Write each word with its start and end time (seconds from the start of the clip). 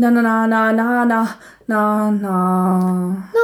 Na, 0.00 0.12
na, 0.12 0.22
na, 0.22 0.46
na, 0.46 0.72
na, 0.72 1.04
na, 1.04 1.28
na, 1.66 2.10
na. 2.12 3.30
No. 3.34 3.40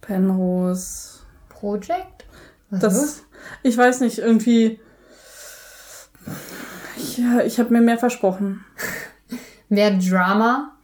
Penrose. 0.00 1.18
Project? 1.48 2.24
Was 2.70 2.82
ist 2.84 2.84
Das, 2.84 3.22
ich 3.64 3.76
weiß 3.76 3.98
nicht, 3.98 4.18
irgendwie. 4.18 4.78
Ja, 7.16 7.40
ich 7.40 7.58
habe 7.58 7.72
mir 7.72 7.80
mehr 7.80 7.98
versprochen. 7.98 8.64
Mehr 9.68 9.90
Drama? 9.98 10.76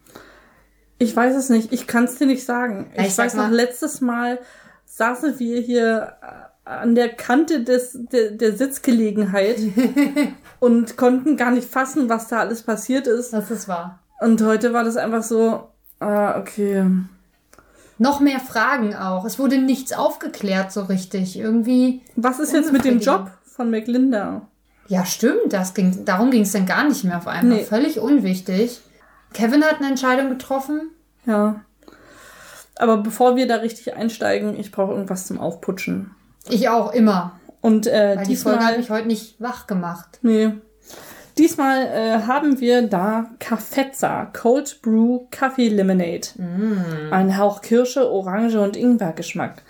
Ich 0.99 1.15
weiß 1.15 1.37
es 1.37 1.49
nicht. 1.49 1.73
Ich 1.73 1.87
kann 1.87 2.05
es 2.05 2.17
dir 2.17 2.27
nicht 2.27 2.45
sagen. 2.45 2.91
Ich 2.97 3.07
ich 3.07 3.19
weiß 3.19 3.35
noch, 3.35 3.51
letztes 3.51 4.01
Mal 4.01 4.41
saßen 4.87 5.39
wir 5.39 5.61
hier 5.61 6.15
äh, 6.23 6.69
an 6.69 6.97
der 6.97 7.11
Kante 7.11 7.63
des, 7.63 7.97
der, 8.11 8.33
der 8.33 8.57
Sitzgelegenheit 8.57 9.61
und 10.59 10.97
konnten 10.97 11.37
gar 11.37 11.53
nicht 11.53 11.71
fassen, 11.71 12.09
was 12.09 12.27
da 12.27 12.41
alles 12.41 12.63
passiert 12.63 13.07
ist. 13.07 13.33
Das 13.33 13.51
ist 13.53 13.69
wahr. 13.69 14.01
Und 14.21 14.43
heute 14.43 14.73
war 14.73 14.85
das 14.85 14.97
einfach 14.97 15.23
so, 15.23 15.69
ah, 16.01 16.39
okay. 16.39 16.85
Noch 17.99 18.21
mehr 18.21 18.41
Fragen 18.41 18.95
auch. 18.95 19.25
Es 19.25 19.39
wurde 19.39 19.59
nichts 19.59 19.93
aufgeklärt 19.93 20.73
so 20.73 20.83
richtig. 20.83 21.39
Irgendwie. 21.39 22.03
Was 22.17 22.39
ist 22.39 22.53
jetzt 22.53 22.73
mit 22.73 22.85
dem. 22.85 23.01
Job 23.01 23.31
von 23.45 23.71
McLinda? 23.71 24.43
Ja, 24.87 25.05
stimmt. 25.05 25.53
Das 25.53 25.75
ging, 25.75 26.05
darum 26.05 26.31
ging 26.31 26.43
es 26.43 26.53
dann 26.53 26.67
gar 26.67 26.85
nicht 26.85 27.05
mehr 27.05 27.19
auf 27.19 27.27
einmal. 27.27 27.59
Nee. 27.59 27.65
Völlig 27.65 27.99
unwichtig. 27.99 28.81
Kevin 29.35 29.63
hat 29.65 29.77
eine 29.79 29.89
Entscheidung 29.89 30.31
getroffen. 30.31 30.91
Ja. 31.27 31.61
Aber 32.77 32.99
bevor 32.99 33.37
wir 33.37 33.47
da 33.49 33.57
richtig 33.57 33.95
einsteigen, 33.95 34.59
ich 34.59 34.71
brauche 34.71 34.93
irgendwas 34.93 35.27
zum 35.27 35.41
Aufputschen. 35.41 36.13
Ich 36.49 36.69
auch 36.69 36.93
immer. 36.93 37.39
Und 37.61 37.87
äh, 37.87 38.17
Weil 38.17 38.27
die 38.27 38.37
Folge 38.37 38.61
hat 38.61 38.69
diesmal, 38.69 38.79
mich 38.79 38.91
heute 38.91 39.09
nicht 39.09 39.41
wach 39.41 39.67
gemacht. 39.67 40.21
nee, 40.23 40.53
diesmal 41.39 41.87
äh, 41.87 42.27
haben 42.27 42.61
wir 42.61 42.83
da 42.83 43.31
Caffezza 43.39 44.27
Cold 44.33 44.81
Brew 44.83 45.27
Coffee 45.37 45.69
Lemonade. 45.69 46.29
Mm. 46.37 47.13
Ein 47.13 47.39
Hauch 47.39 47.63
Kirsche, 47.63 48.11
Orange 48.11 48.57
und 48.57 48.77
Ingwergeschmack. 48.77 49.63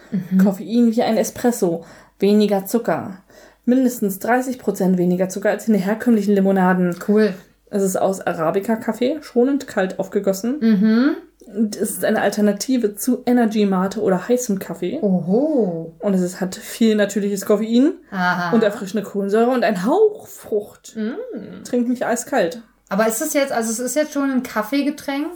Koffein 0.43 0.95
wie 0.95 1.03
ein 1.03 1.17
Espresso. 1.17 1.85
Weniger 2.19 2.67
Zucker. 2.67 3.19
Mindestens 3.65 4.21
30% 4.21 4.97
weniger 4.97 5.29
Zucker 5.29 5.51
als 5.51 5.69
in 5.69 5.75
den 5.75 5.83
herkömmlichen 5.83 6.35
Limonaden. 6.35 6.97
Cool. 7.07 7.35
Es 7.71 7.83
ist 7.83 7.97
aus 7.97 8.21
Arabica-Kaffee, 8.21 9.19
schonend 9.21 9.67
kalt 9.67 9.99
aufgegossen. 9.99 10.59
Mhm. 10.61 11.17
Es 11.51 11.91
ist 11.91 12.05
eine 12.05 12.21
Alternative 12.21 12.95
zu 12.95 13.23
Energy 13.25 13.65
Mate 13.65 14.03
oder 14.03 14.29
heißem 14.29 14.59
Kaffee. 14.59 14.99
Oho. 15.01 15.95
Und 15.99 16.15
es 16.15 16.21
ist, 16.21 16.41
hat 16.41 16.55
viel 16.55 16.95
natürliches 16.95 17.47
Koffein 17.47 17.95
Aha. 18.11 18.53
und 18.55 18.63
erfrischende 18.63 19.03
Kohlensäure 19.03 19.51
und 19.51 19.65
ein 19.65 19.85
Hauch 19.87 20.27
Frucht. 20.27 20.95
Mm. 20.97 21.65
Trinkt 21.65 21.89
mich 21.89 22.05
eiskalt. 22.05 22.63
Aber 22.91 23.07
ist 23.09 23.23
es 23.23 23.33
jetzt, 23.33 23.53
also 23.53 23.71
es 23.71 23.79
ist 23.79 23.97
jetzt 23.97 24.13
schon 24.13 24.31
ein 24.31 24.43
Kaffeegetränk? 24.43 25.29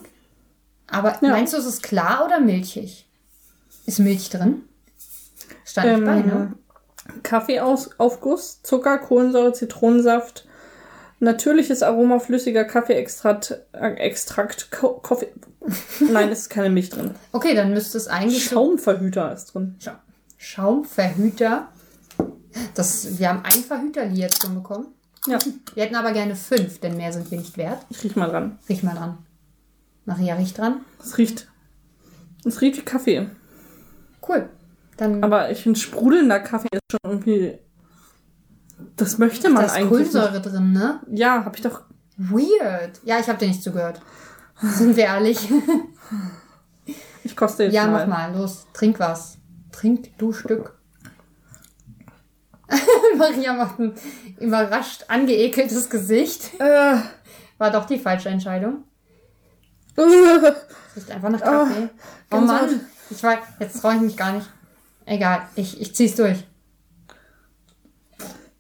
Aber 0.87 1.17
Ja. 1.23 1.31
meinst 1.31 1.55
du, 1.55 1.57
es 1.59 1.67
ist 1.67 1.83
klar 1.83 2.25
oder 2.27 2.41
milchig? 2.41 3.09
Ist 3.87 3.99
Milch 3.99 4.29
drin? 4.29 4.63
Stand 5.65 5.95
nicht 5.95 6.05
bei, 6.05 6.21
ne? 6.21 6.53
Kaffeeaufguss, 7.23 8.63
Zucker, 8.63 8.99
Kohlensäure, 8.99 9.53
Zitronensaft, 9.53 10.47
natürliches 11.23 11.83
Aroma 11.83 12.19
flüssiger 12.19 12.65
Kaffeeextrakt, 12.65 13.59
äh, 13.73 13.95
Extrakt, 13.95 14.70
Ko 14.70 14.95
Kaffee. 14.95 15.29
Nein, 16.01 16.29
es 16.31 16.41
ist 16.41 16.51
keine 16.51 16.70
Milch 16.70 16.91
drin. 16.91 17.12
Okay, 17.33 17.55
dann 17.55 17.73
müsste 17.73 17.97
es 17.97 18.09
eigentlich 18.09 18.45
Schaumverhüter 18.45 19.33
ist 19.33 19.55
drin. 19.55 19.77
Scha 19.79 20.01
Schaumverhüter. 20.37 21.69
Das, 22.75 23.19
wir 23.19 23.29
haben 23.29 23.45
einen 23.45 23.62
Verhüter 23.64 24.05
hier 24.05 24.23
jetzt 24.23 24.42
schon 24.42 24.55
bekommen. 24.55 24.89
Ja, 25.27 25.39
Wir 25.75 25.84
hätten 25.84 25.95
aber 25.95 26.12
gerne 26.12 26.34
fünf, 26.34 26.81
denn 26.81 26.97
mehr 26.97 27.12
sind 27.12 27.31
wir 27.31 27.39
nicht 27.39 27.57
wert. 27.57 27.79
ich 27.91 28.03
riech 28.03 28.17
mal 28.17 28.29
dran. 28.29 28.59
Riech 28.69 28.83
mal 28.83 28.95
dran. 28.97 29.19
Maria 30.05 30.34
riecht 30.34 30.59
dran. 30.59 30.81
Es 31.01 31.17
riecht. 31.17 31.48
Es 32.45 32.61
riecht 32.61 32.79
wie 32.79 32.84
Kaffee. 32.84 33.29
Cool. 34.29 34.48
Dann 34.97 35.23
Aber 35.23 35.51
ich 35.53 35.62
finde, 35.62 35.79
sprudelnder 35.79 36.41
Kaffee 36.41 36.69
ist 36.73 36.81
schon 36.91 37.01
irgendwie. 37.13 37.58
Das 38.97 39.19
möchte 39.19 39.48
man 39.48 39.63
da 39.63 39.67
ist 39.67 39.73
eigentlich. 39.75 40.01
Nicht. 40.01 40.13
Kohlensäure 40.13 40.41
drin, 40.41 40.73
ne? 40.73 41.01
Ja, 41.11 41.45
hab 41.45 41.57
ich 41.57 41.63
doch. 41.63 41.83
Weird. 42.17 43.01
Ja, 43.05 43.19
ich 43.19 43.29
habe 43.29 43.39
dir 43.39 43.48
nicht 43.48 43.63
zugehört. 43.63 44.01
Sind 44.61 44.97
wir 44.97 45.05
ehrlich? 45.05 45.48
Ich 47.25 47.37
koste 47.37 47.65
jetzt 47.65 47.75
ja, 47.75 47.87
mal. 47.87 48.07
mach 48.07 48.31
mal. 48.31 48.37
Los, 48.37 48.67
trink 48.73 48.98
was. 48.98 49.39
Trink 49.71 50.19
du 50.19 50.33
Stück. 50.33 50.77
Maria 53.17 53.53
macht 53.53 53.79
ein 53.79 53.95
überrascht 54.41 55.05
angeekeltes 55.09 55.89
Gesicht. 55.91 56.51
Äh, 56.59 56.97
War 57.59 57.71
doch 57.71 57.85
die 57.85 57.98
falsche 57.98 58.29
Entscheidung. 58.29 58.85
Riecht 59.97 61.11
einfach 61.11 61.29
nach 61.29 61.41
Kaffee. 61.41 61.89
oh 62.31 62.37
Gänsehaut. 62.37 62.71
Mann. 62.71 62.81
Ich 63.11 63.23
weiß, 63.23 63.39
jetzt 63.61 63.81
traue 63.81 63.95
ich 63.97 64.01
mich 64.01 64.17
gar 64.17 64.33
nicht. 64.33 64.48
Egal, 65.05 65.42
ich, 65.55 65.81
ich 65.81 65.95
zieh's 65.95 66.17
durch. 66.17 66.45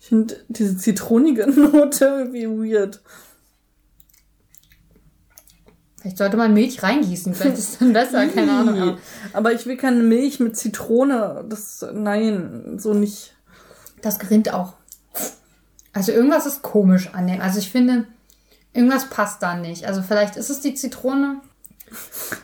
Ich 0.02 0.08
finde 0.08 0.36
diese 0.48 0.76
zitronige 0.76 1.46
Note 1.50 2.04
irgendwie 2.34 2.72
weird. 2.72 3.00
Vielleicht 6.00 6.18
sollte 6.18 6.36
man 6.36 6.52
Milch 6.52 6.82
reingießen. 6.82 7.32
Vielleicht 7.32 7.56
ist 7.56 7.68
es 7.74 7.78
dann 7.78 7.92
besser, 7.92 8.26
keine 8.34 8.50
Ahnung. 8.52 8.80
Aber 8.80 8.98
Aber 9.32 9.52
ich 9.52 9.64
will 9.64 9.76
keine 9.76 10.02
Milch 10.02 10.40
mit 10.40 10.56
Zitrone. 10.56 11.44
Das. 11.48 11.86
Nein, 11.92 12.78
so 12.78 12.94
nicht. 12.94 13.36
das 14.02 14.18
gerinnt 14.18 14.52
auch. 14.52 14.74
Also 15.92 16.10
irgendwas 16.10 16.46
ist 16.46 16.62
komisch 16.62 17.14
an 17.14 17.28
dem. 17.28 17.40
Also 17.40 17.60
ich 17.60 17.70
finde, 17.70 18.08
irgendwas 18.72 19.08
passt 19.08 19.40
da 19.40 19.54
nicht. 19.54 19.86
Also 19.86 20.02
vielleicht 20.02 20.36
ist 20.36 20.50
es 20.50 20.60
die 20.60 20.74
Zitrone. 20.74 21.42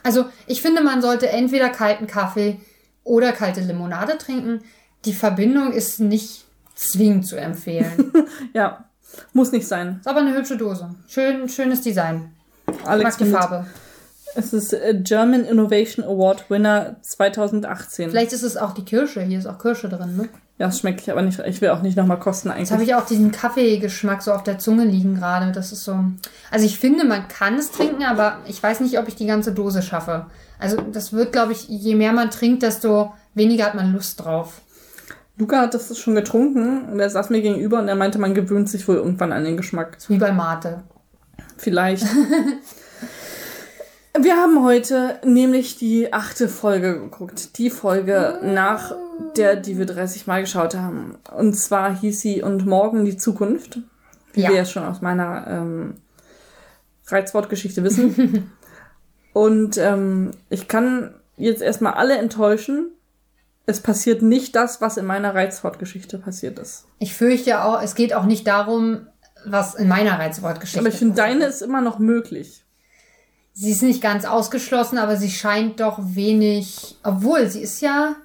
Also 0.04 0.26
ich 0.46 0.62
finde, 0.62 0.80
man 0.84 1.02
sollte 1.02 1.28
entweder 1.28 1.70
kalten 1.70 2.06
Kaffee 2.06 2.60
oder 3.02 3.32
kalte 3.32 3.62
Limonade 3.62 4.16
trinken. 4.16 4.62
Die 5.04 5.14
Verbindung 5.14 5.72
ist 5.72 5.98
nicht 5.98 6.44
zwingend 6.78 7.26
zu 7.26 7.36
empfehlen. 7.36 8.12
Ja, 8.54 8.84
muss 9.32 9.52
nicht 9.52 9.66
sein. 9.66 9.98
Ist 10.00 10.08
aber 10.08 10.20
eine 10.20 10.34
hübsche 10.34 10.56
Dose. 10.56 10.94
Schön, 11.08 11.48
schönes 11.48 11.80
Design. 11.80 12.32
Ich 12.66 12.78
mag 12.78 12.88
Alex 12.88 13.16
die 13.16 13.24
Farbe. 13.24 13.66
Es 14.34 14.52
ist 14.52 14.72
äh, 14.72 14.94
German 15.02 15.44
Innovation 15.44 16.04
Award 16.04 16.50
Winner 16.50 16.96
2018. 17.02 18.10
Vielleicht 18.10 18.32
ist 18.32 18.42
es 18.42 18.56
auch 18.56 18.72
die 18.74 18.84
Kirsche. 18.84 19.22
Hier 19.22 19.38
ist 19.38 19.46
auch 19.46 19.58
Kirsche 19.58 19.88
drin, 19.88 20.16
ne? 20.16 20.28
Ja, 20.58 20.66
das 20.66 20.80
schmecke 20.80 21.00
ich 21.00 21.10
aber 21.10 21.22
nicht. 21.22 21.38
Ich 21.40 21.60
will 21.60 21.70
auch 21.70 21.82
nicht 21.82 21.96
nochmal 21.96 22.18
kosten 22.18 22.48
Jetzt 22.48 22.70
habe 22.70 22.80
eigentlich. 22.80 22.88
ich 22.88 22.94
auch 22.94 23.06
diesen 23.06 23.32
Kaffeegeschmack 23.32 24.22
so 24.22 24.32
auf 24.32 24.42
der 24.42 24.58
Zunge 24.58 24.84
liegen 24.84 25.16
gerade. 25.16 25.52
Das 25.52 25.72
ist 25.72 25.84
so. 25.84 25.98
Also 26.50 26.66
ich 26.66 26.78
finde, 26.78 27.04
man 27.04 27.28
kann 27.28 27.54
es 27.54 27.70
trinken, 27.70 28.04
aber 28.04 28.38
ich 28.46 28.62
weiß 28.62 28.80
nicht, 28.80 28.98
ob 28.98 29.08
ich 29.08 29.14
die 29.16 29.26
ganze 29.26 29.52
Dose 29.52 29.82
schaffe. 29.82 30.26
Also 30.58 30.80
das 30.92 31.12
wird, 31.12 31.32
glaube 31.32 31.52
ich, 31.52 31.68
je 31.68 31.94
mehr 31.94 32.12
man 32.12 32.30
trinkt, 32.30 32.62
desto 32.62 33.14
weniger 33.34 33.64
hat 33.64 33.74
man 33.74 33.92
Lust 33.92 34.24
drauf. 34.24 34.60
Luca 35.38 35.60
hat 35.60 35.74
das 35.74 35.96
schon 35.98 36.14
getrunken 36.16 36.88
und 36.90 36.98
er 36.98 37.08
saß 37.08 37.30
mir 37.30 37.40
gegenüber 37.40 37.78
und 37.78 37.88
er 37.88 37.94
meinte, 37.94 38.18
man 38.18 38.34
gewöhnt 38.34 38.68
sich 38.68 38.86
wohl 38.88 38.96
irgendwann 38.96 39.32
an 39.32 39.44
den 39.44 39.56
Geschmack. 39.56 39.98
Wie 40.08 40.18
bei 40.18 40.32
Mate. 40.32 40.82
Vielleicht. 41.56 42.04
Wir 44.20 44.36
haben 44.36 44.64
heute 44.64 45.20
nämlich 45.24 45.76
die 45.76 46.12
achte 46.12 46.48
Folge 46.48 46.98
geguckt. 46.98 47.56
Die 47.58 47.70
Folge 47.70 48.40
nach 48.42 48.96
der, 49.36 49.54
die 49.54 49.78
wir 49.78 49.86
30 49.86 50.26
Mal 50.26 50.40
geschaut 50.40 50.74
haben. 50.74 51.16
Und 51.36 51.54
zwar 51.54 51.96
hieß 51.96 52.20
sie 52.20 52.42
Und 52.42 52.66
morgen 52.66 53.04
die 53.04 53.16
Zukunft. 53.16 53.78
Wie 54.32 54.42
Ja. 54.42 54.48
wir 54.48 54.56
ja 54.56 54.64
schon 54.64 54.82
aus 54.84 55.02
meiner 55.02 55.46
ähm, 55.48 55.94
Reizwortgeschichte 57.06 57.84
wissen. 57.84 58.50
Und 59.32 59.76
ähm, 59.78 60.32
ich 60.50 60.66
kann 60.66 61.14
jetzt 61.36 61.62
erstmal 61.62 61.94
alle 61.94 62.18
enttäuschen. 62.18 62.90
Es 63.68 63.82
passiert 63.82 64.22
nicht 64.22 64.56
das, 64.56 64.80
was 64.80 64.96
in 64.96 65.04
meiner 65.04 65.34
Reizwortgeschichte 65.34 66.16
passiert 66.16 66.58
ist. 66.58 66.86
Ich 66.98 67.14
fürchte 67.14 67.62
auch, 67.62 67.82
es 67.82 67.94
geht 67.94 68.14
auch 68.14 68.24
nicht 68.24 68.46
darum, 68.46 69.06
was 69.44 69.74
in 69.74 69.88
meiner 69.88 70.18
Reizwortgeschichte 70.18 70.80
Aber 70.80 70.88
ich 70.88 70.94
finde, 70.94 71.14
passiert 71.14 71.34
deine 71.34 71.44
ist. 71.44 71.56
ist 71.56 71.62
immer 71.62 71.82
noch 71.82 71.98
möglich. 71.98 72.64
Sie 73.52 73.70
ist 73.70 73.82
nicht 73.82 74.00
ganz 74.00 74.24
ausgeschlossen, 74.24 74.96
aber 74.96 75.16
sie 75.16 75.30
scheint 75.30 75.80
doch 75.80 75.98
wenig. 76.00 76.96
Obwohl, 77.02 77.46
sie 77.48 77.60
ist 77.60 77.82
ja. 77.82 78.16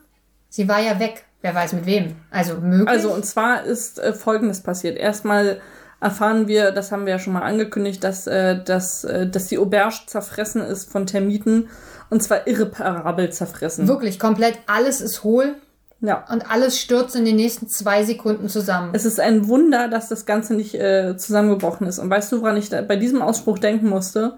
Sie 0.48 0.70
war 0.70 0.80
ja 0.80 1.00
weg. 1.00 1.26
Wer 1.42 1.54
weiß 1.54 1.74
mit 1.74 1.86
wem. 1.86 2.16
Also 2.32 2.56
möglich. 2.62 2.88
Also, 2.88 3.12
und 3.12 3.26
zwar 3.26 3.64
ist 3.64 4.00
äh, 4.00 4.14
Folgendes 4.14 4.62
passiert. 4.62 4.98
Erstmal 4.98 5.60
erfahren 6.00 6.48
wir, 6.48 6.72
das 6.72 6.94
haben 6.94 7.06
wir 7.06 7.14
ja 7.14 7.20
schon 7.20 7.34
mal 7.34 7.42
angekündigt, 7.42 8.02
dass, 8.02 8.28
äh, 8.28 8.64
dass, 8.64 9.04
äh, 9.04 9.28
dass 9.28 9.48
die 9.48 9.58
Auberge 9.58 10.06
zerfressen 10.06 10.62
ist 10.62 10.90
von 10.90 11.06
Termiten. 11.06 11.68
Und 12.10 12.22
zwar 12.24 12.48
irreparabel 12.48 13.32
zerfressen. 13.32 13.88
Wirklich, 13.88 14.20
komplett 14.20 14.60
alles 14.68 15.02
ist 15.02 15.24
hohl 15.24 15.56
Ja. 16.00 16.26
und 16.32 16.50
alles 16.52 16.80
stürzt 16.80 17.16
in 17.16 17.26
den 17.26 17.36
nächsten 17.36 17.68
zwei 17.68 18.04
Sekunden 18.04 18.50
zusammen. 18.50 18.92
Es 18.94 19.06
ist 19.06 19.20
ein 19.20 19.48
Wunder, 19.48 19.88
dass 19.88 20.10
das 20.10 20.26
Ganze 20.26 20.54
nicht 20.54 20.76
äh, 20.76 21.16
zusammengebrochen 21.18 21.88
ist. 21.88 22.00
Und 22.00 22.10
weißt 22.10 22.32
du, 22.32 22.42
woran 22.42 22.58
ich 22.58 22.70
bei 22.70 22.96
diesem 22.96 23.22
Ausspruch 23.22 23.60
denken 23.60 23.90
musste? 23.90 24.38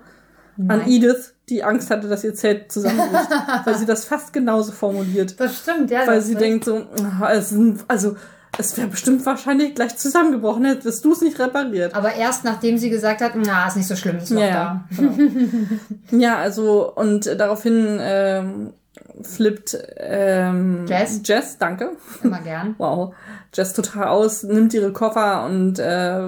An 0.57 0.67
Nein. 0.67 0.89
Edith, 0.89 1.33
die 1.49 1.63
Angst 1.65 1.89
hatte, 1.89 2.07
dass 2.07 2.23
ihr 2.23 2.33
Zelt 2.33 2.71
zusammenbricht. 2.71 3.29
weil 3.65 3.77
sie 3.77 3.85
das 3.85 4.05
fast 4.05 4.31
genauso 4.31 4.71
formuliert. 4.71 5.37
Das 5.39 5.57
stimmt, 5.59 5.91
ja. 5.91 6.07
Weil 6.07 6.21
sie 6.21 6.35
denkt 6.35 6.63
so, 6.63 6.83
es 7.29 7.49
sind, 7.49 7.83
also 7.89 8.15
es 8.57 8.77
wäre 8.77 8.87
bestimmt 8.87 9.25
wahrscheinlich 9.25 9.75
gleich 9.75 9.97
zusammengebrochen, 9.97 10.65
hättest 10.65 11.03
du 11.05 11.11
es 11.11 11.21
nicht 11.21 11.39
repariert. 11.39 11.93
Aber 11.95 12.13
erst 12.15 12.43
nachdem 12.43 12.77
sie 12.77 12.89
gesagt 12.89 13.21
hat, 13.21 13.33
na, 13.35 13.67
ist 13.67 13.77
nicht 13.77 13.87
so 13.87 13.95
schlimm, 13.95 14.17
ist 14.17 14.31
noch 14.31 14.41
Ja, 14.41 14.51
da. 14.51 14.85
ja, 15.03 15.09
genau. 15.15 16.21
ja, 16.23 16.37
also 16.37 16.93
und 16.93 17.25
daraufhin 17.39 17.97
ähm, 18.01 18.73
flippt 19.21 19.77
ähm, 19.97 20.85
Jess? 20.87 21.21
Jess, 21.23 21.57
danke. 21.57 21.91
Immer 22.23 22.39
gern. 22.41 22.75
Wow. 22.77 23.13
Jess 23.53 23.73
total 23.73 24.07
aus, 24.09 24.43
nimmt 24.43 24.73
ihre 24.73 24.91
Koffer 24.91 25.45
und 25.45 25.79
äh, 25.79 26.27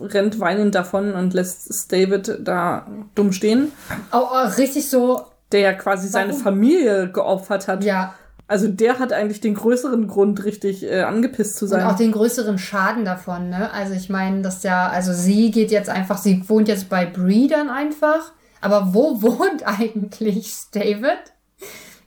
rennt 0.00 0.40
weinend 0.40 0.74
davon 0.74 1.12
und 1.14 1.32
lässt 1.34 1.92
David 1.92 2.38
da 2.42 2.86
dumm 3.14 3.32
stehen, 3.32 3.70
Oh, 4.12 4.22
oh, 4.32 4.48
richtig 4.56 4.90
so, 4.90 5.22
der 5.52 5.60
ja 5.60 5.72
quasi 5.72 6.08
seine 6.08 6.30
Warum? 6.32 6.42
Familie 6.42 7.10
geopfert 7.12 7.68
hat. 7.68 7.84
ja. 7.84 8.14
Also 8.46 8.68
der 8.68 8.98
hat 8.98 9.12
eigentlich 9.12 9.40
den 9.40 9.54
größeren 9.54 10.06
Grund, 10.06 10.44
richtig 10.44 10.82
äh, 10.82 11.02
angepisst 11.02 11.56
zu 11.56 11.64
Und 11.64 11.70
sein. 11.70 11.84
auch 11.84 11.96
den 11.96 12.12
größeren 12.12 12.58
Schaden 12.58 13.04
davon, 13.04 13.48
ne? 13.48 13.72
Also 13.72 13.94
ich 13.94 14.10
meine, 14.10 14.42
das 14.42 14.62
ja, 14.62 14.88
also 14.88 15.14
sie 15.14 15.50
geht 15.50 15.70
jetzt 15.70 15.88
einfach, 15.88 16.18
sie 16.18 16.46
wohnt 16.48 16.68
jetzt 16.68 16.88
bei 16.90 17.06
Bree 17.06 17.46
dann 17.48 17.70
einfach. 17.70 18.32
Aber 18.60 18.92
wo 18.92 19.22
wohnt 19.22 19.66
eigentlich 19.66 20.54
David? 20.72 21.18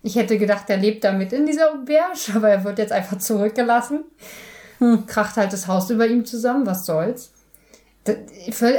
Ich 0.04 0.16
hätte 0.16 0.38
gedacht, 0.38 0.70
er 0.70 0.78
lebt 0.78 1.04
da 1.04 1.12
mit 1.12 1.34
in 1.34 1.48
dieser 1.48 1.72
Auberge, 1.72 2.20
aber 2.36 2.50
er 2.50 2.64
wird 2.64 2.78
jetzt 2.78 2.92
einfach 2.92 3.18
zurückgelassen. 3.18 4.04
Kracht 5.08 5.38
halt 5.38 5.52
das 5.54 5.68
Haus 5.68 5.90
über 5.90 6.06
ihm 6.06 6.24
zusammen, 6.24 6.68
was 6.68 6.86
soll's. 6.86 7.34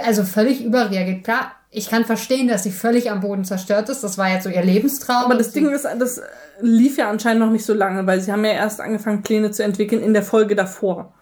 Also 0.05 0.23
völlig 0.23 0.65
überreagiert. 0.65 1.25
Klar, 1.25 1.53
ich 1.71 1.91
kann 1.91 2.05
verstehen, 2.05 2.49
dass 2.49 2.63
sie 2.63 2.71
völlig 2.71 3.11
am 3.11 3.21
Boden 3.21 3.45
zerstört 3.45 3.89
ist. 3.89 4.03
Das 4.03 4.17
war 4.17 4.31
jetzt 4.31 4.45
so 4.45 4.51
ihr 4.51 4.63
Lebenstraum. 4.63 5.25
Aber 5.27 5.35
das 5.35 5.53
Ding 5.53 5.69
ist, 5.71 5.85
das 5.85 6.23
lief 6.61 6.97
ja 6.97 7.11
anscheinend 7.11 7.41
noch 7.41 7.51
nicht 7.51 7.65
so 7.65 7.75
lange, 7.75 8.07
weil 8.07 8.21
sie 8.21 8.33
haben 8.33 8.45
ja 8.45 8.53
erst 8.53 8.81
angefangen, 8.81 9.23
Pläne 9.23 9.51
zu 9.51 9.63
entwickeln 9.63 10.03
in 10.03 10.15
der 10.15 10.23
Folge 10.23 10.55
davor. 10.57 11.13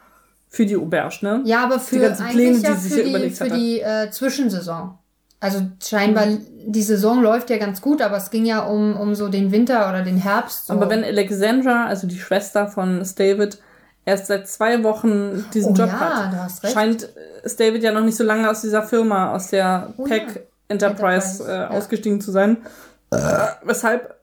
Für 0.49 0.65
die 0.65 0.77
Auberge, 0.77 1.19
ne? 1.23 1.43
Ja, 1.45 1.65
aber 1.65 1.81
für 1.81 1.99
ganzen 1.99 2.23
eigentlich 2.23 2.37
Pläne, 2.37 2.59
ja 2.59 2.71
die 2.71 2.81
sie 2.81 2.89
sich 2.89 3.03
die, 3.03 3.11
überlegt 3.11 3.37
für 3.37 3.51
die 3.51 3.81
äh, 3.81 4.11
Zwischensaison. 4.11 4.97
Also 5.41 5.61
scheinbar, 5.83 6.29
die 6.65 6.83
Saison 6.83 7.21
läuft 7.21 7.51
ja 7.51 7.59
ganz 7.59 7.81
gut, 7.81 8.01
aber 8.01 8.17
es 8.17 8.31
ging 8.31 8.47
ja 8.47 8.61
um, 8.61 8.97
um 8.97 9.15
so 9.15 9.29
den 9.29 9.51
Winter 9.51 9.89
oder 9.89 10.03
den 10.03 10.17
Herbst. 10.17 10.69
So. 10.69 10.73
Aber 10.73 10.89
wenn 10.89 11.05
Alexandra, 11.05 11.87
also 11.87 12.07
die 12.07 12.19
Schwester 12.19 12.69
von 12.69 13.05
David, 13.17 13.59
erst 14.07 14.27
seit 14.27 14.49
zwei 14.49 14.83
Wochen 14.83 15.45
diesen 15.53 15.73
Oh 15.73 15.75
Job 15.75 15.89
ja, 15.89 16.01
hat, 16.01 16.33
du 16.33 16.43
hast 16.43 16.63
recht. 16.63 16.73
scheint 16.73 17.03
äh, 17.05 17.51
David 17.59 17.83
ja 17.83 17.93
noch 17.93 18.03
nicht 18.03 18.17
so 18.17 18.25
lange 18.25 18.49
aus 18.49 18.63
dieser 18.63 18.83
Firma, 18.83 19.35
aus 19.35 19.49
der 19.49 19.93
Oh 19.99 20.05
Peck 20.05 20.27
ja. 20.27 20.41
Enterprise, 20.69 21.43
Enterprise, 21.43 21.45
äh, 21.45 21.55
ja. 21.55 21.71
ausgestiegen 21.71 22.21
zu 22.21 22.33
sein. 22.33 22.59
Äh, 23.11 23.17
weshalb 23.65 24.17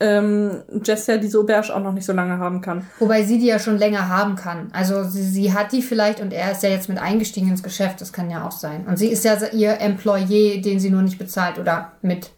ähm, 0.00 0.62
Jess 0.84 1.06
ja 1.08 1.16
diese 1.16 1.40
Auberge 1.40 1.74
auch 1.74 1.82
noch 1.82 1.92
nicht 1.92 2.04
so 2.04 2.12
lange 2.12 2.38
haben 2.38 2.60
kann. 2.60 2.86
Wobei 3.00 3.24
sie 3.24 3.38
die 3.38 3.46
ja 3.46 3.58
schon 3.58 3.78
länger 3.78 4.08
haben 4.08 4.36
kann. 4.36 4.68
Also 4.72 5.02
sie, 5.02 5.24
sie 5.24 5.52
hat 5.54 5.72
die 5.72 5.82
vielleicht 5.82 6.20
und 6.20 6.32
er 6.32 6.52
ist 6.52 6.62
ja 6.62 6.68
jetzt 6.68 6.88
mit 6.88 6.98
eingestiegen 6.98 7.48
ins 7.48 7.62
Geschäft, 7.64 8.00
das 8.00 8.12
kann 8.12 8.30
ja 8.30 8.46
auch 8.46 8.52
sein. 8.52 8.86
Und 8.86 8.96
sie 8.96 9.08
ist 9.08 9.24
ja 9.24 9.36
ihr 9.48 9.80
Employee, 9.80 10.60
den 10.60 10.78
sie 10.78 10.90
nur 10.90 11.02
nicht 11.02 11.18
bezahlt 11.18 11.58
oder 11.58 11.92
mit 12.02 12.30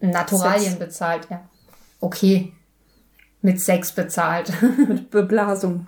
Naturalien 0.00 0.62
Sex. 0.62 0.78
bezahlt, 0.78 1.26
ja. 1.30 1.40
Okay. 2.00 2.52
Mit 3.42 3.60
Sex 3.60 3.92
bezahlt. 3.92 4.52
Mit 4.88 5.10
Beblasung. 5.10 5.86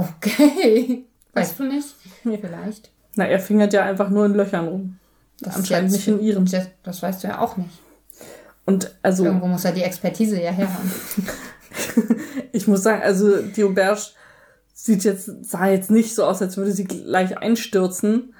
Okay. 0.00 1.04
Weißt 1.32 1.58
du 1.58 1.64
nicht? 1.64 1.88
Vielleicht. 2.22 2.90
Na, 3.16 3.26
er 3.26 3.40
fingert 3.40 3.72
ja 3.72 3.84
einfach 3.84 4.10
nur 4.10 4.26
in 4.26 4.34
Löchern 4.34 4.68
rum. 4.68 4.98
Das 5.40 5.56
Anscheinend 5.56 5.92
jetzt- 5.92 6.06
nicht 6.06 6.08
in 6.08 6.20
ihren. 6.26 6.44
Das, 6.46 6.66
das 6.82 7.02
weißt 7.02 7.22
du 7.24 7.28
ja 7.28 7.40
auch 7.40 7.56
nicht. 7.56 7.70
Und 8.66 8.94
also, 9.02 9.24
Irgendwo 9.24 9.46
muss 9.46 9.64
er 9.64 9.72
die 9.72 9.82
Expertise 9.82 10.40
ja 10.40 10.50
her 10.50 10.72
haben. 10.72 10.92
ich 12.52 12.68
muss 12.68 12.82
sagen, 12.82 13.02
also 13.02 13.42
die 13.42 13.64
Auberge 13.64 14.00
sieht 14.74 15.04
jetzt, 15.04 15.30
sah 15.44 15.66
jetzt 15.68 15.90
nicht 15.90 16.14
so 16.14 16.24
aus, 16.24 16.40
als 16.42 16.56
würde 16.56 16.72
sie 16.72 16.84
gleich 16.84 17.38
einstürzen. 17.38 18.34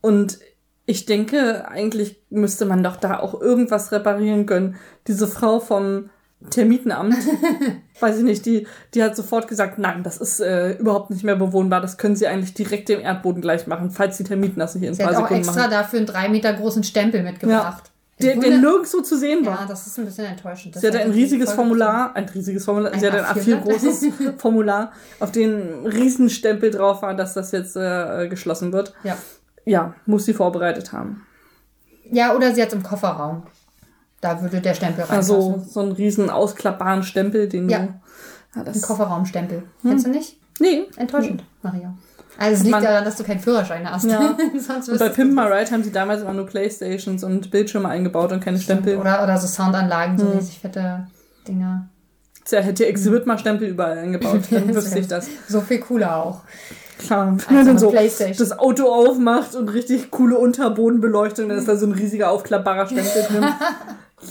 Und 0.00 0.38
ich 0.86 1.04
denke, 1.04 1.68
eigentlich 1.68 2.22
müsste 2.30 2.64
man 2.64 2.82
doch 2.82 2.96
da 2.96 3.18
auch 3.18 3.40
irgendwas 3.40 3.92
reparieren 3.92 4.46
können. 4.46 4.76
Diese 5.08 5.26
Frau 5.26 5.58
vom 5.60 6.10
Termitenamt, 6.50 7.16
weiß 8.00 8.18
ich 8.18 8.22
nicht, 8.22 8.44
die, 8.46 8.66
die 8.94 9.02
hat 9.02 9.16
sofort 9.16 9.48
gesagt, 9.48 9.78
nein, 9.78 10.02
das 10.02 10.18
ist 10.18 10.38
äh, 10.40 10.72
überhaupt 10.74 11.10
nicht 11.10 11.24
mehr 11.24 11.34
bewohnbar. 11.36 11.80
Das 11.80 11.96
können 11.96 12.14
sie 12.14 12.26
eigentlich 12.26 12.54
direkt 12.54 12.88
dem 12.88 13.00
Erdboden 13.00 13.40
gleich 13.42 13.66
machen, 13.66 13.90
falls 13.90 14.18
die 14.18 14.24
Termiten 14.24 14.60
das 14.60 14.74
nicht 14.74 14.84
in 14.86 14.94
Sie 14.94 14.98
zwei 15.02 15.06
hat 15.08 15.14
auch 15.16 15.20
Sekunden 15.22 15.42
extra 15.42 15.60
machen. 15.62 15.70
dafür 15.70 15.98
einen 16.00 16.06
drei 16.06 16.28
Meter 16.28 16.52
großen 16.52 16.84
Stempel 16.84 17.22
mitgebracht. 17.22 17.90
Der, 18.20 18.34
Ich 18.34 18.40
der 18.40 18.50
wundere- 18.50 18.60
nirgendwo 18.60 19.00
zu 19.00 19.16
sehen 19.18 19.44
war. 19.44 19.60
ja, 19.62 19.66
das 19.66 19.86
ist 19.86 19.98
ein 19.98 20.04
bisschen 20.04 20.26
enttäuschend. 20.26 20.74
Das 20.74 20.82
Sie 20.82 20.86
hatte 20.88 20.98
hätte 20.98 21.08
ein 21.08 21.14
riesiges 21.14 21.52
Formular, 21.52 22.14
ein 22.14 22.24
riesiges 22.26 22.64
Formular, 22.64 22.92
Ein 22.92 23.00
sie 23.00 23.06
hatte 23.06 23.26
ein 23.26 23.34
A4 23.36 23.56
A4 23.56 23.60
großes 23.62 24.06
Formular, 24.38 24.92
auf 25.20 25.32
dem 25.32 25.84
ein 25.84 25.86
Riesenstempel 25.86 26.70
drauf 26.70 27.02
war, 27.02 27.14
dass 27.14 27.34
das 27.34 27.50
jetzt 27.52 27.76
äh, 27.76 28.28
geschlossen 28.28 28.72
wird. 28.72 28.92
Ja. 29.04 29.16
Ja, 29.64 29.94
muss 30.06 30.24
sie 30.26 30.32
vorbereitet 30.34 30.92
haben. 30.92 31.26
ja, 32.10 32.34
oder 32.36 32.54
sie 32.54 32.62
hat 32.62 32.72
im 32.72 32.82
Kofferraum. 32.82 33.42
Da 34.20 34.40
würde 34.40 34.60
der 34.60 34.74
Stempel 34.74 35.04
reinpassen. 35.04 35.34
Also 35.34 35.64
so 35.68 35.80
einen 35.80 35.92
riesen 35.92 36.30
ausklappbaren 36.30 37.02
Stempel, 37.02 37.48
den 37.48 37.68
Ja. 37.68 37.78
du. 37.80 37.94
Ja, 38.56 38.64
das, 38.64 38.76
Ein 38.76 38.82
Kofferraumstempel. 38.82 39.62
Kennst 39.82 40.06
du 40.06 40.10
nicht? 40.10 40.38
nee. 40.58 40.84
Enttäuschend, 40.96 41.44
Maria. 41.62 41.92
Also 42.38 42.54
es 42.54 42.60
liegt 42.64 42.72
Man- 42.72 42.82
daran, 42.84 43.04
dass 43.04 43.16
du 43.16 43.24
keinen 43.24 43.40
Führerschein 43.40 43.90
hast. 43.90 44.04
Ja. 44.04 44.36
Und 44.90 44.98
bei 44.98 45.08
Pimp 45.10 45.34
My. 45.34 45.42
Ride 45.42 45.70
haben 45.70 45.82
sie 45.84 45.92
damals 45.92 46.22
immer 46.22 46.32
nur 46.34 46.46
Playstations 46.46 47.24
und 47.24 47.50
Bildschirme 47.50 47.88
eingebaut 47.88 48.30
und 48.32 48.40
keine 48.44 48.58
Stempel. 48.58 48.96
Oder, 48.98 49.22
oder 49.22 49.38
so 49.38 49.46
Soundanlagen, 49.46 50.18
so 50.18 50.26
Hm. 50.26 50.32
riesig 50.38 50.58
fette 50.58 51.06
Dinger. 51.48 51.88
Tja, 52.44 52.60
hätte 52.60 52.86
Exhibit 52.86 53.26
mal 53.26 53.38
Stempel 53.38 53.68
überall 53.68 53.98
eingebaut, 53.98 54.40
dann 54.50 54.74
wüsste 54.74 54.98
ich 54.98 55.08
das. 55.08 55.28
So 55.48 55.60
viel 55.62 55.78
cooler 55.80 56.16
auch. 56.16 56.40
Klar, 56.98 57.36
wenn 57.48 57.56
eine 57.58 57.72
man 57.72 57.78
so 57.78 57.90
das 57.92 58.58
Auto 58.58 58.86
aufmacht 58.90 59.54
und 59.54 59.68
richtig 59.68 60.10
coole 60.10 60.36
Unterbodenbeleuchtung, 60.38 61.48
dann 61.48 61.58
ist 61.58 61.68
da 61.68 61.76
so 61.76 61.86
ein 61.86 61.92
riesiger 61.92 62.30
aufklappbarer 62.30 62.86
Stempel 62.86 63.22
drin. 63.28 63.44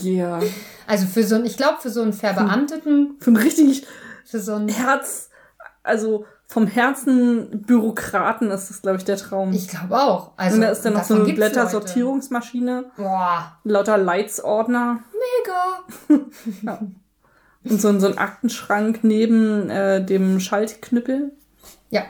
Yeah. 0.03 0.41
Also 0.87 1.05
für 1.07 1.23
so 1.23 1.35
ein, 1.35 1.45
ich 1.45 1.57
glaube, 1.57 1.77
für 1.81 1.89
so 1.89 2.01
einen 2.01 2.13
Verbeamteten, 2.13 3.15
Für 3.19 3.31
ein 3.31 3.37
richtig 3.37 3.85
für 4.25 4.39
so 4.39 4.55
einen, 4.55 4.69
Herz, 4.69 5.29
also 5.83 6.25
vom 6.47 6.67
Herzen 6.67 7.63
Bürokraten 7.65 8.51
ist 8.51 8.69
das, 8.69 8.81
glaube 8.81 8.97
ich, 8.97 9.05
der 9.05 9.17
Traum. 9.17 9.51
ich 9.53 9.67
glaube 9.67 9.97
auch. 9.99 10.31
Also 10.37 10.55
und 10.55 10.61
da 10.61 10.69
ist 10.69 10.83
dann 10.85 10.93
noch 10.93 11.03
so 11.03 11.15
eine. 11.15 11.33
Blättersortierungsmaschine, 11.33 12.85
Boah, 12.97 13.57
lauter 13.63 13.97
Leitsordner 13.97 14.99
mega. 16.09 16.23
und 17.63 17.81
so, 17.81 17.87
ein- 17.89 17.99
so 17.99 18.07
ein 18.07 18.17
Aktenschrank 18.17 18.99
neben 19.03 19.69
äh, 19.69 20.03
dem 20.05 20.39
Schaltknüppel. 20.39 21.31
Ja, 21.89 22.03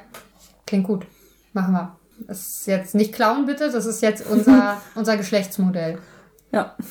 klingt 0.67 0.85
gut. 0.87 1.05
Machen 1.53 1.73
wir. 1.73 1.95
Das 2.27 2.39
ist 2.39 2.67
jetzt 2.67 2.95
nicht 2.95 3.13
klauen, 3.13 3.45
bitte. 3.45 3.71
Das 3.71 3.85
ist 3.85 4.01
jetzt 4.01 4.25
unser, 4.29 4.81
unser 4.95 5.17
Geschlechtsmodell. 5.17 5.99
Ja. 6.55 6.75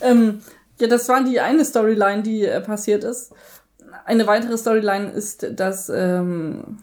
Ähm, 0.00 0.40
ja, 0.78 0.86
das 0.86 1.08
war 1.08 1.22
die 1.24 1.40
eine 1.40 1.64
Storyline, 1.64 2.22
die 2.22 2.44
äh, 2.44 2.60
passiert 2.60 3.04
ist. 3.04 3.32
Eine 4.04 4.26
weitere 4.26 4.58
Storyline 4.58 5.10
ist, 5.10 5.46
dass 5.58 5.88
ähm, 5.88 6.78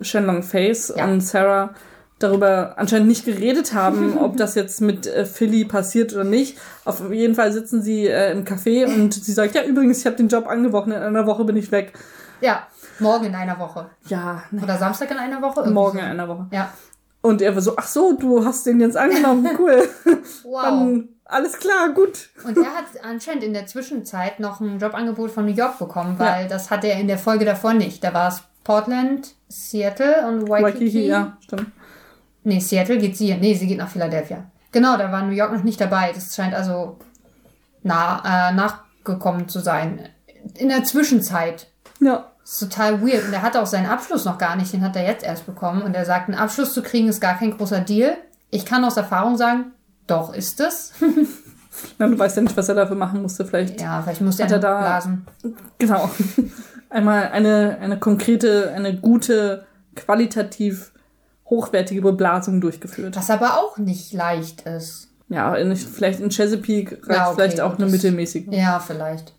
Shenlong 0.00 0.42
Face 0.42 0.92
Ja. 0.96 1.04
und 1.06 1.20
Sarah 1.22 1.74
darüber 2.18 2.74
anscheinend 2.76 3.08
nicht 3.08 3.24
geredet 3.24 3.74
haben, 3.74 4.18
ob 4.26 4.36
das 4.36 4.54
jetzt 4.54 4.80
mit 4.80 5.06
äh, 5.06 5.24
Philly 5.24 5.64
passiert 5.64 6.12
oder 6.12 6.24
nicht. 6.24 6.58
Auf 6.84 7.10
jeden 7.10 7.34
Fall 7.34 7.52
sitzen 7.52 7.82
sie 7.82 8.06
äh, 8.06 8.32
im 8.32 8.44
Café 8.44 8.86
und 8.86 9.14
sie 9.14 9.32
sagt, 9.32 9.54
ja, 9.54 9.62
übrigens, 9.64 9.98
ich 10.00 10.06
habe 10.06 10.16
den 10.16 10.28
Job 10.28 10.46
angebrochen, 10.46 10.92
in 10.92 11.02
einer 11.02 11.26
Woche 11.26 11.44
bin 11.44 11.56
ich 11.56 11.70
weg. 11.72 11.92
Ja, 12.40 12.66
morgen 12.98 13.26
in 13.26 13.34
einer 13.34 13.58
Woche. 13.58 13.86
Ja, 14.08 14.42
ne, 14.50 14.62
Oder 14.62 14.78
Samstag 14.78 15.10
in 15.10 15.18
einer 15.18 15.40
Woche? 15.42 15.68
Morgen 15.70 15.98
so. 15.98 16.04
in 16.04 16.10
einer 16.10 16.28
Woche. 16.28 16.46
Ja. 16.50 16.72
Und 17.22 17.40
er 17.40 17.54
war 17.54 17.62
so, 17.62 17.76
ach 17.76 17.86
so, 17.86 18.12
du 18.12 18.44
hast 18.44 18.66
den 18.66 18.80
jetzt 18.80 18.96
angenommen, 18.96 19.48
cool. 19.58 19.88
Wow. 20.42 20.62
Dann 20.62 21.08
alles 21.24 21.58
klar, 21.58 21.90
gut. 21.94 22.28
Und 22.44 22.58
er 22.58 22.74
hat 22.74 22.84
anscheinend 23.02 23.42
in 23.42 23.54
der 23.54 23.66
Zwischenzeit 23.66 24.38
noch 24.38 24.60
ein 24.60 24.78
Jobangebot 24.78 25.30
von 25.30 25.46
New 25.46 25.54
York 25.54 25.78
bekommen, 25.78 26.18
weil 26.18 26.46
das 26.46 26.70
hatte 26.70 26.88
er 26.88 27.00
in 27.00 27.06
der 27.08 27.16
Folge 27.16 27.46
davor 27.46 27.72
nicht. 27.72 28.04
Da 28.04 28.12
war 28.12 28.28
es 28.28 28.42
Portland, 28.64 29.34
Seattle 29.48 30.26
und 30.28 30.48
Waikiki. 30.48 30.80
Waikiki, 30.80 31.06
ja, 31.06 31.38
stimmt. 31.40 31.68
Nee, 32.44 32.58
Seattle 32.58 32.98
geht 32.98 33.16
sie. 33.16 33.34
Nee, 33.34 33.54
sie 33.54 33.66
geht 33.66 33.78
nach 33.78 33.88
Philadelphia. 33.88 34.44
Genau, 34.72 34.96
da 34.96 35.12
war 35.12 35.22
New 35.22 35.32
York 35.32 35.52
noch 35.52 35.62
nicht 35.62 35.80
dabei. 35.80 36.12
Das 36.12 36.34
scheint 36.34 36.54
also 36.54 36.98
nah, 37.82 38.50
äh, 38.50 38.52
nachgekommen 38.52 39.48
zu 39.48 39.60
sein. 39.60 40.08
In 40.54 40.68
der 40.68 40.84
Zwischenzeit. 40.84 41.68
Ja. 42.00 42.31
Das 42.42 42.52
ist 42.52 42.58
total 42.60 43.00
weird. 43.02 43.24
Und 43.26 43.32
er 43.32 43.42
hatte 43.42 43.60
auch 43.62 43.66
seinen 43.66 43.86
Abschluss 43.86 44.24
noch 44.24 44.38
gar 44.38 44.56
nicht. 44.56 44.72
Den 44.72 44.82
hat 44.82 44.96
er 44.96 45.04
jetzt 45.06 45.24
erst 45.24 45.46
bekommen. 45.46 45.82
Und 45.82 45.94
er 45.94 46.04
sagt, 46.04 46.28
einen 46.28 46.38
Abschluss 46.38 46.74
zu 46.74 46.82
kriegen 46.82 47.08
ist 47.08 47.20
gar 47.20 47.38
kein 47.38 47.56
großer 47.56 47.80
Deal. 47.80 48.16
Ich 48.50 48.66
kann 48.66 48.84
aus 48.84 48.96
Erfahrung 48.96 49.36
sagen, 49.36 49.72
doch 50.06 50.34
ist 50.34 50.60
es. 50.60 50.92
Na, 51.98 52.06
du 52.06 52.18
weißt 52.18 52.36
ja 52.36 52.42
nicht, 52.42 52.56
was 52.56 52.68
er 52.68 52.74
dafür 52.74 52.96
machen 52.96 53.22
musste, 53.22 53.44
vielleicht. 53.46 53.80
ja, 53.80 54.02
vielleicht 54.02 54.20
muss 54.20 54.38
er, 54.38 54.44
Hat 54.46 54.52
er 54.52 54.58
da- 54.58 54.80
blasen. 54.80 55.26
Genau. 55.78 56.10
Einmal 56.90 57.28
eine, 57.28 57.78
eine 57.80 57.98
konkrete, 57.98 58.70
eine 58.74 58.94
gute, 59.00 59.66
qualitativ 59.96 60.92
hochwertige 61.48 62.02
Beblasung 62.02 62.60
durchgeführt. 62.60 63.16
Was 63.16 63.30
aber 63.30 63.58
auch 63.58 63.78
nicht 63.78 64.12
leicht 64.12 64.62
ist. 64.62 65.08
Ja, 65.28 65.54
in, 65.54 65.74
vielleicht 65.74 66.20
in 66.20 66.28
Chesapeake 66.30 66.98
reicht 67.06 67.08
Ja, 67.08 67.26
okay, 67.28 67.34
vielleicht 67.36 67.60
auch 67.60 67.78
eine 67.78 67.86
mittelmäßige. 67.86 68.44
Ja, 68.50 68.78
vielleicht. 68.80 69.32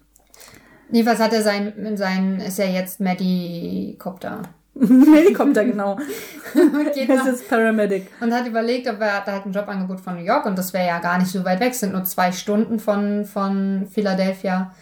Jedenfalls 0.93 1.19
hat 1.19 1.33
er 1.33 1.41
sein, 1.41 1.97
sein 1.97 2.39
ist 2.39 2.57
ja 2.59 2.65
jetzt 2.65 2.99
Medicopter. 2.99 4.43
Helikopter, 4.79 5.65
genau. 5.65 5.97
Geht 6.95 7.09
Das 7.09 7.19
noch- 7.19 7.27
ist 7.27 7.49
Paramedic. 7.49 8.07
und 8.21 8.33
hat 8.33 8.47
überlegt, 8.47 8.87
ob 8.87 8.99
er 9.01 9.21
da 9.25 9.33
hat 9.33 9.45
ein 9.45 9.51
Jobangebot 9.53 9.99
von 9.99 10.15
New 10.15 10.23
York 10.23 10.45
und 10.45 10.57
das 10.57 10.73
wäre 10.73 10.87
ja 10.87 10.99
gar 10.99 11.17
nicht 11.19 11.29
so 11.31 11.43
weit 11.45 11.59
weg, 11.59 11.73
sind 11.75 11.93
nur 11.93 12.03
zwei 12.05 12.31
Stunden 12.31 12.79
von, 12.79 13.25
von 13.25 13.87
Philadelphia. 13.91 14.73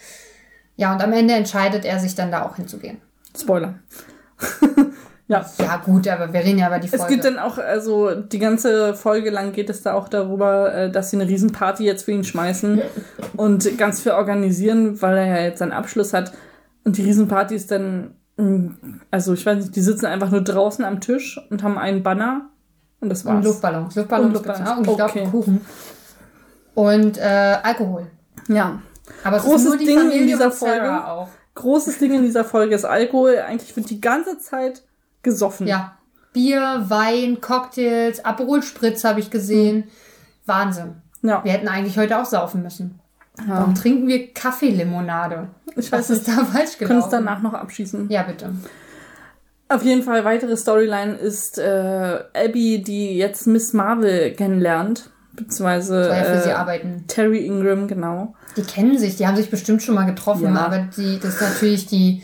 Ja, 0.78 0.94
und 0.94 1.02
am 1.04 1.12
Ende 1.14 1.34
entscheidet 1.34 1.84
er 1.86 2.00
sich 2.00 2.16
dann 2.16 2.32
da 2.32 2.44
auch 2.44 2.56
hinzugehen. 2.56 2.98
Spoiler. 3.38 3.76
ja. 5.32 5.46
Ja, 5.60 5.78
gut, 5.78 6.08
aber 6.08 6.32
wir 6.34 6.42
reden 6.42 6.60
ja 6.60 6.68
über 6.68 6.80
die 6.80 6.88
Folge. 6.88 7.04
Es 7.06 7.10
geht 7.10 7.24
dann 7.26 7.40
auch, 7.40 7.58
also 7.58 8.14
die 8.16 8.40
ganze 8.40 8.94
Folge 8.94 9.30
lang 9.30 9.52
geht 9.54 9.70
es 9.70 9.82
da 9.82 9.94
auch 9.94 10.10
darüber, 10.10 10.74
äh, 10.74 10.92
dass 10.92 11.10
sie 11.10 11.18
eine 11.20 11.28
Riesenparty 11.30 11.84
jetzt 11.86 12.04
für 12.04 12.12
ihn 12.12 12.24
schmeißen 12.24 12.82
und 13.38 13.78
ganz 13.78 14.02
viel 14.02 14.12
organisieren, 14.12 15.02
weil 15.02 15.18
er 15.18 15.26
ja 15.28 15.42
jetzt 15.44 15.60
seinen 15.60 15.72
Abschluss 15.72 16.14
hat. 16.14 16.34
Und 16.84 16.98
die 16.98 17.04
Riesenparty 17.04 17.56
ist 17.56 17.72
dann, 17.72 18.16
mh, 18.38 18.72
also 19.10 19.34
ich 19.34 19.46
weiß 19.46 19.58
nicht, 19.58 19.76
die 19.76 19.82
sitzen 19.82 20.06
einfach 20.06 20.32
nur 20.32 20.42
draußen 20.42 20.84
am 20.86 21.00
Tisch 21.00 21.40
und 21.50 21.64
haben 21.64 21.78
einen 21.78 22.04
Banner 22.04 22.50
und 23.00 23.10
das 23.10 23.26
war's. 23.26 23.38
und 23.38 23.44
Luftballons. 23.46 23.96
Luftballons, 23.96 24.26
Und 24.28 24.34
Luftballons. 24.34 24.78
Und 24.78 24.88
ich 24.90 24.96
glaube 24.98 25.12
Okay. 25.12 25.28
Kuchen. 25.32 25.62
Und 26.74 27.18
äh, 27.18 27.58
Alkohol. 27.64 28.08
Ja. 28.48 28.82
Aber 29.24 29.38
es 29.38 29.44
Großes 29.44 29.62
ist 29.64 29.68
nur 29.68 29.78
die 29.78 29.86
Ding 29.86 29.98
in 29.98 30.04
Familie 30.08 30.26
dieser 30.28 30.46
und 30.46 30.54
Sarah 30.54 30.72
Folge. 30.74 31.08
auch. 31.08 31.28
Großes 31.56 31.98
Ding 32.00 32.14
in 32.14 32.22
dieser 32.24 32.44
Folge 32.46 32.76
ist 32.76 32.86
Alkohol. 32.86 33.38
Eigentlich 33.48 33.76
wird 33.76 33.90
die 33.90 34.00
ganze 34.00 34.38
Zeit 34.40 34.84
gesoffen. 35.24 35.68
Ja. 35.68 35.98
Bier, 36.34 36.86
Wein, 36.88 37.42
Cocktails, 37.42 38.24
Aperol 38.24 38.64
Spritz 38.64 39.04
habe 39.04 39.20
ich 39.20 39.30
gesehen. 39.32 39.86
Wahnsinn. 40.46 40.96
Ja. 41.22 41.44
Wir 41.44 41.52
hätten 41.52 41.68
eigentlich 41.68 41.98
heute 41.98 42.18
auch 42.20 42.26
saufen 42.26 42.64
müssen. 42.64 43.00
ja. 43.40 43.46
Warum 43.60 43.76
trinken 43.76 44.08
wir 44.08 44.34
Kaffeelimonade? 44.34 45.50
Ich 45.76 45.92
Was 45.92 46.10
weiß 46.10 46.10
ist 46.12 46.28
nicht. 46.28 46.40
da 46.40 46.46
falsch 46.46 46.80
Wir 46.80 46.88
können 46.88 47.00
es 47.00 47.06
gelaufen? 47.10 47.26
danach 47.26 47.42
noch 47.42 47.54
abschießen. 47.54 48.10
Ja, 48.10 48.24
bitte. 48.24 48.54
Auf 49.70 49.84
jeden 49.84 50.04
Fall, 50.04 50.26
weitere 50.26 50.58
Storyline 50.58 51.14
ist 51.14 51.58
äh, 51.58 52.20
Abby, 52.34 52.82
die 52.82 53.16
jetzt 53.18 53.48
Miss 53.48 53.72
Marvel 53.74 54.32
kennenlernt. 54.34 55.10
Beziehungsweise 55.34 56.10
ja 56.10 56.24
für 56.26 56.42
sie 56.42 56.50
äh, 56.50 56.54
arbeiten. 56.54 57.06
Terry 57.08 57.46
Ingram, 57.46 57.88
genau. 57.88 58.36
Die 58.58 58.64
kennen 58.64 58.98
sich, 58.98 59.16
die 59.16 59.26
haben 59.28 59.38
sich 59.38 59.50
bestimmt 59.50 59.82
schon 59.82 59.96
mal 59.96 60.06
getroffen, 60.06 60.54
Ja. 60.56 60.66
aber 60.66 60.80
die, 60.98 61.20
das 61.22 61.36
ist 61.36 61.42
natürlich 61.42 61.86
die, 61.86 62.22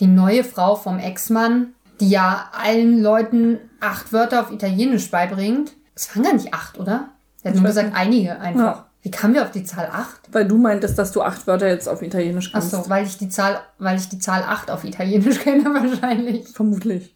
die 0.00 0.08
neue 0.08 0.42
Frau 0.42 0.74
vom 0.74 0.98
Ex-Mann, 0.98 1.74
die 2.00 2.10
ja 2.10 2.50
allen 2.52 3.02
Leuten 3.02 3.58
acht 3.80 4.12
Wörter 4.12 4.40
auf 4.42 4.50
Italienisch 4.52 5.10
beibringt. 5.10 5.72
Es 5.94 6.14
waren 6.14 6.24
gar 6.24 6.32
nicht 6.32 6.54
acht, 6.54 6.78
oder? 6.78 7.08
Er 7.42 7.50
hat 7.50 7.56
nur 7.56 7.66
gesagt, 7.66 7.92
einige 7.94 8.38
einfach. 8.40 8.60
Ja. 8.60 8.84
Wie 9.02 9.10
kamen 9.10 9.34
wir 9.34 9.42
auf 9.42 9.52
die 9.52 9.64
Zahl 9.64 9.88
acht? 9.92 10.20
Weil 10.32 10.46
du 10.46 10.58
meintest, 10.58 10.98
dass 10.98 11.12
du 11.12 11.22
acht 11.22 11.46
Wörter 11.46 11.68
jetzt 11.68 11.88
auf 11.88 12.02
Italienisch 12.02 12.48
Ach 12.48 12.60
kannst. 12.60 12.70
so, 12.72 12.88
weil 12.88 13.06
ich 13.06 13.16
die 13.16 13.28
Zahl, 13.28 13.60
weil 13.78 13.96
ich 13.96 14.08
die 14.08 14.18
Zahl 14.18 14.42
acht 14.42 14.70
auf 14.70 14.84
Italienisch 14.84 15.40
kenne 15.44 15.64
wahrscheinlich. 15.64 16.48
Vermutlich. 16.48 17.14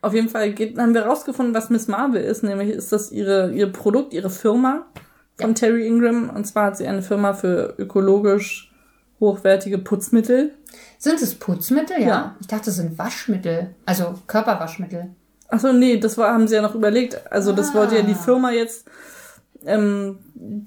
auf 0.00 0.14
jeden 0.14 0.28
Fall 0.28 0.52
geht, 0.52 0.78
haben 0.78 0.94
wir 0.94 1.06
rausgefunden, 1.06 1.54
was 1.54 1.70
Miss 1.70 1.88
Marvel 1.88 2.22
ist. 2.22 2.42
Nämlich 2.42 2.70
ist 2.70 2.92
das 2.92 3.10
ihre, 3.10 3.52
ihr 3.52 3.70
Produkt, 3.72 4.12
ihre 4.12 4.30
Firma 4.30 4.86
von 5.38 5.54
Terry 5.54 5.86
Ingram. 5.86 6.30
Und 6.30 6.46
zwar 6.46 6.66
hat 6.66 6.76
sie 6.76 6.86
eine 6.86 7.02
Firma 7.02 7.32
für 7.34 7.74
ökologisch 7.78 8.72
hochwertige 9.20 9.78
Putzmittel. 9.78 10.54
Sind 10.98 11.20
es 11.22 11.34
Putzmittel? 11.34 12.00
Ja. 12.00 12.06
Ja. 12.06 12.34
Ich 12.40 12.46
dachte, 12.46 12.70
es 12.70 12.76
sind 12.76 12.98
Waschmittel. 12.98 13.74
Also 13.84 14.14
Körperwaschmittel. 14.26 15.10
Achso, 15.48 15.72
nee, 15.72 15.98
das 15.98 16.18
war, 16.18 16.32
haben 16.32 16.48
sie 16.48 16.56
ja 16.56 16.62
noch 16.62 16.74
überlegt. 16.74 17.20
Also 17.30 17.52
das 17.52 17.70
Ah. 17.70 17.74
wollte 17.74 17.96
ja 17.96 18.02
die 18.02 18.14
Firma 18.14 18.50
jetzt. 18.50 18.86
Ähm, 19.64 20.18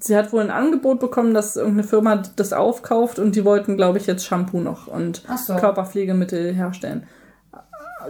sie 0.02 0.16
hat 0.16 0.34
wohl 0.34 0.42
ein 0.42 0.52
Angebot 0.52 1.00
bekommen, 1.00 1.34
dass 1.34 1.56
irgendeine 1.56 1.88
Firma 1.88 2.22
das 2.36 2.54
aufkauft 2.54 3.18
und 3.20 3.36
die 3.36 3.46
wollten, 3.46 3.78
glaube 3.78 3.98
ich, 3.98 4.08
jetzt 4.08 4.26
Shampoo 4.26 4.60
noch 4.60 4.88
und 4.88 5.24
so. 5.38 5.56
Körperpflegemittel 5.56 6.54
herstellen. 6.54 7.04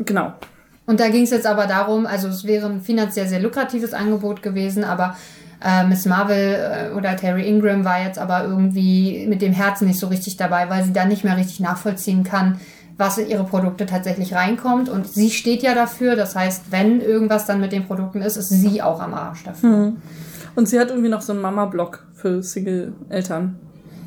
Genau. 0.05 0.33
Und 0.85 0.99
da 0.99 1.09
ging 1.09 1.23
es 1.23 1.29
jetzt 1.29 1.45
aber 1.45 1.67
darum, 1.67 2.07
also 2.07 2.27
es 2.27 2.45
wäre 2.45 2.65
ein 2.67 2.81
finanziell 2.81 3.27
sehr 3.27 3.39
lukratives 3.39 3.93
Angebot 3.93 4.41
gewesen, 4.41 4.83
aber 4.83 5.15
äh, 5.63 5.85
Miss 5.85 6.05
Marvel 6.05 6.91
äh, 6.91 6.95
oder 6.95 7.15
Terry 7.15 7.47
Ingram 7.47 7.83
war 7.83 8.01
jetzt 8.01 8.19
aber 8.19 8.43
irgendwie 8.43 9.25
mit 9.27 9.41
dem 9.41 9.53
Herzen 9.53 9.87
nicht 9.87 9.99
so 9.99 10.07
richtig 10.07 10.37
dabei, 10.37 10.69
weil 10.69 10.83
sie 10.83 10.93
dann 10.93 11.09
nicht 11.09 11.23
mehr 11.23 11.37
richtig 11.37 11.59
nachvollziehen 11.59 12.23
kann, 12.23 12.59
was 12.97 13.17
in 13.17 13.27
ihre 13.27 13.43
Produkte 13.43 13.85
tatsächlich 13.85 14.33
reinkommt. 14.33 14.89
Und 14.89 15.07
sie 15.07 15.31
steht 15.31 15.63
ja 15.63 15.73
dafür, 15.73 16.15
das 16.15 16.35
heißt, 16.35 16.71
wenn 16.71 17.01
irgendwas 17.01 17.45
dann 17.45 17.59
mit 17.59 17.71
den 17.71 17.85
Produkten 17.85 18.21
ist, 18.21 18.37
ist 18.37 18.49
sie 18.49 18.81
auch 18.81 19.01
am 19.01 19.13
Arsch 19.13 19.43
dafür. 19.43 19.93
Und 20.55 20.67
sie 20.67 20.79
hat 20.79 20.89
irgendwie 20.89 21.09
noch 21.09 21.21
so 21.21 21.33
einen 21.33 21.41
Mama-Blog 21.41 22.05
für 22.13 22.41
Single-Eltern. 22.43 23.57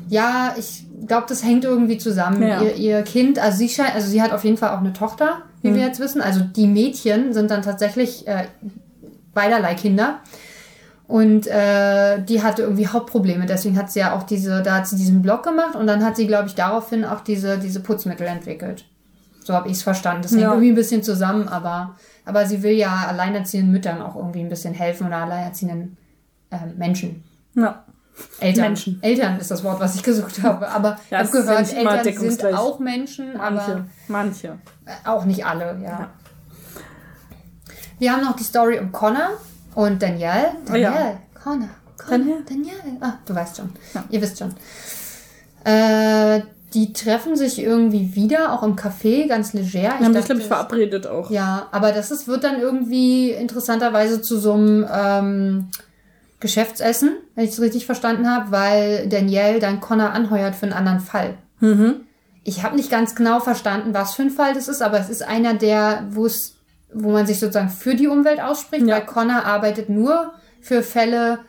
Ja, 0.09 0.53
ich 0.57 0.85
glaube, 1.07 1.25
das 1.27 1.43
hängt 1.43 1.65
irgendwie 1.65 1.97
zusammen. 1.97 2.43
Ja. 2.43 2.61
Ihr, 2.61 2.75
ihr 2.75 3.01
Kind, 3.03 3.39
also 3.39 3.57
sie 3.57 3.69
scheint, 3.69 3.95
also 3.95 4.07
sie 4.07 4.21
hat 4.21 4.31
auf 4.31 4.43
jeden 4.43 4.57
Fall 4.57 4.69
auch 4.69 4.79
eine 4.79 4.93
Tochter, 4.93 5.43
wie 5.61 5.73
wir 5.73 5.81
jetzt 5.81 5.99
wissen. 5.99 6.21
Also 6.21 6.41
die 6.41 6.67
Mädchen 6.67 7.33
sind 7.33 7.49
dann 7.49 7.61
tatsächlich 7.61 8.27
äh, 8.27 8.45
beiderlei 9.33 9.75
Kinder. 9.75 10.19
Und 11.07 11.47
äh, 11.47 12.21
die 12.23 12.41
hatte 12.41 12.63
irgendwie 12.63 12.87
Hauptprobleme. 12.87 13.45
Deswegen 13.45 13.77
hat 13.77 13.91
sie 13.91 13.99
ja 13.99 14.15
auch 14.15 14.23
diese, 14.23 14.61
da 14.63 14.75
hat 14.75 14.87
sie 14.87 14.95
diesen 14.95 15.21
Blog 15.21 15.43
gemacht 15.43 15.75
und 15.75 15.85
dann 15.85 16.03
hat 16.03 16.15
sie, 16.15 16.27
glaube 16.27 16.47
ich, 16.47 16.55
daraufhin 16.55 17.03
auch 17.05 17.21
diese, 17.21 17.57
diese 17.59 17.81
Putzmittel 17.81 18.25
entwickelt. 18.25 18.85
So 19.43 19.53
habe 19.53 19.67
ich 19.67 19.75
es 19.75 19.83
verstanden. 19.83 20.21
Das 20.23 20.31
hängt 20.31 20.43
Ja. 20.43 20.49
irgendwie 20.51 20.69
ein 20.69 20.75
bisschen 20.75 21.03
zusammen, 21.03 21.49
aber, 21.49 21.95
aber 22.25 22.45
sie 22.45 22.63
will 22.63 22.71
ja 22.71 23.05
alleinerziehenden 23.09 23.71
Müttern 23.73 24.01
auch 24.01 24.15
irgendwie 24.15 24.39
ein 24.39 24.47
bisschen 24.49 24.73
helfen 24.73 25.05
oder 25.07 25.17
alleinerziehenden 25.17 25.97
ähm, 26.51 26.73
Menschen. 26.77 27.23
Ja. 27.55 27.83
Eltern. 28.39 28.63
Menschen. 28.65 28.99
Eltern 29.03 29.37
ist 29.39 29.51
das 29.51 29.63
Wort, 29.63 29.79
was 29.81 29.95
ich 29.95 30.03
gesucht 30.03 30.41
habe. 30.43 30.69
Aber 30.69 30.97
ich 31.05 31.11
es 31.11 31.17
habe 31.19 31.29
gehört, 31.43 31.73
Eltern 31.73 32.29
sind 32.29 32.45
auch 32.53 32.79
Menschen, 32.79 33.33
Manche. 33.37 33.63
aber 33.73 33.85
Manche. 34.07 34.47
äh, 34.85 35.07
auch 35.09 35.25
nicht 35.25 35.45
alle, 35.45 35.77
ja. 35.83 35.89
Ja. 35.89 36.09
Wir 37.99 38.13
haben 38.13 38.23
noch 38.23 38.35
die 38.35 38.43
Story 38.43 38.79
um 38.79 38.91
Connor 38.91 39.29
und 39.75 40.01
Danielle. 40.01 40.51
Oh 40.71 40.75
ja. 40.75 40.91
Danielle, 40.91 41.17
Connor, 41.41 41.69
Connor, 41.97 42.37
Danielle. 42.47 42.77
Danielle. 42.83 42.97
Ah, 43.01 43.13
du 43.25 43.35
weißt 43.35 43.57
schon. 43.57 43.69
Ja. 43.93 44.03
Ihr 44.09 44.21
wisst 44.21 44.39
schon. 44.39 44.53
Äh, 45.63 46.41
die 46.73 46.91
treffen 46.91 47.35
sich 47.35 47.59
irgendwie 47.59 48.15
wieder, 48.15 48.51
auch 48.51 48.63
im 48.63 48.75
Café, 48.75 49.27
ganz 49.27 49.53
leger. 49.53 49.93
Wir 49.99 50.05
haben 50.05 50.13
sich, 50.13 50.25
glaube 50.25 50.41
ich, 50.41 50.47
verabredet 50.47 51.05
auch. 51.05 51.29
Ja, 51.29 51.67
aber 51.71 51.91
das 51.91 52.09
ist, 52.09 52.27
wird 52.27 52.43
dann 52.43 52.59
irgendwie 52.59 53.29
interessanterweise 53.29 54.21
zu 54.21 54.39
so 54.39 54.53
einem 54.53 54.87
ähm, 54.91 55.67
Geschäftsessen, 56.39 57.11
wenn 57.35 57.45
ich 57.45 57.51
es 57.51 57.61
richtig 57.61 57.85
verstanden 57.85 58.29
habe, 58.29 58.51
weil 58.51 59.07
Danielle 59.07 59.59
dann 59.59 59.81
Connor 59.81 60.11
anheuert 60.11 60.55
für 60.55 60.63
einen 60.63 60.73
anderen 60.73 60.99
Fall. 60.99 61.35
Mhm. 61.59 62.01
Ich 62.43 62.63
habe 62.63 62.75
nicht 62.75 62.89
ganz 62.89 63.15
genau 63.15 63.39
verstanden, 63.39 63.93
was 63.93 64.15
für 64.15 64.23
ein 64.23 64.31
Fall 64.31 64.53
das 64.53 64.67
ist, 64.67 64.81
aber 64.81 64.99
es 64.99 65.09
ist 65.09 65.23
einer 65.23 65.53
der, 65.53 66.07
wo 66.09 66.25
es, 66.25 66.52
wo 66.95 67.11
man 67.11 67.25
sich 67.25 67.39
sozusagen 67.39 67.69
für 67.69 67.95
die 67.95 68.07
Umwelt 68.07 68.41
ausspricht, 68.41 68.85
Ja. 68.85 68.95
weil 68.95 69.05
Connor 69.05 69.45
arbeitet 69.45 69.89
nur 69.89 70.33
für 70.61 70.81
Fälle, 70.83 71.39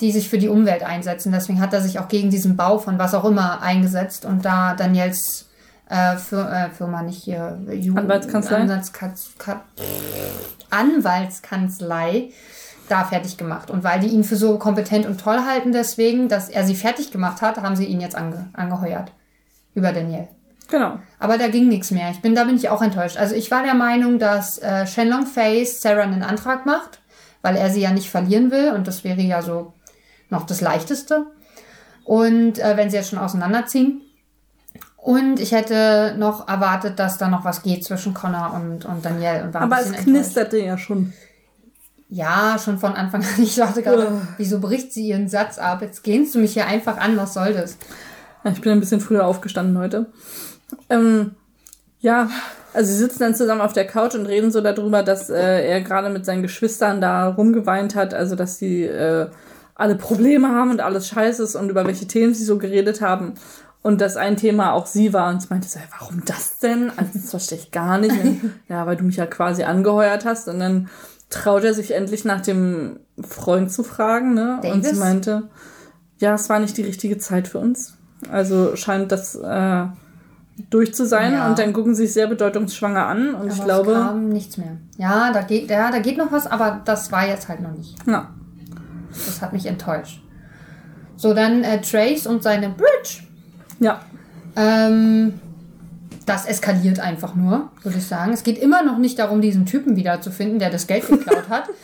die 0.00 0.10
sich 0.12 0.28
für 0.28 0.38
die 0.38 0.48
Umwelt 0.48 0.82
einsetzen. 0.82 1.32
Deswegen 1.32 1.60
hat 1.60 1.72
er 1.72 1.80
sich 1.80 1.98
auch 1.98 2.08
gegen 2.08 2.30
diesen 2.30 2.56
Bau 2.56 2.78
von 2.78 2.98
was 2.98 3.14
auch 3.14 3.24
immer 3.24 3.62
eingesetzt 3.62 4.24
und 4.24 4.44
da 4.44 4.74
Daniels 4.74 5.48
äh, 5.88 6.16
für, 6.16 6.48
äh, 6.50 6.70
Firma 6.70 7.02
nicht 7.02 7.22
hier 7.22 7.58
Ju- 7.68 7.96
Anwaltskanzlei? 7.96 8.56
Anwaltskanz- 8.62 9.36
Ka- 9.38 9.62
Anwaltskanzlei 10.70 12.30
da 12.88 13.04
fertig 13.04 13.36
gemacht. 13.36 13.70
Und 13.70 13.84
weil 13.84 14.00
die 14.00 14.08
ihn 14.08 14.24
für 14.24 14.36
so 14.36 14.58
kompetent 14.58 15.06
und 15.06 15.20
toll 15.20 15.38
halten, 15.46 15.72
deswegen, 15.72 16.28
dass 16.28 16.48
er 16.48 16.64
sie 16.64 16.74
fertig 16.74 17.10
gemacht 17.10 17.40
hat, 17.42 17.58
haben 17.58 17.76
sie 17.76 17.84
ihn 17.86 18.00
jetzt 18.00 18.16
ange 18.16 18.48
angeheuert. 18.52 19.12
Über 19.74 19.92
Daniel. 19.92 20.28
Genau. 20.68 20.98
Aber 21.18 21.38
da 21.38 21.48
ging 21.48 21.68
nichts 21.68 21.90
mehr. 21.90 22.10
Ich 22.10 22.20
bin, 22.22 22.34
da 22.34 22.44
bin 22.44 22.56
ich 22.56 22.68
auch 22.68 22.82
enttäuscht. 22.82 23.16
Also 23.16 23.34
ich 23.34 23.50
war 23.50 23.62
der 23.62 23.74
Meinung, 23.74 24.18
dass 24.18 24.58
äh, 24.58 24.86
Shenlong 24.86 25.26
Face 25.26 25.80
Sarah 25.80 26.02
einen 26.02 26.22
Antrag 26.22 26.66
macht, 26.66 27.00
weil 27.42 27.56
er 27.56 27.70
sie 27.70 27.80
ja 27.80 27.90
nicht 27.90 28.10
verlieren 28.10 28.50
will 28.50 28.72
und 28.72 28.86
das 28.86 29.04
wäre 29.04 29.20
ja 29.20 29.42
so 29.42 29.72
noch 30.30 30.46
das 30.46 30.60
Leichteste. 30.60 31.26
Und 32.04 32.58
äh, 32.58 32.76
wenn 32.76 32.90
sie 32.90 32.96
jetzt 32.96 33.10
schon 33.10 33.18
auseinanderziehen. 33.18 34.02
Und 34.96 35.38
ich 35.38 35.52
hätte 35.52 36.14
noch 36.18 36.48
erwartet, 36.48 36.98
dass 36.98 37.18
da 37.18 37.28
noch 37.28 37.44
was 37.44 37.62
geht 37.62 37.84
zwischen 37.84 38.14
Connor 38.14 38.54
und, 38.54 38.86
und 38.86 39.04
Danielle. 39.04 39.44
Und 39.44 39.54
Aber 39.54 39.78
es 39.78 39.86
enttäuscht. 39.88 40.04
knisterte 40.04 40.58
ja 40.58 40.78
schon. 40.78 41.12
Ja, 42.08 42.58
schon 42.62 42.78
von 42.78 42.94
Anfang 42.94 43.22
an. 43.22 43.42
Ich 43.42 43.56
dachte 43.56 43.82
gerade, 43.82 44.06
Ugh. 44.06 44.20
wieso 44.38 44.60
bricht 44.60 44.92
sie 44.92 45.08
ihren 45.08 45.28
Satz 45.28 45.58
ab? 45.58 45.82
Jetzt 45.82 46.04
gehst 46.04 46.34
du 46.34 46.38
mich 46.38 46.54
hier 46.54 46.66
einfach 46.66 46.96
an. 46.96 47.16
Was 47.16 47.34
soll 47.34 47.52
das? 47.52 47.76
Ich 48.52 48.60
bin 48.60 48.72
ein 48.72 48.80
bisschen 48.80 49.00
früher 49.00 49.26
aufgestanden 49.26 49.76
heute. 49.78 50.12
Ähm, 50.90 51.32
ja, 52.00 52.28
also 52.72 52.92
sie 52.92 52.98
sitzen 52.98 53.20
dann 53.20 53.34
zusammen 53.34 53.60
auf 53.60 53.72
der 53.72 53.86
Couch 53.86 54.14
und 54.14 54.26
reden 54.26 54.50
so 54.50 54.60
darüber, 54.60 55.02
dass 55.02 55.30
äh, 55.30 55.66
er 55.66 55.80
gerade 55.80 56.10
mit 56.10 56.26
seinen 56.26 56.42
Geschwistern 56.42 57.00
da 57.00 57.28
rumgeweint 57.28 57.94
hat, 57.94 58.14
also 58.14 58.36
dass 58.36 58.58
sie 58.58 58.82
äh, 58.82 59.28
alle 59.74 59.94
Probleme 59.96 60.48
haben 60.48 60.70
und 60.70 60.80
alles 60.80 61.08
scheiße 61.08 61.42
ist 61.42 61.56
und 61.56 61.70
über 61.70 61.86
welche 61.86 62.06
Themen 62.06 62.34
sie 62.34 62.44
so 62.44 62.58
geredet 62.58 63.00
haben. 63.00 63.34
Und 63.82 64.00
dass 64.00 64.16
ein 64.16 64.38
Thema 64.38 64.72
auch 64.72 64.86
sie 64.86 65.12
war. 65.12 65.28
Und 65.30 65.44
ich 65.44 65.50
meinte 65.50 65.68
so, 65.68 65.78
warum 65.98 66.22
das 66.24 66.58
denn? 66.58 66.90
Also 66.96 67.10
das 67.14 67.30
verstehe 67.30 67.58
ich 67.58 67.70
gar 67.70 67.98
nicht. 67.98 68.14
ja, 68.68 68.86
weil 68.86 68.96
du 68.96 69.04
mich 69.04 69.16
ja 69.16 69.26
quasi 69.26 69.64
angeheuert 69.64 70.24
hast. 70.24 70.48
Und 70.48 70.58
dann 70.58 70.88
traut 71.28 71.64
er 71.64 71.74
sich 71.74 71.90
endlich 71.90 72.24
nach 72.24 72.40
dem 72.40 73.00
Freund 73.20 73.70
zu 73.70 73.82
fragen, 73.82 74.32
ne? 74.32 74.60
Und 74.64 74.86
sie 74.86 74.94
meinte, 74.94 75.50
ja, 76.18 76.34
es 76.34 76.48
war 76.48 76.60
nicht 76.60 76.76
die 76.78 76.82
richtige 76.82 77.18
Zeit 77.18 77.46
für 77.46 77.58
uns. 77.58 77.94
Also 78.30 78.74
scheint 78.76 79.12
das 79.12 79.34
äh, 79.34 79.86
durch 80.70 80.94
zu 80.94 81.06
sein 81.06 81.32
Ja. 81.32 81.48
und 81.48 81.58
dann 81.58 81.72
gucken 81.72 81.94
sie 81.94 82.04
sich 82.06 82.12
sehr 82.14 82.26
bedeutungsschwanger 82.28 83.06
an 83.06 83.34
und 83.34 83.48
ich 83.48 83.54
Aber 83.54 83.64
glaube, 83.64 83.92
es 83.92 83.98
kam 83.98 84.28
nichts 84.28 84.56
mehr. 84.56 84.76
Ja, 84.98 85.32
da 85.32 85.42
geht, 85.42 85.68
ja, 85.70 85.90
da 85.90 85.98
geht 85.98 86.16
noch 86.16 86.30
was, 86.32 86.46
aber 86.46 86.80
das 86.84 87.10
war 87.12 87.26
jetzt 87.26 87.48
halt 87.48 87.60
noch 87.60 87.72
nicht. 87.72 87.96
ja, 88.06 88.28
Das 89.10 89.42
hat 89.42 89.52
mich 89.52 89.66
enttäuscht. 89.66 90.22
So, 91.16 91.34
dann 91.34 91.62
äh, 91.64 91.80
Trace 91.80 92.26
und 92.26 92.42
seine 92.42 92.68
Bridge. 92.70 93.22
ja, 93.80 94.00
Ähm, 94.56 95.34
das 96.26 96.46
eskaliert 96.46 97.00
einfach 97.00 97.34
nur, 97.34 97.70
würde 97.82 97.98
ich 97.98 98.06
sagen. 98.06 98.32
Es 98.32 98.42
geht 98.44 98.58
immer 98.58 98.82
noch 98.82 98.98
nicht 98.98 99.18
darum, 99.18 99.40
diesen 99.40 99.66
Typen 99.66 99.96
wiederzufinden, 99.96 100.58
der 100.58 100.70
das 100.70 100.86
Geld 100.86 101.06
geklaut 101.08 101.48
hat. 101.48 101.64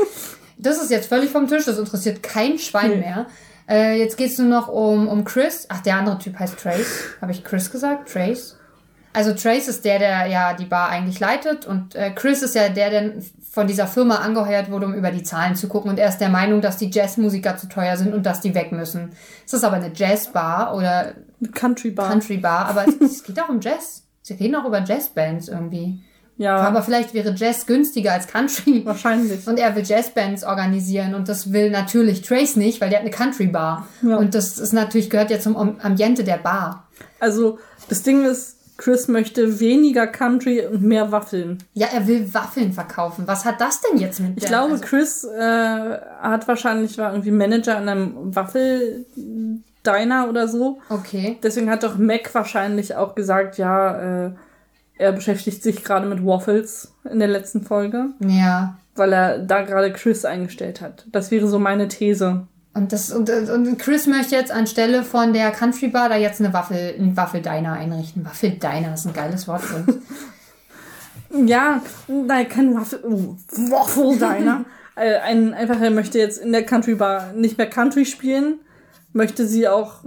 Das 0.63 0.77
ist 0.83 0.91
jetzt 0.91 1.09
völlig 1.09 1.31
vom 1.31 1.49
Tisch, 1.49 1.65
das 1.65 1.79
interessiert 1.79 2.23
kein 2.23 2.59
Schwein 2.59 2.91
Nee. 2.91 2.97
mehr. 2.99 3.27
Äh, 3.67 3.99
jetzt 3.99 4.19
geht 4.19 4.31
es 4.31 4.37
nur 4.37 4.49
noch 4.49 4.69
um, 4.69 5.09
um 5.09 5.25
Chris. 5.25 5.65
Ach, 5.71 5.81
der 5.81 5.97
andere 5.97 6.19
Typ 6.19 6.39
heißt 6.39 6.59
Trace. 6.61 7.15
Habe 7.23 7.33
ich 7.33 7.43
Chris 7.45 7.71
gesagt? 7.71 8.13
Trace? 8.13 8.59
Also 9.13 9.33
Trace 9.35 9.69
ist 9.69 9.85
der, 9.85 9.99
der 9.99 10.27
ja 10.27 10.55
die 10.55 10.67
Bar 10.67 10.89
eigentlich 10.91 11.19
leitet 11.19 11.67
und 11.67 11.95
äh, 11.97 12.11
Chris 12.13 12.43
ist 12.43 12.55
ja 12.55 12.69
der, 12.69 12.91
der 12.91 13.13
von 13.51 13.67
dieser 13.67 13.89
Firma 13.89 14.17
angeheuert 14.17 14.71
wurde, 14.71 14.87
um 14.87 14.95
über 14.95 15.11
die 15.11 15.25
Zahlen 15.25 15.57
zu 15.57 15.67
gucken 15.67 15.91
und 15.91 15.99
er 15.99 16.09
ist 16.09 16.19
der 16.19 16.29
Meinung, 16.29 16.61
dass 16.61 16.77
die 16.77 16.91
Jazzmusiker 16.91 17.57
zu 17.57 17.69
teuer 17.69 17.97
sind 17.97 18.15
und 18.15 18.25
dass 18.25 18.41
die 18.41 18.55
weg 18.55 18.71
müssen. 18.71 19.11
Es 19.45 19.53
ist 19.53 19.65
aber 19.65 19.77
eine 19.77 19.91
Jazzbar 19.93 20.77
oder 20.77 21.15
Country 21.55 21.91
Bar. 21.91 22.09
Country 22.11 22.37
Bar, 22.37 22.67
aber 22.67 22.87
es, 22.87 23.01
es 23.01 23.25
geht 23.25 23.41
auch 23.43 23.49
um 23.49 23.61
Jazz. 23.61 24.05
Sie 24.23 24.35
reden 24.35 24.55
auch 24.55 24.65
über 24.65 24.85
Jazzbands 24.85 25.49
irgendwie. 25.49 25.99
ja, 26.37 26.57
Aber 26.59 26.83
vielleicht 26.83 27.13
wäre 27.13 27.35
Jazz 27.35 27.67
günstiger 27.67 28.13
als 28.13 28.29
Country. 28.29 28.83
wahrscheinlich. 28.85 29.45
Und 29.49 29.59
er 29.59 29.75
will 29.75 29.83
Jazzbands 29.85 30.45
organisieren 30.45 31.17
und 31.17 31.29
das 31.29 31.53
will 31.53 31.71
natürlich 31.71 32.23
Trace 32.23 32.55
nicht, 32.55 32.81
weil 32.81 32.91
der 32.91 33.01
hat 33.01 33.05
eine 33.07 33.11
Country 33.15 33.47
Bar. 33.49 33.89
Ja. 34.03 34.17
Und 34.19 34.37
das 34.37 34.59
ist 34.59 34.73
natürlich 34.73 35.11
gehört 35.11 35.33
ja 35.33 35.41
zum 35.41 35.57
Am- 35.57 35.81
Ambiente 35.83 36.23
der 36.23 36.37
Bar. 36.39 36.87
Also 37.19 37.59
das 37.89 38.03
Ding 38.05 38.25
ist, 38.25 38.59
Chris 38.81 39.09
möchte 39.09 39.61
weniger 39.61 40.07
Country 40.07 40.65
und 40.67 40.83
mehr 40.83 41.13
Waffeln. 41.13 41.59
Ja, 41.75 41.89
er 41.95 42.07
will 42.07 42.33
Waffeln 42.33 42.73
verkaufen. 42.73 43.25
Was 43.27 43.45
hat 43.45 43.61
das 43.61 43.83
denn 43.83 43.99
jetzt 43.99 44.21
mit 44.21 44.31
Ich 44.37 44.41
der- 44.45 44.49
glaube, 44.49 44.73
also, 44.73 44.85
Chris 44.85 45.25
äh, 45.25 45.99
hat 46.23 46.49
wahrscheinlich 46.49 46.97
war 46.97 47.11
irgendwie 47.13 47.31
Manager 47.31 47.77
in 47.81 47.89
einem 47.91 48.35
Waffel-Diner 48.35 50.29
oder 50.29 50.49
so. 50.49 50.79
Okay. 50.89 51.39
Deswegen 51.43 51.71
hat 51.71 51.83
doch 51.83 51.99
Mac 51.99 52.35
wahrscheinlich 52.35 52.95
auch 52.97 53.15
gesagt, 53.15 53.59
ja, 53.59 54.27
äh, 54.27 54.31
er 54.99 55.13
beschäftigt 55.13 55.63
sich 55.63 55.83
gerade 55.85 56.07
mit 56.07 56.25
Waffles 56.25 56.93
in 57.11 57.19
der 57.19 57.29
letzten 57.29 57.63
Folge, 57.63 58.07
Ja. 58.21 58.77
weil 58.97 59.13
er 59.13 59.39
da 59.39 59.63
gerade 59.63 59.93
Chris 59.93 60.25
eingestellt 60.25 60.81
hat. 60.81 61.07
Das 61.13 61.31
wäre 61.31 61.47
so 61.47 61.59
meine 61.59 61.89
These. 61.89 62.47
Und, 62.73 62.93
das, 62.93 63.11
und, 63.11 63.29
und 63.29 63.79
Chris 63.79 64.07
möchte 64.07 64.37
jetzt 64.37 64.53
anstelle 64.53 65.03
von 65.03 65.33
der 65.33 65.51
Country 65.51 65.89
Bar 65.89 66.09
da 66.09 66.17
jetzt 66.17 66.41
eine 66.41 66.53
Waffel, 66.53 66.95
einen 66.97 67.17
Waffeldiner 67.17 67.73
einrichten. 67.73 68.25
Waffeldiner, 68.25 68.95
ist 68.95 69.07
ein 69.07 69.13
geiles 69.13 69.49
Wort. 69.49 69.63
für 69.63 69.77
uns. 69.77 69.97
Ja, 71.47 71.81
nein, 72.09 72.49
kein 72.49 72.75
Waffel, 72.75 73.05
oh, 73.05 73.37
Waffle-Diner. 73.71 74.65
äh, 74.97 75.19
ein, 75.19 75.55
einfach, 75.55 75.81
er 75.81 75.93
möchte 75.93 76.19
jetzt 76.19 76.39
in 76.39 76.51
der 76.51 76.65
Country 76.65 76.97
Bar 76.97 77.33
nicht 77.35 77.57
mehr 77.57 77.69
Country 77.69 78.05
spielen, 78.05 78.59
möchte 79.13 79.47
sie 79.47 79.69
auch, 79.69 80.05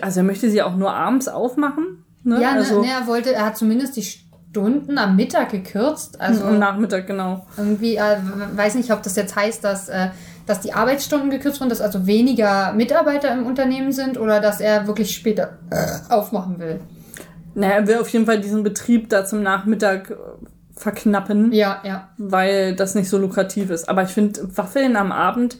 also 0.00 0.20
er 0.20 0.24
möchte 0.24 0.50
sie 0.50 0.62
auch 0.62 0.74
nur 0.74 0.92
abends 0.92 1.28
aufmachen. 1.28 2.04
Ne? 2.24 2.40
ja, 2.40 2.52
also 2.52 2.80
ne, 2.80 2.86
ne, 2.86 2.92
er 3.00 3.06
wollte, 3.06 3.34
er 3.34 3.44
hat 3.44 3.58
zumindest 3.58 3.96
die 3.96 4.02
Stunden 4.02 4.96
am 4.96 5.16
Mittag 5.16 5.50
gekürzt. 5.50 6.20
Also 6.20 6.44
am 6.44 6.58
Nachmittag, 6.58 7.06
genau. 7.06 7.46
irgendwie, 7.56 7.96
äh, 7.96 8.16
weiß 8.54 8.76
nicht, 8.76 8.92
ob 8.92 9.02
das 9.02 9.16
jetzt 9.16 9.36
heißt, 9.36 9.62
dass, 9.62 9.88
äh, 9.88 10.08
dass 10.52 10.60
die 10.60 10.74
Arbeitsstunden 10.74 11.30
gekürzt 11.30 11.60
wurden, 11.60 11.70
dass 11.70 11.80
also 11.80 12.06
weniger 12.06 12.74
Mitarbeiter 12.74 13.32
im 13.32 13.46
Unternehmen 13.46 13.90
sind 13.90 14.18
oder 14.20 14.38
dass 14.38 14.60
er 14.60 14.86
wirklich 14.86 15.14
später 15.14 15.56
äh, 15.70 16.12
aufmachen 16.12 16.58
will. 16.58 16.78
Naja, 17.54 17.76
er 17.76 17.86
will 17.86 17.96
auf 17.98 18.08
jeden 18.10 18.26
Fall 18.26 18.38
diesen 18.38 18.62
Betrieb 18.62 19.08
da 19.08 19.24
zum 19.24 19.42
Nachmittag 19.42 20.10
äh, 20.10 20.14
verknappen, 20.76 21.52
Ja, 21.52 21.80
ja. 21.84 22.08
weil 22.18 22.76
das 22.76 22.94
nicht 22.94 23.08
so 23.08 23.16
lukrativ 23.16 23.70
ist. 23.70 23.88
Aber 23.88 24.02
ich 24.02 24.10
finde, 24.10 24.46
Waffeln 24.54 24.94
am 24.96 25.10
Abend, 25.10 25.56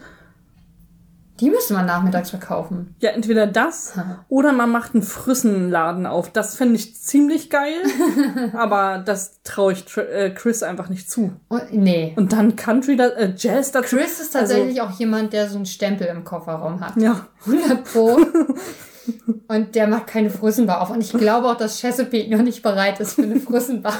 Die 1.42 1.50
müsste 1.50 1.74
man 1.74 1.86
nachmittags 1.86 2.30
verkaufen. 2.30 2.94
ja, 3.00 3.10
entweder 3.10 3.48
das 3.48 3.94
oder 4.28 4.52
man 4.52 4.70
macht 4.70 4.94
einen 4.94 5.02
Frissenladen 5.02 6.06
auf. 6.06 6.30
Das 6.30 6.54
finde 6.54 6.76
ich 6.76 6.94
ziemlich 6.94 7.50
geil, 7.50 7.82
aber 8.52 9.02
das 9.04 9.42
traue 9.42 9.72
ich 9.72 9.84
äh, 9.96 10.30
Chris 10.30 10.62
einfach 10.62 10.88
nicht 10.88 11.10
zu. 11.10 11.32
Und, 11.48 11.72
nee. 11.72 12.12
Und 12.14 12.32
dann 12.32 12.54
Country, 12.54 12.94
äh, 12.94 13.34
Jazz 13.36 13.72
dazu. 13.72 13.96
Chris 13.96 14.20
ist 14.20 14.34
tatsächlich 14.34 14.80
auch 14.80 14.92
jemand, 14.92 15.32
der 15.32 15.48
so 15.48 15.56
einen 15.56 15.66
Stempel 15.66 16.06
im 16.06 16.22
Kofferraum 16.22 16.80
hat. 16.80 16.96
Ja, 16.96 17.26
100 17.44 17.84
Pro. 17.84 18.20
Und 19.48 19.74
der 19.74 19.88
macht 19.88 20.06
keine 20.06 20.30
Frissenbar 20.30 20.80
auf. 20.80 20.90
Und 20.90 21.00
ich 21.00 21.12
glaube 21.12 21.48
auch, 21.48 21.56
dass 21.56 21.80
Chesapeake 21.80 22.30
noch 22.30 22.44
nicht 22.44 22.62
bereit 22.62 23.00
ist 23.00 23.14
für 23.14 23.24
eine 23.24 23.40
Frissenbar. 23.40 23.94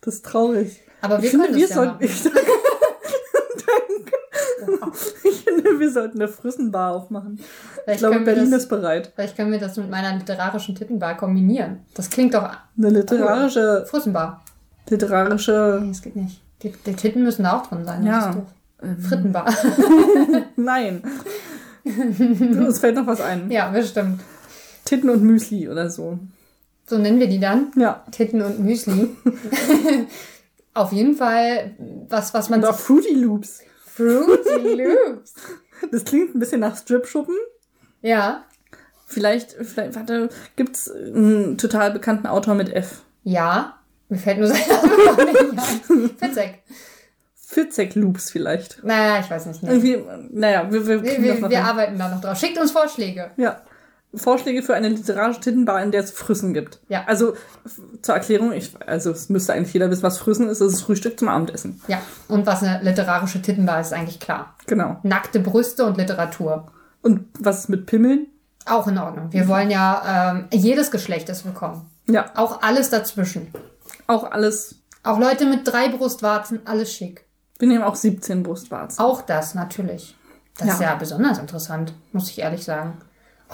das 0.00 0.14
ist 0.14 0.24
traurig. 0.24 0.80
Aber 1.02 1.18
wir 1.18 1.24
ich 1.24 1.30
finde, 1.32 1.48
können 1.48 1.58
wir 1.58 1.68
das 1.68 1.76
ja 1.76 1.82
sollten. 1.84 2.04
machen. 2.06 2.32
Ich, 4.60 4.66
danke. 4.80 4.96
Ich 5.24 5.40
finde, 5.44 5.78
wir 5.80 5.90
sollten 5.90 6.20
eine 6.20 6.28
Frissenbar 6.28 6.94
aufmachen. 6.94 7.38
Ich 7.38 7.44
Vielleicht 7.84 7.98
glaube, 8.00 8.14
können 8.16 8.26
wir 8.26 8.34
Berlin 8.34 8.50
das- 8.50 8.62
ist 8.64 8.68
bereit. 8.68 9.12
Vielleicht 9.14 9.36
können 9.36 9.52
wir 9.52 9.58
das 9.58 9.76
mit 9.76 9.90
meiner 9.90 10.16
literarischen 10.16 10.74
Tittenbar 10.74 11.16
kombinieren. 11.16 11.80
Das 11.94 12.10
klingt 12.10 12.34
doch 12.34 12.48
Eine 12.76 12.90
literarische, 12.90 13.84
Frissenbar. 13.88 14.42
literarische, 14.88 15.78
Nee, 15.82 15.88
das 15.88 16.02
geht 16.02 16.16
nicht. 16.16 16.40
Die, 16.62 16.72
die 16.86 16.94
Titten 16.94 17.22
müssen 17.24 17.42
da 17.44 17.58
auch 17.58 17.66
drin 17.66 17.84
sein. 17.84 18.04
Ja. 18.06 18.32
Doof. 18.32 18.44
Frittenbar. 19.08 19.46
nein. 20.56 21.02
Uns 21.84 22.78
fällt 22.78 22.96
noch 22.96 23.06
was 23.06 23.20
ein. 23.20 23.50
ja, 23.50 23.68
bestimmt. 23.70 24.20
Titten 24.84 25.10
und 25.10 25.22
Müsli 25.22 25.68
oder 25.68 25.88
so. 25.90 26.18
So 26.86 26.98
nennen 26.98 27.18
wir 27.20 27.28
die 27.28 27.40
dann. 27.40 27.70
Ja. 27.76 28.02
Titten 28.10 28.42
und 28.42 28.60
Müsli. 28.60 29.08
Auf 30.74 30.92
jeden 30.92 31.14
Fall 31.14 31.70
was, 32.08 32.34
was 32.34 32.50
man 32.50 32.64
auch 32.64 32.76
Fruity 32.76 33.14
Loops. 33.14 33.60
Fruity 33.94 34.82
Loops. 34.82 35.34
Das 35.90 36.04
klingt 36.04 36.34
ein 36.34 36.38
bisschen 36.38 36.60
nach 36.60 36.76
Strip-Schuppen. 36.76 37.34
Ja. 38.00 38.44
Vielleicht, 39.06 39.52
vielleicht, 39.52 39.94
warte, 39.96 40.30
gibt's 40.56 40.90
einen 40.90 41.58
total 41.58 41.90
bekannten 41.90 42.26
Autor 42.26 42.54
mit 42.54 42.72
F? 42.72 43.02
Ja. 43.22 43.78
Mir 44.08 44.16
fällt 44.18 44.38
nur 44.38 44.48
sein 44.48 44.62
Name 44.68 45.24
nicht 45.32 45.40
ein. 45.90 46.10
Fitzek. 46.16 46.62
Fitzek 47.34 47.94
Loops 47.96 48.30
vielleicht. 48.30 48.82
Naja, 48.82 49.20
ich 49.20 49.30
weiß 49.30 49.46
nicht. 49.46 49.62
Nee. 49.62 49.70
Irgendwie, 49.70 50.02
naja, 50.30 50.70
wir, 50.70 50.86
wir, 50.86 51.02
Wir, 51.02 51.22
wir, 51.22 51.50
wir 51.50 51.64
arbeiten 51.64 51.98
da 51.98 52.08
noch 52.08 52.20
drauf. 52.20 52.38
Schickt 52.38 52.58
uns 52.58 52.72
Vorschläge. 52.72 53.30
Ja. 53.36 53.60
Vorschläge 54.16 54.62
für 54.62 54.74
eine 54.74 54.88
literarische 54.88 55.40
Tittenbar, 55.40 55.82
in 55.82 55.90
der 55.90 56.02
es 56.04 56.10
Früssen 56.10 56.54
gibt. 56.54 56.80
Ja. 56.88 57.04
Also 57.06 57.34
zur 58.02 58.14
Erklärung, 58.14 58.52
ich, 58.52 58.72
also 58.86 59.10
es 59.10 59.28
müsste 59.28 59.52
eigentlich 59.52 59.72
jeder 59.72 59.90
wissen, 59.90 60.02
was 60.02 60.18
Früssen 60.18 60.48
ist. 60.48 60.60
Das 60.60 60.72
ist 60.72 60.82
Frühstück 60.82 61.18
zum 61.18 61.28
Abendessen. 61.28 61.80
Ja. 61.88 62.00
Und 62.28 62.46
was 62.46 62.62
eine 62.62 62.82
literarische 62.82 63.40
Tittenbar 63.42 63.80
ist, 63.80 63.88
ist 63.88 63.92
eigentlich 63.92 64.20
klar. 64.20 64.54
Genau. 64.66 64.98
Nackte 65.02 65.40
Brüste 65.40 65.84
und 65.84 65.96
Literatur. 65.96 66.70
Und 67.02 67.26
was 67.38 67.60
ist 67.60 67.68
mit 67.68 67.86
Pimmeln? 67.86 68.26
Auch 68.66 68.86
in 68.86 68.96
Ordnung. 68.98 69.32
Wir 69.32 69.46
wollen 69.48 69.70
ja, 69.70 70.32
ähm, 70.32 70.46
jedes 70.52 70.90
Geschlecht 70.90 71.28
ist 71.28 71.44
willkommen. 71.44 71.90
Ja, 72.06 72.30
Auch 72.34 72.62
alles 72.62 72.90
dazwischen. 72.90 73.48
auch 74.06 74.30
alles. 74.30 74.76
Auch 75.02 75.18
Leute 75.18 75.44
mit 75.46 75.66
drei 75.70 75.88
Brustwarzen, 75.90 76.60
alles 76.64 76.92
schick. 76.92 77.26
Wir 77.58 77.68
nehmen 77.68 77.84
auch 77.84 77.94
17 77.94 78.42
Brustwarzen. 78.42 79.04
Auch 79.04 79.22
das, 79.22 79.54
natürlich. 79.54 80.16
Das 80.56 80.68
ist 80.74 80.80
Ja. 80.80 80.90
ja 80.90 80.94
besonders 80.94 81.38
interessant, 81.38 81.92
muss 82.12 82.30
ich 82.30 82.38
ehrlich 82.40 82.64
sagen. 82.64 82.98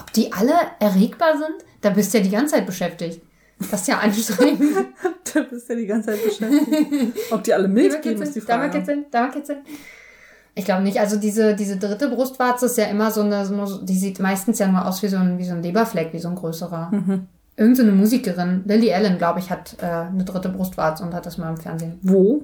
Ob 0.01 0.11
die 0.13 0.31
alle 0.33 0.53
erregbar 0.79 1.37
sind? 1.37 1.65
Da 1.81 1.91
bist 1.91 2.13
du 2.13 2.17
ja 2.17 2.23
die 2.23 2.29
ganze 2.29 2.55
Zeit 2.55 2.65
beschäftigt. 2.65 3.21
Das 3.59 3.81
ist 3.81 3.87
ja 3.87 3.99
anstrengend. 3.99 4.61
Da 5.33 5.41
bist 5.43 5.69
du 5.69 5.73
ja 5.73 5.79
die 5.79 5.85
ganze 5.85 6.09
Zeit 6.11 6.23
beschäftigt. 6.25 7.17
Ob 7.31 7.43
die 7.43 7.53
alle 7.53 7.67
Milch 7.69 8.01
geben, 8.01 8.21
ist 8.21 8.35
die 8.35 8.41
Da 8.41 8.57
mal 8.57 8.63
Frage. 8.65 8.79
kitzeln, 8.79 9.05
da 9.11 9.21
mal 9.21 9.31
kitzeln. 9.31 9.59
Ich 10.55 10.65
glaube 10.65 10.83
nicht. 10.83 10.99
Also 10.99 11.15
diese, 11.17 11.55
diese 11.55 11.77
dritte 11.77 12.09
Brustwarze 12.09 12.65
ist 12.65 12.77
ja 12.77 12.85
immer 12.85 13.11
so 13.11 13.21
eine, 13.21 13.45
so 13.45 13.53
eine, 13.53 13.85
die 13.85 13.97
sieht 13.97 14.19
meistens 14.19 14.59
ja 14.59 14.67
nur 14.67 14.85
aus 14.85 15.01
wie 15.03 15.07
so 15.07 15.15
ein, 15.17 15.37
wie 15.37 15.45
so 15.45 15.53
ein 15.53 15.63
Leberfleck, 15.63 16.11
wie 16.11 16.19
so 16.19 16.27
ein 16.27 16.35
größerer. 16.35 16.89
Mhm. 16.91 17.27
Irgend 17.55 17.77
so 17.77 17.83
eine 17.83 17.93
Musikerin, 17.93 18.63
Lily 18.65 18.93
Allen, 18.93 19.17
glaube 19.17 19.39
ich, 19.39 19.49
hat 19.49 19.77
äh, 19.81 19.85
eine 19.85 20.25
dritte 20.25 20.49
Brustwarze 20.49 21.03
und 21.03 21.13
hat 21.13 21.25
das 21.25 21.37
mal 21.37 21.49
im 21.49 21.57
Fernsehen. 21.57 21.99
Wo? 22.01 22.43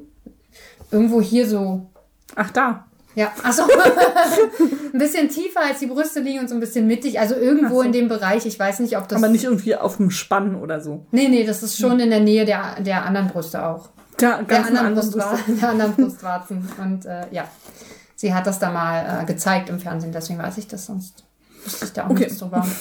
Irgendwo 0.91 1.20
hier 1.20 1.48
so 1.48 1.89
Ach, 2.36 2.52
da. 2.52 2.86
Ja, 3.17 3.32
achso. 3.41 3.63
ein 4.93 4.99
bisschen 4.99 5.27
tiefer 5.27 5.62
als 5.62 5.80
die 5.80 5.88
Brüste 5.88 6.19
liegen 6.19 6.39
und 6.39 6.49
so 6.49 6.53
ein 6.53 6.60
bisschen 6.60 6.86
mittig. 6.86 7.19
Also 7.19 7.34
irgendwo 7.34 7.77
so. 7.77 7.82
in 7.82 7.91
dem 7.91 8.08
Bereich. 8.08 8.45
Ich 8.45 8.60
weiß 8.60 8.80
nicht, 8.80 8.95
ob 8.95 9.08
das. 9.08 9.17
Aber 9.17 9.32
nicht 9.32 9.43
irgendwie 9.43 9.75
auf 9.75 9.97
dem 9.97 10.12
Spann 10.12 10.53
oder 10.56 10.82
so. 10.82 11.03
Nee, 11.10 11.27
nee, 11.27 11.43
das 11.43 11.63
ist 11.63 11.80
schon 11.80 11.99
in 11.99 12.12
der 12.12 12.19
Nähe 12.19 12.45
der, 12.45 12.80
der 12.80 13.06
anderen 13.06 13.27
Brüste 13.30 13.65
auch. 13.65 13.89
Der 14.21 14.43
ganz 14.43 14.67
anderen, 14.67 14.86
anderen 14.86 15.10
Brustwa 15.10 15.39
der 15.47 15.69
anderen 15.69 15.93
Brustwarzen. 15.95 16.69
Und 16.80 17.08
äh, 17.08 17.25
ja, 17.32 17.47
sie 18.15 18.36
hat 18.36 18.45
das 18.45 18.60
da 18.60 18.71
mal 18.71 19.23
äh, 19.23 19.25
gezeigt 19.25 19.69
im 19.69 19.80
Fernsehen, 19.80 20.12
deswegen 20.12 20.38
weiß 20.38 20.60
ich 20.60 20.67
das 20.67 20.86
sonst. 20.86 21.23
Wüsste 21.63 21.86
ich 21.86 21.93
da 21.93 22.06
auch 22.06 22.12
Okay. 22.12 22.25
nichts 22.25 22.38
drüber. 22.38 22.65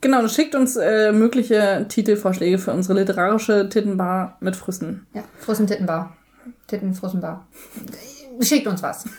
Genau, 0.00 0.20
das 0.20 0.34
schickt 0.34 0.54
uns 0.54 0.76
äh, 0.76 1.12
mögliche 1.12 1.86
Titelvorschläge 1.88 2.58
für 2.58 2.72
unsere 2.74 3.00
literarische 3.00 3.70
Tittenbar 3.70 4.36
mit 4.40 4.54
Früssen. 4.54 5.06
Ja, 5.14 5.22
Frussen 5.38 5.66
Tittenbar. 5.66 6.14
Schickt 8.40 8.66
uns 8.66 8.82
was. 8.82 9.04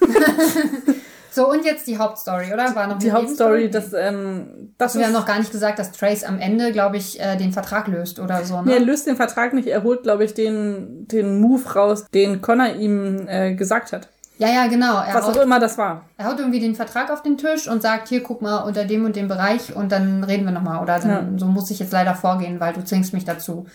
So, 1.32 1.52
und 1.52 1.66
jetzt 1.66 1.86
die 1.86 1.98
Hauptstory, 1.98 2.54
oder? 2.54 2.74
War 2.76 2.88
noch 2.88 2.98
Die 2.98 3.12
Hauptstory, 3.12 3.64
Nebenstory? 3.68 3.92
das, 3.92 4.08
ähm, 4.14 4.74
das 4.78 4.96
Wir 4.98 5.04
haben 5.06 5.12
noch 5.12 5.26
gar 5.26 5.38
nicht 5.38 5.52
gesagt, 5.52 5.80
dass 5.80 5.92
Trace 5.92 6.24
am 6.24 6.40
Ende, 6.40 6.72
glaube 6.72 6.96
ich, 6.96 7.20
äh, 7.20 7.36
den 7.36 7.52
Vertrag 7.52 7.90
löst 7.90 8.22
oder 8.22 8.46
so. 8.46 8.62
nee, 8.62 8.72
er 8.72 8.80
Ne? 8.80 8.86
löst 8.86 9.06
den 9.06 9.18
Vertrag 9.18 9.52
nicht, 9.54 9.68
er 9.68 9.84
holt, 9.84 10.04
glaube 10.04 10.24
ich, 10.24 10.34
den, 10.34 11.06
den 11.10 11.42
Move 11.42 11.74
raus, 11.74 12.06
den 12.14 12.42
Connor 12.42 12.68
ihm 12.76 13.28
äh, 13.28 13.54
gesagt 13.54 13.92
hat. 13.92 14.08
Ja, 14.38 14.48
ja, 14.48 14.68
genau. 14.68 15.02
Er 15.02 15.14
Was 15.14 15.26
haut, 15.28 15.38
auch 15.38 15.42
immer 15.44 15.60
das 15.60 15.78
war. 15.78 16.06
er 16.18 16.28
haut 16.28 16.40
irgendwie 16.40 16.62
den 16.62 16.74
Vertrag 16.74 17.12
auf 17.12 17.22
den 17.22 17.38
Tisch 17.38 17.68
und 17.68 17.82
sagt, 17.82 18.08
hier, 18.08 18.24
guck 18.24 18.42
mal, 18.42 18.60
unter 18.60 18.86
dem 18.86 19.04
und 19.04 19.18
dem 19.18 19.28
Bereich 19.28 19.76
und 19.76 19.92
dann 19.92 20.24
reden 20.24 20.46
wir 20.46 20.54
nochmal. 20.54 20.82
Oder 20.82 21.00
dann, 21.02 21.38
so 21.38 21.48
muss 21.48 21.70
ich 21.70 21.80
jetzt 21.80 21.92
leider 21.92 22.16
vorgehen, 22.16 22.62
weil 22.62 22.72
du 22.72 22.82
zwingst 22.86 23.12
mich 23.14 23.26
dazu. 23.26 23.66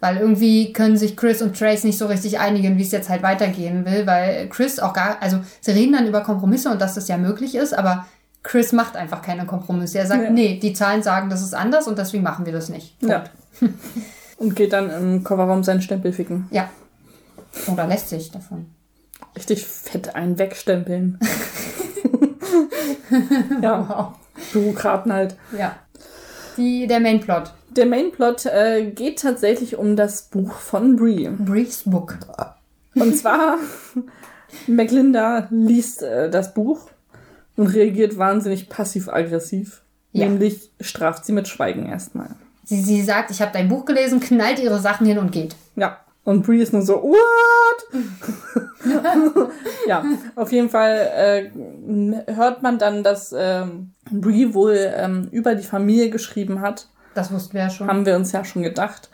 Weil 0.00 0.18
irgendwie 0.18 0.72
können 0.72 0.96
sich 0.96 1.16
Chris 1.16 1.40
und 1.40 1.58
Trace 1.58 1.84
nicht 1.84 1.98
so 1.98 2.06
richtig 2.06 2.38
einigen, 2.38 2.76
wie 2.76 2.82
es 2.82 2.92
jetzt 2.92 3.08
halt 3.08 3.22
weitergehen 3.22 3.86
will, 3.86 4.06
weil 4.06 4.48
Chris 4.50 4.78
auch 4.78 4.92
gar, 4.92 5.16
also 5.22 5.38
sie 5.60 5.70
reden 5.70 5.94
dann 5.94 6.06
über 6.06 6.20
Kompromisse 6.22 6.70
und 6.70 6.80
dass 6.80 6.94
das 6.94 7.08
ja 7.08 7.16
möglich 7.16 7.54
ist, 7.54 7.72
aber 7.72 8.06
Chris 8.42 8.72
macht 8.72 8.96
einfach 8.96 9.22
keine 9.22 9.46
Kompromisse. 9.46 9.98
Er 9.98 10.06
sagt, 10.06 10.24
Ja. 10.24 10.30
nee, 10.30 10.58
die 10.60 10.74
Zahlen 10.74 11.02
sagen, 11.02 11.30
das 11.30 11.40
ist 11.42 11.54
anders 11.54 11.88
und 11.88 11.98
deswegen 11.98 12.22
machen 12.22 12.44
wir 12.44 12.52
das 12.52 12.68
nicht. 12.68 12.96
Ja. 13.02 13.24
Und 14.36 14.56
geht 14.56 14.72
dann 14.72 14.90
im 14.90 15.22
Kofferraum 15.24 15.62
seinen 15.62 15.80
Stempel 15.80 16.12
ficken. 16.12 16.48
Ja. 16.50 16.68
Oder 17.68 17.86
lässt 17.86 18.08
sich 18.08 18.32
davon. 18.32 18.66
Richtig 19.36 19.64
fett 19.64 20.16
einen 20.16 20.36
wegstempeln. 20.40 21.20
ja, 23.62 24.14
Bürokraten 24.52 25.12
halt. 25.12 25.36
Ja. 25.56 25.76
Die, 26.56 26.86
der 26.86 27.00
Mainplot. 27.00 27.52
Der 27.76 27.86
Mainplot 27.86 28.46
äh, 28.46 28.90
geht 28.90 29.20
tatsächlich 29.20 29.76
um 29.76 29.96
das 29.96 30.22
Buch 30.22 30.52
von 30.52 30.96
Brie. 30.96 31.28
Briefs 31.28 31.82
Book. 31.84 32.18
Und 32.94 33.16
zwar, 33.16 33.58
McLinda 34.68 35.48
liest 35.50 36.02
äh, 36.02 36.30
das 36.30 36.54
Buch 36.54 36.88
und 37.56 37.66
reagiert 37.66 38.16
wahnsinnig 38.16 38.68
passiv-aggressiv. 38.68 39.82
Ja. 40.12 40.28
Nämlich 40.28 40.70
straft 40.80 41.24
sie 41.24 41.32
mit 41.32 41.48
Schweigen 41.48 41.86
erstmal. 41.86 42.30
Sie, 42.62 42.80
sie 42.80 43.02
sagt, 43.02 43.32
ich 43.32 43.42
habe 43.42 43.50
dein 43.52 43.68
Buch 43.68 43.84
gelesen, 43.84 44.20
knallt 44.20 44.60
ihre 44.60 44.78
Sachen 44.78 45.06
hin 45.06 45.18
und 45.18 45.32
geht. 45.32 45.56
Ja. 45.74 45.98
Und 46.22 46.46
Brie 46.46 46.62
ist 46.62 46.72
nur 46.72 46.82
so, 46.82 47.02
what? 47.02 47.92
ja, 49.86 50.04
auf 50.36 50.52
jeden 50.52 50.70
Fall 50.70 51.10
äh, 51.14 52.32
hört 52.32 52.62
man 52.62 52.78
dann, 52.78 53.02
dass 53.02 53.34
ähm, 53.36 53.90
Brie 54.10 54.54
wohl 54.54 54.90
ähm, 54.96 55.28
über 55.32 55.54
die 55.54 55.64
Familie 55.64 56.08
geschrieben 56.08 56.62
hat. 56.62 56.88
Das 57.14 57.32
wussten 57.32 57.54
wir 57.54 57.62
ja 57.62 57.70
schon. 57.70 57.88
Haben 57.88 58.06
wir 58.06 58.16
uns 58.16 58.32
ja 58.32 58.44
schon 58.44 58.62
gedacht. 58.62 59.08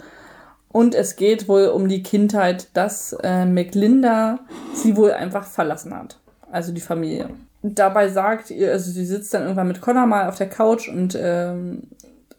Und 0.73 0.95
es 0.95 1.17
geht 1.17 1.49
wohl 1.49 1.67
um 1.67 1.89
die 1.89 2.03
Kindheit, 2.03 2.69
dass 2.75 3.13
äh, 3.23 3.45
McLinda 3.45 4.39
sie 4.73 4.97
wohl 4.97 5.13
einfach 5.13 5.45
verlassen 5.45 5.95
hat. 5.97 6.19
Also 6.51 6.73
die 6.73 6.81
Familie. 6.81 7.31
Dabei 7.63 8.09
sagt 8.09 8.51
ihr, 8.51 8.71
also 8.71 8.91
sie 8.91 9.05
sitzt 9.05 9.35
dann 9.35 9.43
irgendwann 9.43 9.69
mit 9.69 9.81
Connor 9.81 10.07
mal 10.07 10.29
auf 10.29 10.37
der 10.37 10.49
Couch 10.49 10.89
und 10.89 11.19
ähm, 11.21 11.83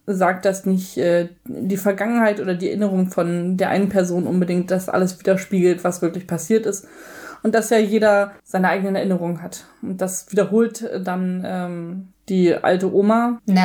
sagt, 0.07 0.45
dass 0.45 0.65
nicht 0.65 0.97
äh, 0.97 1.29
die 1.45 1.77
Vergangenheit 1.77 2.39
oder 2.39 2.55
die 2.55 2.69
Erinnerung 2.69 3.07
von 3.07 3.57
der 3.57 3.69
einen 3.69 3.89
Person 3.89 4.25
unbedingt 4.25 4.71
das 4.71 4.89
alles 4.89 5.19
widerspiegelt, 5.19 5.83
was 5.83 6.01
wirklich 6.01 6.25
passiert 6.25 6.65
ist. 6.65 6.87
Und 7.43 7.55
dass 7.55 7.69
ja 7.69 7.77
jeder 7.77 8.33
seine 8.43 8.69
eigenen 8.69 8.95
Erinnerungen 8.95 9.41
hat. 9.41 9.65
Und 9.81 9.99
das 9.99 10.31
wiederholt 10.31 10.89
dann 11.03 11.43
ähm, 11.45 12.07
die 12.31 12.55
alte 12.55 12.91
Oma 12.91 13.39
in, 13.45 13.55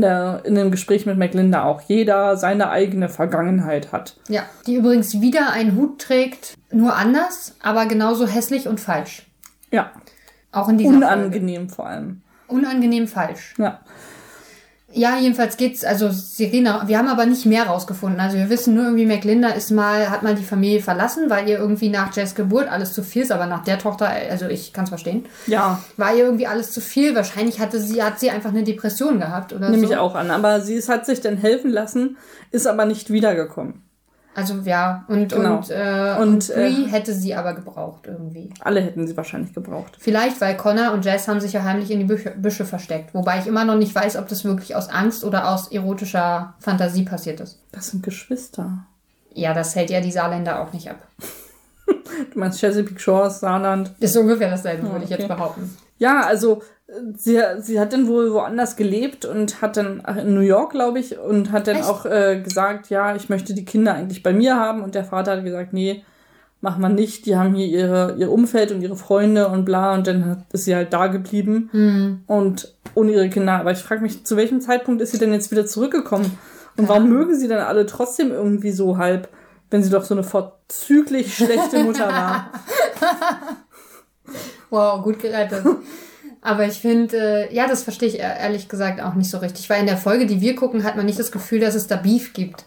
der, 0.00 0.40
in 0.44 0.54
dem 0.54 0.70
Gespräch 0.70 1.04
mit 1.04 1.18
McLinda 1.18 1.64
auch. 1.64 1.80
Jeder 1.82 2.36
seine 2.36 2.70
eigene 2.70 3.08
Vergangenheit 3.08 3.90
hat. 3.92 4.16
Ja. 4.28 4.44
Die 4.66 4.76
übrigens 4.76 5.20
wieder 5.20 5.52
einen 5.52 5.76
Hut 5.76 6.00
trägt, 6.00 6.54
nur 6.70 6.94
anders, 6.96 7.56
aber 7.62 7.84
genauso 7.86 8.26
hässlich 8.26 8.68
und 8.68 8.80
falsch. 8.80 9.26
Ja, 9.72 9.90
Auch 10.52 10.68
in 10.68 10.78
dieser 10.78 10.92
Folge. 10.92 11.06
unangenehm 11.06 11.68
vor 11.68 11.86
allem. 11.86 12.22
Unangenehm 12.46 13.08
falsch. 13.08 13.54
Ja. 13.58 13.80
Ja, 14.94 15.16
jedenfalls 15.18 15.56
geht's, 15.56 15.84
also 15.84 16.10
Serena, 16.10 16.86
wir 16.86 16.98
haben 16.98 17.08
aber 17.08 17.24
nicht 17.26 17.46
mehr 17.46 17.64
rausgefunden. 17.64 18.20
Also 18.20 18.36
wir 18.36 18.50
wissen 18.50 18.74
nur 18.74 18.84
irgendwie, 18.84 19.06
McLinda 19.06 19.48
ist 19.48 19.70
mal, 19.70 20.10
hat 20.10 20.22
mal 20.22 20.34
die 20.34 20.44
Familie 20.44 20.80
verlassen, 20.80 21.30
weil 21.30 21.48
ihr 21.48 21.58
irgendwie 21.58 21.88
nach 21.88 22.14
Jess 22.14 22.34
Geburt 22.34 22.68
alles 22.68 22.92
zu 22.92 23.02
viel 23.02 23.22
ist, 23.22 23.32
aber 23.32 23.46
nach 23.46 23.64
der 23.64 23.78
Tochter, 23.78 24.10
also 24.30 24.46
ich 24.48 24.72
kann's 24.72 24.90
verstehen, 24.90 25.24
Ja, 25.46 25.82
war 25.96 26.14
ihr 26.14 26.24
irgendwie 26.24 26.46
alles 26.46 26.72
zu 26.72 26.80
viel. 26.80 27.14
Wahrscheinlich 27.14 27.60
hatte 27.60 27.80
sie, 27.80 28.02
hat 28.02 28.20
sie 28.20 28.30
einfach 28.30 28.50
eine 28.50 28.64
Depression 28.64 29.18
gehabt 29.18 29.52
oder 29.52 29.70
nehme 29.70 29.86
so. 29.86 29.92
ich 29.92 29.98
auch 29.98 30.14
an. 30.14 30.30
Aber 30.30 30.60
sie 30.60 30.74
ist, 30.74 30.88
hat 30.88 31.06
sich 31.06 31.20
dann 31.20 31.36
helfen 31.36 31.70
lassen, 31.70 32.16
ist 32.50 32.66
aber 32.66 32.84
nicht 32.84 33.10
wiedergekommen. 33.10 33.82
Also 34.34 34.54
ja, 34.64 35.04
und, 35.08 35.30
Genau. 35.30 35.56
und, 35.56 35.70
äh, 35.70 36.16
Und, 36.18 36.28
und, 36.28 36.54
Brie 36.54 36.84
äh, 36.84 36.88
hätte 36.88 37.12
sie 37.12 37.34
aber 37.34 37.52
gebraucht 37.54 38.06
irgendwie. 38.06 38.50
Alle 38.60 38.80
hätten 38.80 39.06
sie 39.06 39.16
wahrscheinlich 39.16 39.52
gebraucht. 39.52 39.96
Vielleicht, 39.98 40.40
weil 40.40 40.56
Connor 40.56 40.92
und 40.92 41.04
Jess 41.04 41.28
haben 41.28 41.40
sich 41.40 41.52
ja 41.52 41.64
heimlich 41.64 41.90
in 41.90 41.98
die 41.98 42.04
Büsche, 42.06 42.30
Büsche 42.30 42.64
versteckt. 42.64 43.14
Wobei 43.14 43.38
ich 43.38 43.46
immer 43.46 43.64
noch 43.64 43.76
nicht 43.76 43.94
weiß, 43.94 44.16
ob 44.16 44.28
das 44.28 44.44
wirklich 44.44 44.74
aus 44.74 44.88
Angst 44.88 45.24
oder 45.24 45.50
aus 45.50 45.70
erotischer 45.70 46.54
Fantasie 46.60 47.04
passiert 47.04 47.40
ist. 47.40 47.60
Das 47.72 47.88
sind 47.88 48.02
Geschwister. 48.02 48.86
Ja, 49.34 49.52
das 49.54 49.74
hält 49.76 49.90
ja 49.90 50.00
die 50.00 50.12
Saarländer 50.12 50.60
auch 50.60 50.72
nicht 50.72 50.90
ab. 50.90 50.98
Du 52.32 52.38
meinst 52.38 52.60
Chesapeake 52.60 53.00
Shores, 53.00 53.40
Saarland. 53.40 53.92
Ist 53.98 54.16
ungefähr 54.16 54.50
dasselbe, 54.50 54.84
würde 54.84 55.04
ich 55.04 55.10
okay. 55.10 55.22
jetzt 55.22 55.28
behaupten. 55.28 55.76
Ja, 55.98 56.20
also 56.20 56.62
äh, 56.81 56.81
sie, 57.16 57.40
sie 57.60 57.80
hat 57.80 57.92
dann 57.92 58.06
wohl 58.06 58.32
woanders 58.32 58.76
gelebt 58.76 59.24
und 59.24 59.62
hat 59.62 59.76
dann 59.76 60.00
ach, 60.04 60.16
in 60.16 60.34
New 60.34 60.40
York, 60.40 60.72
glaube 60.72 60.98
ich, 60.98 61.18
und 61.18 61.52
hat 61.52 61.66
dann 61.66 61.76
Echt? 61.76 61.88
auch 61.88 62.06
äh, 62.06 62.40
gesagt, 62.42 62.90
ja, 62.90 63.14
ich 63.14 63.28
möchte 63.28 63.54
die 63.54 63.64
Kinder 63.64 63.94
eigentlich 63.94 64.22
bei 64.22 64.32
mir 64.32 64.56
haben. 64.56 64.82
Und 64.82 64.94
der 64.94 65.04
Vater 65.04 65.32
hat 65.32 65.44
gesagt, 65.44 65.72
nee, 65.72 66.04
mach 66.60 66.78
mal 66.78 66.88
nicht. 66.88 67.26
Die 67.26 67.36
haben 67.36 67.54
hier 67.54 67.66
ihre, 67.66 68.16
ihr 68.18 68.30
Umfeld 68.30 68.72
und 68.72 68.82
ihre 68.82 68.96
Freunde 68.96 69.48
und 69.48 69.64
bla. 69.64 69.94
Und 69.94 70.06
dann 70.06 70.26
hat, 70.26 70.38
ist 70.52 70.64
sie 70.64 70.74
halt 70.74 70.92
da 70.92 71.06
geblieben 71.06 71.70
und 72.26 72.74
ohne 72.94 73.12
ihre 73.12 73.28
Kinder. 73.30 73.54
Aber 73.54 73.72
ich 73.72 73.78
frage 73.78 74.02
mich, 74.02 74.24
zu 74.24 74.36
welchem 74.36 74.60
Zeitpunkt 74.60 75.00
ist 75.02 75.12
sie 75.12 75.18
denn 75.18 75.32
jetzt 75.32 75.50
wieder 75.50 75.66
zurückgekommen? 75.66 76.38
Und 76.76 76.88
warum 76.88 77.08
mögen 77.08 77.38
sie 77.38 77.48
dann 77.48 77.60
alle 77.60 77.86
trotzdem 77.86 78.30
irgendwie 78.30 78.72
so 78.72 78.96
halb, 78.96 79.28
wenn 79.70 79.82
sie 79.82 79.90
doch 79.90 80.04
so 80.04 80.14
eine 80.14 80.22
vorzüglich 80.24 81.34
schlechte 81.34 81.84
Mutter 81.84 82.08
war? 82.08 82.50
Wow, 84.70 85.02
gut 85.02 85.18
gerettet. 85.18 85.66
Aber 86.42 86.66
ich 86.66 86.74
finde, 86.80 87.16
äh, 87.48 87.54
ja, 87.54 87.68
das 87.68 87.84
verstehe 87.84 88.08
ich 88.08 88.18
ehr- 88.20 88.36
ehrlich 88.38 88.68
gesagt 88.68 89.00
auch 89.00 89.14
nicht 89.14 89.30
so 89.30 89.38
richtig. 89.38 89.70
Weil 89.70 89.80
in 89.80 89.86
der 89.86 89.96
Folge, 89.96 90.26
die 90.26 90.40
wir 90.40 90.56
gucken, 90.56 90.82
hat 90.84 90.96
man 90.96 91.06
nicht 91.06 91.18
das 91.18 91.30
Gefühl, 91.32 91.60
dass 91.60 91.74
es 91.76 91.86
da 91.86 91.96
Beef 91.96 92.32
gibt. 92.32 92.64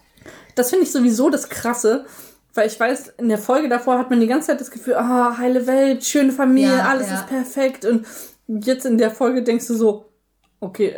Das 0.54 0.70
finde 0.70 0.84
ich 0.86 0.92
sowieso 0.92 1.28
das 1.28 1.50
Krasse, 1.50 2.06
weil 2.54 2.66
ich 2.68 2.80
weiß, 2.80 3.08
in 3.18 3.28
der 3.28 3.36
Folge 3.38 3.68
davor 3.68 3.98
hat 3.98 4.08
man 4.08 4.18
die 4.18 4.26
ganze 4.26 4.46
Zeit 4.48 4.60
das 4.62 4.70
Gefühl, 4.70 4.94
ah, 4.94 5.36
heile 5.36 5.66
Welt, 5.66 6.04
schöne 6.06 6.32
Familie, 6.32 6.78
Ja, 6.78 6.88
alles 6.88 7.08
ja. 7.10 7.16
ist 7.16 7.26
perfekt. 7.26 7.84
Und 7.84 8.06
jetzt 8.48 8.86
in 8.86 8.96
der 8.96 9.10
Folge 9.10 9.42
denkst 9.42 9.66
du 9.66 9.74
so, 9.74 10.06
okay, 10.60 10.96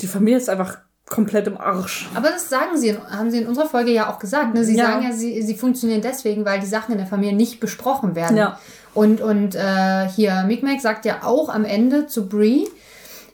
die 0.00 0.08
Familie 0.08 0.38
ist 0.38 0.48
einfach 0.50 0.78
komplett 1.08 1.46
im 1.46 1.56
Arsch. 1.56 2.08
Aber 2.16 2.30
das 2.30 2.48
sagen 2.48 2.76
sie, 2.76 2.98
haben 2.98 3.30
sie 3.30 3.38
in 3.38 3.46
unserer 3.46 3.68
Folge 3.68 3.92
ja 3.92 4.12
auch 4.12 4.18
gesagt. 4.18 4.52
Ne? 4.54 4.64
Sie 4.64 4.74
Ja. 4.76 4.86
sagen 4.86 5.04
ja, 5.04 5.12
sie, 5.12 5.40
sie 5.42 5.54
funktionieren 5.54 6.02
deswegen, 6.02 6.44
weil 6.44 6.58
die 6.58 6.66
Sachen 6.66 6.90
in 6.90 6.98
der 6.98 7.06
Familie 7.06 7.36
nicht 7.36 7.60
besprochen 7.60 8.16
werden. 8.16 8.36
Ja. 8.36 8.58
Und, 8.96 9.20
und 9.20 9.54
äh, 9.54 10.08
hier, 10.08 10.44
Micmac 10.46 10.80
sagt 10.80 11.04
ja 11.04 11.22
auch 11.22 11.50
am 11.50 11.66
Ende 11.66 12.06
zu 12.06 12.30
Brie, 12.30 12.66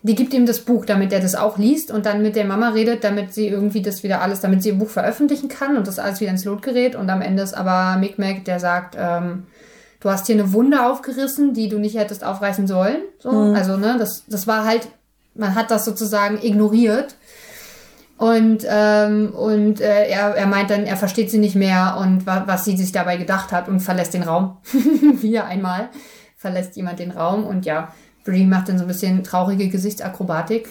die 0.02 0.16
gibt 0.16 0.34
ihm 0.34 0.44
das 0.44 0.58
Buch, 0.60 0.84
damit 0.84 1.12
er 1.12 1.20
das 1.20 1.36
auch 1.36 1.56
liest 1.56 1.92
und 1.92 2.04
dann 2.04 2.20
mit 2.20 2.34
der 2.34 2.44
Mama 2.44 2.70
redet, 2.70 3.04
damit 3.04 3.32
sie 3.32 3.46
irgendwie 3.46 3.80
das 3.80 4.02
wieder 4.02 4.20
alles, 4.20 4.40
damit 4.40 4.64
sie 4.64 4.70
ihr 4.70 4.78
Buch 4.78 4.88
veröffentlichen 4.88 5.48
kann 5.48 5.76
und 5.76 5.86
das 5.86 6.00
alles 6.00 6.20
wieder 6.20 6.32
ins 6.32 6.44
Lot 6.44 6.62
gerät. 6.62 6.96
Und 6.96 7.08
am 7.08 7.22
Ende 7.22 7.44
ist 7.44 7.54
aber 7.54 7.96
Micmac, 8.00 8.44
der 8.44 8.58
sagt, 8.58 8.96
ähm, 8.98 9.46
du 10.00 10.10
hast 10.10 10.26
hier 10.26 10.34
eine 10.34 10.52
Wunde 10.52 10.84
aufgerissen, 10.84 11.54
die 11.54 11.68
du 11.68 11.78
nicht 11.78 11.96
hättest 11.96 12.24
aufreißen 12.24 12.66
sollen. 12.66 13.02
So. 13.20 13.30
Also, 13.30 13.76
ne, 13.76 13.94
das, 14.00 14.24
das 14.26 14.48
war 14.48 14.64
halt, 14.64 14.88
man 15.36 15.54
hat 15.54 15.70
das 15.70 15.84
sozusagen 15.84 16.40
ignoriert. 16.42 17.14
Und, 18.22 18.64
ähm, 18.68 19.34
und 19.34 19.80
äh, 19.80 20.06
er, 20.06 20.36
er 20.36 20.46
meint 20.46 20.70
dann, 20.70 20.84
er 20.84 20.96
versteht 20.96 21.28
sie 21.28 21.38
nicht 21.38 21.56
mehr 21.56 21.96
und 21.98 22.24
wa 22.24 22.44
was 22.46 22.64
sie 22.64 22.76
sich 22.76 22.92
dabei 22.92 23.16
gedacht 23.16 23.50
hat 23.50 23.66
und 23.68 23.80
verlässt 23.80 24.14
den 24.14 24.22
Raum. 24.22 24.58
Wieder 25.20 25.46
einmal 25.46 25.88
verlässt 26.36 26.76
jemand 26.76 27.00
den 27.00 27.10
Raum 27.10 27.44
und 27.44 27.66
ja, 27.66 27.92
Brie 28.24 28.46
macht 28.46 28.68
dann 28.68 28.78
so 28.78 28.84
ein 28.84 28.88
bisschen 28.88 29.24
traurige 29.24 29.68
Gesichtsakrobatik. 29.68 30.68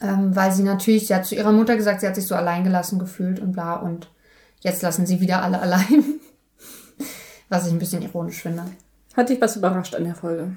Ähm, 0.00 0.36
weil 0.36 0.52
sie 0.52 0.62
natürlich, 0.62 1.08
sie 1.08 1.14
hat 1.16 1.26
zu 1.26 1.34
ihrer 1.34 1.50
Mutter 1.50 1.74
gesagt, 1.74 2.02
sie 2.02 2.06
hat 2.06 2.14
sich 2.14 2.28
so 2.28 2.36
allein 2.36 2.62
gelassen 2.62 3.00
gefühlt 3.00 3.40
und 3.40 3.50
bla 3.50 3.74
und 3.74 4.08
jetzt 4.60 4.82
lassen 4.82 5.06
sie 5.06 5.20
wieder 5.20 5.42
alle 5.42 5.60
allein. 5.60 6.20
Was 7.48 7.66
ich 7.66 7.72
ein 7.72 7.80
bisschen 7.80 8.02
ironisch 8.02 8.42
finde. 8.42 8.62
Hat 9.16 9.28
dich 9.28 9.40
was 9.40 9.56
überrascht 9.56 9.96
an 9.96 10.04
der 10.04 10.14
Folge? 10.14 10.54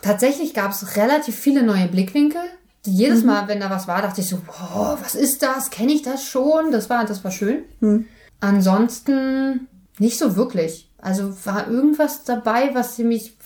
Tatsächlich 0.00 0.54
gab 0.54 0.70
es 0.70 0.96
relativ 0.96 1.34
viele 1.34 1.64
neue 1.64 1.88
Blickwinkel. 1.88 2.42
Die 2.86 2.94
jedes 2.94 3.24
Mal, 3.24 3.46
wenn 3.46 3.60
da 3.60 3.68
was 3.68 3.86
war, 3.88 4.00
dachte 4.00 4.22
ich 4.22 4.28
so, 4.28 4.38
boah, 4.38 4.98
was 5.02 5.14
ist 5.14 5.42
das? 5.42 5.70
Kenne 5.70 5.92
ich 5.92 6.02
das 6.02 6.24
schon? 6.24 6.72
Das 6.72 6.88
war, 6.88 7.04
das 7.04 7.22
war 7.24 7.30
schön. 7.30 7.64
Ansonsten 8.40 9.68
nicht 9.98 10.18
so 10.18 10.36
wirklich. 10.36 10.90
Also 10.98 11.34
war 11.44 11.68
irgendwas 11.68 12.24
dabei, 12.24 12.74
was 12.74 12.96
sie 12.96 13.04
mich, 13.04 13.36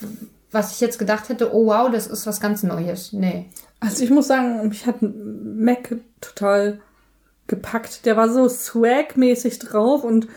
was 0.50 0.72
ich 0.72 0.80
jetzt 0.80 0.98
gedacht 0.98 1.28
hätte, 1.28 1.52
oh 1.54 1.66
wow, 1.66 1.90
das 1.90 2.06
ist 2.06 2.26
was 2.26 2.40
ganz 2.40 2.62
Neues. 2.62 3.12
Nee. 3.12 3.46
Also 3.80 4.04
ich 4.04 4.10
muss 4.10 4.28
sagen, 4.28 4.68
mich 4.68 4.86
hat 4.86 4.96
Mac 5.00 5.96
total 6.20 6.80
gepackt. 7.46 8.06
Der 8.06 8.16
war 8.16 8.28
so 8.28 8.48
swag-mäßig 8.48 9.58
drauf 9.58 10.04
und 10.04 10.28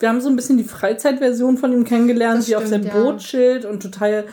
wir 0.00 0.08
haben 0.08 0.20
so 0.20 0.28
ein 0.28 0.36
bisschen 0.36 0.58
die 0.58 0.64
Freizeitversion 0.64 1.56
von 1.56 1.72
ihm 1.72 1.84
kennengelernt, 1.84 2.40
Das 2.40 2.48
wie 2.48 2.56
auf 2.56 2.66
stimmt, 2.66 2.84
seinem 2.84 2.96
ja. 2.96 3.02
Boot 3.02 3.18
chillt 3.20 3.64
und 3.64 3.82
total 3.82 4.26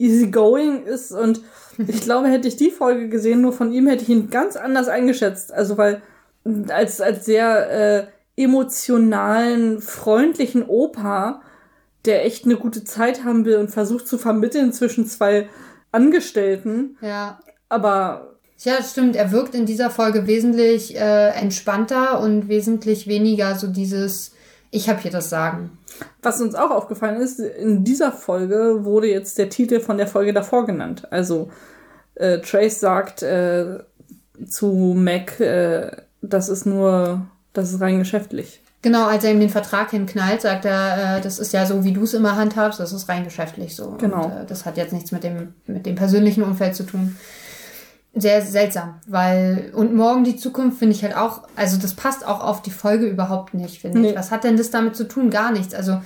easygoing 0.00 0.84
ist 0.84 1.12
und 1.12 1.42
ich 1.78 2.00
glaube, 2.00 2.28
hätte 2.28 2.48
ich 2.48 2.56
die 2.56 2.70
Folge 2.70 3.08
gesehen, 3.08 3.40
nur 3.40 3.52
von 3.52 3.72
ihm 3.72 3.86
hätte 3.86 4.02
ich 4.02 4.08
ihn 4.08 4.30
ganz 4.30 4.56
anders 4.56 4.88
eingeschätzt. 4.88 5.52
Also 5.52 5.78
weil 5.78 6.02
als, 6.68 7.00
als 7.00 7.24
sehr 7.24 7.70
äh, 7.70 8.06
emotionalen, 8.42 9.80
freundlichen 9.80 10.64
Opa, 10.66 11.42
der 12.06 12.24
echt 12.24 12.46
eine 12.46 12.56
gute 12.56 12.84
Zeit 12.84 13.24
haben 13.24 13.44
will 13.44 13.56
und 13.56 13.70
versucht 13.70 14.08
zu 14.08 14.16
vermitteln 14.16 14.72
zwischen 14.72 15.06
zwei 15.06 15.48
Angestellten. 15.92 16.96
Ja. 17.02 17.40
Aber 17.68 18.38
Ja, 18.58 18.82
stimmt. 18.82 19.16
Er 19.16 19.32
wirkt 19.32 19.54
in 19.54 19.66
dieser 19.66 19.90
Folge 19.90 20.26
wesentlich 20.26 20.96
äh, 20.96 21.28
entspannter 21.30 22.20
und 22.20 22.48
wesentlich 22.48 23.06
weniger 23.06 23.54
so 23.54 23.66
dieses, 23.66 24.32
ich 24.70 24.88
habe 24.88 25.00
hier 25.00 25.10
das 25.10 25.30
Sagen. 25.30 25.78
was 26.22 26.40
uns 26.40 26.54
auch 26.54 26.70
aufgefallen 26.70 27.20
ist, 27.20 27.40
in 27.40 27.84
dieser 27.84 28.12
Folge 28.12 28.84
wurde 28.84 29.08
jetzt 29.08 29.38
der 29.38 29.50
Titel 29.50 29.80
von 29.80 29.98
der 29.98 30.06
Folge 30.06 30.32
davor 30.32 30.66
genannt. 30.66 31.08
Also 31.10 31.50
äh, 32.14 32.38
Trace 32.38 32.78
sagt 32.80 33.22
äh, 33.22 33.80
zu 34.46 34.94
Mac, 34.96 35.40
äh, 35.40 35.90
das 36.22 36.48
ist 36.48 36.66
nur, 36.66 37.26
das 37.52 37.72
ist 37.72 37.80
rein 37.80 37.98
geschäftlich. 37.98 38.60
Genau, 38.82 39.06
als 39.06 39.24
er 39.24 39.32
ihm 39.32 39.40
den 39.40 39.50
Vertrag 39.50 39.90
hinknallt, 39.90 40.40
sagt 40.40 40.64
er, 40.64 41.18
äh, 41.18 41.20
das 41.20 41.38
ist 41.38 41.52
ja 41.52 41.66
so, 41.66 41.84
wie 41.84 41.92
du 41.92 42.04
es 42.04 42.14
immer 42.14 42.36
handhabst, 42.36 42.80
das 42.80 42.92
ist 42.92 43.08
rein 43.10 43.24
geschäftlich 43.24 43.76
so. 43.76 43.96
Genau. 43.98 44.24
Und, 44.24 44.32
äh, 44.32 44.46
das 44.46 44.64
hat 44.64 44.78
jetzt 44.78 44.92
nichts 44.92 45.12
mit 45.12 45.22
dem, 45.22 45.54
mit 45.66 45.84
dem 45.84 45.96
persönlichen 45.96 46.42
Umfeld 46.42 46.74
zu 46.74 46.84
tun. 46.84 47.16
Sehr 48.12 48.42
seltsam, 48.42 49.00
weil, 49.06 49.70
und 49.74 49.94
morgen 49.94 50.24
die 50.24 50.36
Zukunft 50.36 50.78
finde 50.80 50.96
ich 50.96 51.04
halt 51.04 51.16
auch, 51.16 51.42
also 51.54 51.76
das 51.76 51.94
passt 51.94 52.26
auch 52.26 52.42
auf 52.42 52.60
die 52.60 52.72
Folge 52.72 53.06
überhaupt 53.06 53.54
nicht, 53.54 53.80
finde 53.80 54.00
Nee. 54.00 54.10
ich. 54.10 54.16
Was 54.16 54.32
hat 54.32 54.42
denn 54.42 54.56
das 54.56 54.70
damit 54.70 54.96
zu 54.96 55.06
tun? 55.06 55.30
Gar 55.30 55.52
nichts. 55.52 55.74
Also, 55.74 56.00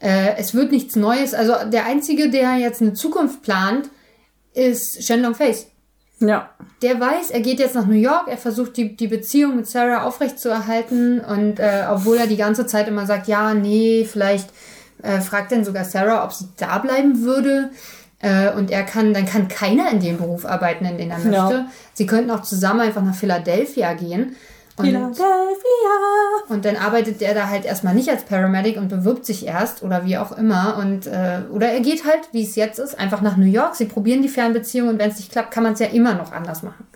äh, 0.00 0.36
es 0.36 0.52
wird 0.54 0.72
nichts 0.72 0.96
Neues. 0.96 1.34
Also, 1.34 1.54
der 1.70 1.86
Einzige, 1.86 2.28
der 2.30 2.56
jetzt 2.56 2.82
eine 2.82 2.92
Zukunft 2.94 3.42
plant, 3.42 3.88
ist 4.52 5.04
Shenlong 5.04 5.36
Face. 5.36 5.66
Ja, 6.20 6.50
Der 6.82 6.98
weiß, 6.98 7.30
er 7.30 7.40
geht 7.40 7.60
jetzt 7.60 7.76
nach 7.76 7.86
New 7.86 7.94
York, 7.94 8.26
er 8.26 8.36
versucht 8.38 8.76
die, 8.76 8.96
die 8.96 9.06
Beziehung 9.06 9.54
mit 9.54 9.68
Sarah 9.68 10.02
aufrechtzuerhalten 10.02 11.20
und 11.20 11.60
äh, 11.60 11.84
obwohl 11.88 12.16
er 12.16 12.26
die 12.26 12.36
ganze 12.36 12.66
Zeit 12.66 12.88
immer 12.88 13.06
sagt, 13.06 13.28
ja, 13.28 13.54
nee, 13.54 14.04
vielleicht 14.10 14.50
äh, 15.04 15.20
fragt 15.20 15.52
dann 15.52 15.64
sogar 15.64 15.84
Sarah, 15.84 16.24
ob 16.24 16.32
sie 16.32 16.48
da 16.56 16.78
bleiben 16.78 17.22
würde. 17.22 17.70
Äh, 18.20 18.52
und 18.52 18.70
er 18.70 18.82
kann, 18.82 19.14
dann 19.14 19.26
kann 19.26 19.48
keiner 19.48 19.90
in 19.90 20.00
dem 20.00 20.18
Beruf 20.18 20.44
arbeiten, 20.44 20.84
in 20.84 20.98
den 20.98 21.10
er 21.10 21.18
möchte. 21.18 21.66
Sie 21.94 22.06
könnten 22.06 22.30
auch 22.30 22.42
zusammen 22.42 22.80
einfach 22.80 23.02
nach 23.02 23.14
Philadelphia 23.14 23.94
gehen. 23.94 24.36
Und, 24.76 24.86
Philadelphia. 24.86 25.24
und 26.48 26.64
dann 26.64 26.76
arbeitet 26.76 27.20
er 27.20 27.34
da 27.34 27.48
halt 27.48 27.64
erstmal 27.64 27.94
nicht 27.94 28.08
als 28.10 28.24
Paramedic 28.24 28.76
und 28.76 28.88
bewirbt 28.88 29.26
sich 29.26 29.44
erst 29.44 29.82
oder 29.82 30.04
wie 30.04 30.18
auch 30.18 30.32
immer. 30.32 30.78
Und 30.78 31.06
äh, 31.06 31.40
oder 31.52 31.68
er 31.68 31.80
geht 31.80 32.04
halt, 32.04 32.28
wie 32.32 32.44
es 32.44 32.54
jetzt 32.54 32.78
ist, 32.78 32.98
einfach 32.98 33.20
nach 33.20 33.36
New 33.36 33.46
York. 33.46 33.74
Sie 33.74 33.86
probieren 33.86 34.22
die 34.22 34.28
Fernbeziehung 34.28 34.88
und 34.88 34.98
wenn 34.98 35.10
es 35.10 35.18
nicht 35.18 35.32
klappt, 35.32 35.52
kann 35.52 35.64
man 35.64 35.72
es 35.72 35.80
ja 35.80 35.86
immer 35.86 36.14
noch 36.14 36.32
anders 36.32 36.62
machen. 36.62 36.87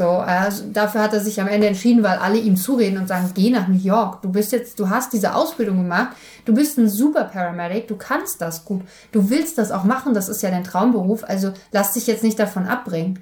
So, 0.00 0.08
also 0.08 0.64
dafür 0.72 1.02
hat 1.02 1.12
er 1.12 1.20
sich 1.20 1.42
am 1.42 1.46
Ende 1.46 1.66
entschieden, 1.66 2.02
weil 2.02 2.16
alle 2.16 2.38
ihm 2.38 2.56
zureden 2.56 2.96
und 2.96 3.06
sagen, 3.06 3.32
geh 3.34 3.50
nach 3.50 3.68
New 3.68 3.76
York. 3.76 4.22
Du 4.22 4.30
bist 4.30 4.50
jetzt, 4.50 4.80
du 4.80 4.88
hast 4.88 5.12
diese 5.12 5.34
Ausbildung 5.34 5.76
gemacht, 5.76 6.16
du 6.46 6.54
bist 6.54 6.78
ein 6.78 6.88
super 6.88 7.24
Paramedic, 7.24 7.86
du 7.86 7.96
kannst 7.96 8.40
das 8.40 8.64
gut, 8.64 8.80
du 9.12 9.28
willst 9.28 9.58
das 9.58 9.70
auch 9.70 9.84
machen, 9.84 10.14
das 10.14 10.30
ist 10.30 10.42
ja 10.42 10.50
dein 10.50 10.64
Traumberuf, 10.64 11.22
also 11.22 11.52
lass 11.70 11.92
dich 11.92 12.06
jetzt 12.06 12.24
nicht 12.24 12.38
davon 12.38 12.66
abbringen. 12.66 13.18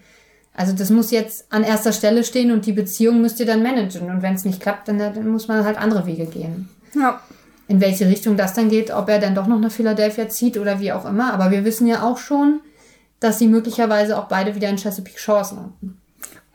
Also 0.54 0.72
das 0.72 0.90
muss 0.90 1.10
jetzt 1.10 1.52
an 1.52 1.64
erster 1.64 1.90
Stelle 1.90 2.22
stehen 2.22 2.52
und 2.52 2.64
die 2.64 2.72
Beziehung 2.72 3.22
müsst 3.22 3.40
ihr 3.40 3.46
dann 3.46 3.64
managen. 3.64 4.08
Und 4.08 4.22
wenn 4.22 4.34
es 4.34 4.44
nicht 4.44 4.60
klappt, 4.60 4.86
dann, 4.86 4.98
dann 4.98 5.28
muss 5.28 5.48
man 5.48 5.64
halt 5.64 5.78
andere 5.78 6.06
Wege 6.06 6.26
gehen. 6.26 6.68
Ja. 6.94 7.20
In 7.66 7.80
welche 7.80 8.06
Richtung 8.06 8.36
das 8.36 8.54
dann 8.54 8.68
geht, 8.68 8.92
ob 8.92 9.08
er 9.08 9.18
dann 9.18 9.34
doch 9.34 9.48
noch 9.48 9.58
nach 9.58 9.72
Philadelphia 9.72 10.28
zieht 10.28 10.56
oder 10.56 10.78
wie 10.78 10.92
auch 10.92 11.06
immer. 11.06 11.34
Aber 11.34 11.50
wir 11.50 11.64
wissen 11.64 11.88
ja 11.88 12.04
auch 12.04 12.18
schon, 12.18 12.60
dass 13.18 13.40
sie 13.40 13.48
möglicherweise 13.48 14.16
auch 14.16 14.28
beide 14.28 14.54
wieder 14.54 14.68
in 14.68 14.76
Chesapeake 14.76 15.18
Shores 15.18 15.50
landen. 15.50 15.97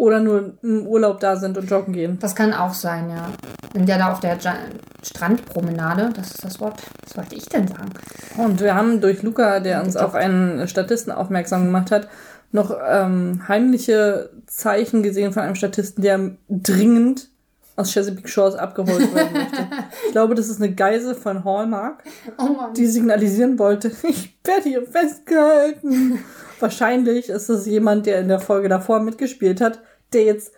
Oder 0.03 0.19
nur 0.19 0.57
im 0.61 0.85
Urlaub 0.85 1.21
da 1.21 1.37
sind 1.37 1.57
und 1.57 1.69
joggen 1.69 1.93
gehen. 1.93 2.19
Das 2.19 2.35
kann 2.35 2.53
auch 2.53 2.73
sein, 2.73 3.09
ja. 3.09 3.29
Sind 3.73 3.87
ja 3.87 3.97
da 3.97 4.11
auf 4.11 4.19
der 4.19 4.37
ja 4.37 4.55
Strandpromenade, 5.01 6.11
das 6.13 6.31
ist 6.31 6.43
das 6.43 6.59
Wort, 6.59 6.81
was 7.05 7.15
wollte 7.15 7.35
ich 7.35 7.45
denn 7.45 7.69
sagen? 7.69 7.89
Und 8.35 8.59
wir 8.59 8.75
haben 8.75 8.99
durch 8.99 9.23
Luca, 9.23 9.61
der 9.61 9.81
uns 9.81 9.95
auf 9.95 10.13
einen 10.13 10.67
Statisten 10.67 11.13
aufmerksam 11.13 11.63
gemacht 11.63 11.89
hat, 11.89 12.09
noch 12.51 12.75
ähm, 12.85 13.47
heimliche 13.47 14.29
Zeichen 14.45 15.03
gesehen 15.03 15.31
von 15.31 15.43
einem 15.43 15.55
Statisten, 15.55 16.03
der 16.03 16.31
dringend 16.49 17.29
aus 17.77 17.93
Chesapeake 17.93 18.27
Shores 18.27 18.55
abgeholt 18.55 19.15
werden 19.15 19.33
möchte. 19.37 19.67
Ich 20.05 20.11
glaube, 20.11 20.35
das 20.35 20.49
ist 20.49 20.61
eine 20.61 20.75
Geise 20.75 21.15
von 21.15 21.45
Hallmark, 21.45 22.03
Oh 22.37 22.73
die 22.75 22.87
signalisieren 22.87 23.57
wollte, 23.57 23.87
ich 24.03 24.37
werde 24.43 24.67
hier 24.67 24.85
festgehalten. 24.85 26.19
Wahrscheinlich 26.59 27.29
ist 27.29 27.49
es 27.49 27.65
jemand, 27.65 28.05
der 28.05 28.19
in 28.19 28.27
der 28.27 28.39
Folge 28.39 28.67
davor 28.67 28.99
mitgespielt 28.99 29.61
hat, 29.61 29.79
der 30.13 30.23
jetzt 30.23 30.51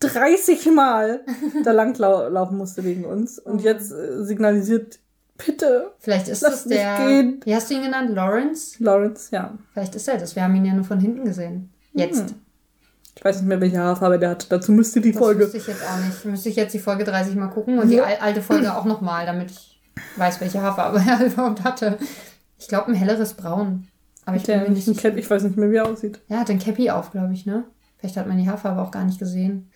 30 0.00 0.66
Mal 0.72 1.20
da 1.64 1.72
lang 1.72 1.96
lau 1.98 2.28
laufen 2.28 2.56
musste 2.56 2.84
wegen 2.84 3.04
uns 3.04 3.38
und 3.38 3.62
jetzt 3.62 3.90
äh, 3.92 4.22
signalisiert, 4.24 4.98
bitte, 5.44 5.92
Vielleicht 5.98 6.28
ist 6.28 6.42
das 6.42 6.66
mich 6.66 6.78
der, 6.78 6.96
gehen. 7.06 7.40
wie 7.44 7.54
hast 7.54 7.68
du 7.70 7.74
ihn 7.74 7.82
genannt? 7.82 8.10
Lawrence? 8.14 8.82
Lawrence, 8.82 9.28
ja. 9.34 9.56
Vielleicht 9.72 9.94
ist 9.96 10.06
er 10.08 10.18
das. 10.18 10.36
Wir 10.36 10.44
haben 10.44 10.54
ihn 10.54 10.64
ja 10.64 10.74
nur 10.74 10.84
von 10.84 11.00
hinten 11.00 11.24
gesehen. 11.24 11.70
Jetzt. 11.94 12.34
Ich 13.16 13.24
weiß 13.24 13.38
nicht 13.40 13.48
mehr, 13.48 13.60
welche 13.60 13.78
Haarfarbe 13.80 14.18
der 14.20 14.30
hat. 14.30 14.52
Dazu 14.52 14.70
müsste 14.70 15.00
die 15.00 15.10
Das 15.10 15.18
Folge. 15.18 15.44
wüsste 15.44 15.56
ich 15.56 15.66
jetzt 15.66 15.82
auch 15.82 16.04
nicht. 16.04 16.24
Müsste 16.24 16.48
ich 16.50 16.54
jetzt 16.56 16.72
die 16.74 16.78
Folge 16.78 17.02
30 17.02 17.34
mal 17.34 17.48
gucken 17.48 17.80
und 17.80 17.88
die 17.88 17.96
Ja. 17.96 18.04
al 18.04 18.16
alte 18.20 18.40
Folge 18.42 18.72
auch 18.76 18.84
nochmal, 18.84 19.26
damit 19.26 19.50
ich 19.50 19.80
weiß, 20.16 20.40
welche 20.40 20.62
Haarfarbe 20.62 21.02
er 21.08 21.26
überhaupt 21.26 21.64
hatte. 21.64 21.98
Ich 22.60 22.68
glaube, 22.68 22.88
ein 22.92 22.94
helleres 22.94 23.34
Braun. 23.34 23.88
Aber 24.24 24.36
ich 24.36 24.44
bin 24.44 24.60
Der 24.60 24.68
mir 24.68 24.74
nicht. 24.74 24.96
Cap, 25.00 25.16
ich 25.16 25.28
weiß 25.28 25.42
nicht 25.42 25.56
mehr, 25.56 25.70
wie 25.72 25.76
er 25.76 25.86
aussieht. 25.88 26.20
Ja, 26.28 26.38
hat 26.38 26.50
ein 26.50 26.60
Cappy 26.60 26.90
auf, 26.90 27.10
glaube 27.10 27.32
ich, 27.32 27.44
ne? 27.46 27.64
Vielleicht 27.98 28.16
hat 28.16 28.26
man 28.26 28.38
die 28.38 28.48
Haarfarbe 28.48 28.80
auch 28.80 28.90
gar 28.90 29.04
nicht 29.04 29.18
gesehen. 29.18 29.70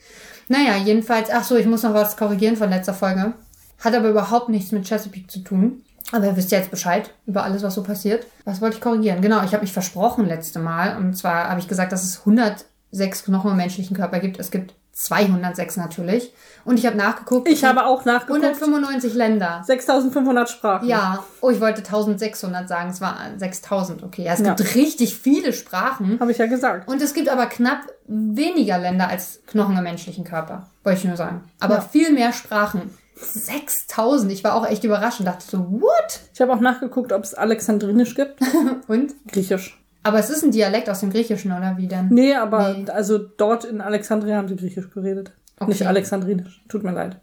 Naja, 0.49 0.77
jedenfalls, 0.77 1.29
ach 1.31 1.45
so, 1.45 1.57
ich 1.57 1.67
muss 1.67 1.83
noch 1.83 1.95
was 1.95 2.17
korrigieren 2.17 2.57
von 2.57 2.71
letzter 2.71 2.95
Folge. 2.95 3.35
Hat 3.79 3.95
aber 3.95 4.11
überhaupt 4.11 4.49
nichts 4.49 4.71
mit 4.71 4.87
Chesapeake 4.87 5.27
zu 5.27 5.41
tun. 5.41 5.83
Aber 6.13 6.27
ihr 6.27 6.37
wisst 6.37 6.53
ja 6.53 6.59
jetzt 6.59 6.71
Bescheid 6.71 7.11
über 7.27 7.43
alles, 7.43 7.63
was 7.63 7.75
so 7.75 7.83
passiert. 7.83 8.27
Was 8.45 8.61
wollte 8.61 8.77
ich 8.77 8.83
korrigieren? 8.83 9.23
Genau, 9.23 9.43
ich 9.45 9.53
habe 9.53 9.63
mich 9.63 9.73
versprochen 9.73 10.27
letzte 10.27 10.59
Mal. 10.59 10.97
Und 10.97 11.17
zwar 11.17 11.49
habe 11.49 11.59
ich 11.59 11.69
gesagt, 11.69 11.91
dass 11.91 12.05
es 12.05 12.21
106 12.21 13.25
Knochen 13.25 13.53
im 13.53 13.57
menschlichen 13.57 13.97
Körper 13.97 14.21
gibt. 14.21 14.39
Es 14.39 14.51
gibt 14.51 14.75
206 14.93 15.77
natürlich. 15.77 16.33
Und 16.65 16.79
ich 16.79 16.87
habe 16.87 16.97
nachgeguckt. 16.97 17.49
Ich 17.49 17.65
habe 17.65 17.87
auch 17.87 18.05
nachgeguckt. 18.05 18.45
195 18.45 19.15
Länder. 19.15 19.63
6500 19.67 20.49
Sprachen. 20.51 20.87
Ja, 20.87 21.25
oh, 21.41 21.51
ich 21.51 21.61
wollte 21.61 21.79
1600 21.79 22.69
sagen. 22.69 22.91
Es 22.91 23.01
war 23.01 23.17
6000. 23.37 24.03
Okay, 24.05 24.25
ja, 24.25 24.35
es 24.35 24.41
Ja. 24.41 24.55
gibt 24.55 24.75
richtig 24.75 25.17
viele 25.17 25.53
Sprachen. 25.53 26.21
Habe 26.21 26.31
ich 26.31 26.39
ja 26.39 26.47
gesagt. 26.47 26.89
Und 26.89 27.01
es 27.03 27.15
gibt 27.15 27.29
aber 27.29 27.47
knapp 27.47 27.81
weniger 28.07 28.79
Länder 28.79 29.09
als 29.09 29.41
Knochen 29.47 29.77
im 29.77 29.83
menschlichen 29.83 30.25
Körper. 30.25 30.69
Wollte 30.85 30.99
ich 31.01 31.05
nur 31.05 31.17
sagen. 31.17 31.43
Aber 31.59 31.77
Ja. 31.77 31.81
viel 31.81 32.13
mehr 32.13 32.33
Sprachen. 32.33 32.91
6000. 33.17 34.33
Ich 34.33 34.45
war 34.45 34.55
auch 34.55 34.67
echt 34.67 34.85
überrascht 34.85 35.21
und 35.21 35.27
dachte 35.27 35.45
so, 35.49 35.59
what? 35.81 36.21
Ich 36.35 36.41
habe 36.41 36.53
auch 36.53 36.61
nachgeguckt, 36.61 37.13
ob 37.13 37.23
es 37.25 37.35
Alexandrinisch 37.35 38.15
gibt. 38.15 38.41
Und? 38.89 39.15
Griechisch. 39.31 39.82
Aber 40.03 40.19
es 40.19 40.31
ist 40.31 40.43
ein 40.43 40.51
Dialekt 40.51 40.91
aus 40.91 41.01
dem 41.01 41.11
Griechischen, 41.11 41.53
oder 41.53 41.75
wie 41.77 41.87
denn? 41.87 42.09
Nee, 42.11 42.35
aber 42.35 42.75
Nee. 42.75 42.91
also 42.91 43.19
dort 43.19 43.65
in 43.65 43.81
Alexandria 43.81 44.37
haben 44.37 44.49
sie 44.49 44.57
Griechisch 44.57 44.91
geredet. 44.91 45.33
Okay. 45.59 45.71
Nicht 45.71 45.87
Alexandrinisch. 45.87 46.63
Tut 46.69 46.83
mir 46.83 46.93
leid. 46.93 47.19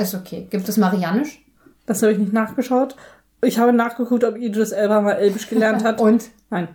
Ist 0.00 0.14
okay. 0.14 0.46
Gibt 0.50 0.68
es 0.68 0.78
Marianisch? 0.78 1.44
Das 1.86 2.02
habe 2.02 2.12
ich 2.12 2.18
nicht 2.18 2.32
nachgeschaut. 2.32 2.96
Ich 3.42 3.58
habe 3.58 3.74
nachgeguckt, 3.74 4.24
ob 4.24 4.38
Idris 4.38 4.72
Elba 4.72 5.02
mal 5.02 5.12
Elbisch 5.12 5.48
gelernt 5.50 5.84
hat. 5.84 6.00
Und? 6.00 6.30
Nein. 6.48 6.68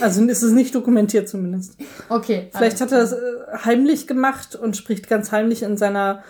Also 0.00 0.22
ist 0.24 0.42
es 0.42 0.52
nicht 0.52 0.74
dokumentiert 0.74 1.28
zumindest. 1.28 1.76
Okay. 2.10 2.50
Vielleicht 2.54 2.80
hat 2.82 2.92
er 2.92 2.98
das 3.00 3.12
äh, 3.12 3.16
heimlich 3.64 4.06
gemacht 4.06 4.54
und 4.56 4.76
spricht 4.76 5.08
ganz 5.08 5.32
heimlich 5.32 5.62
in 5.62 5.76
seiner 5.78 6.22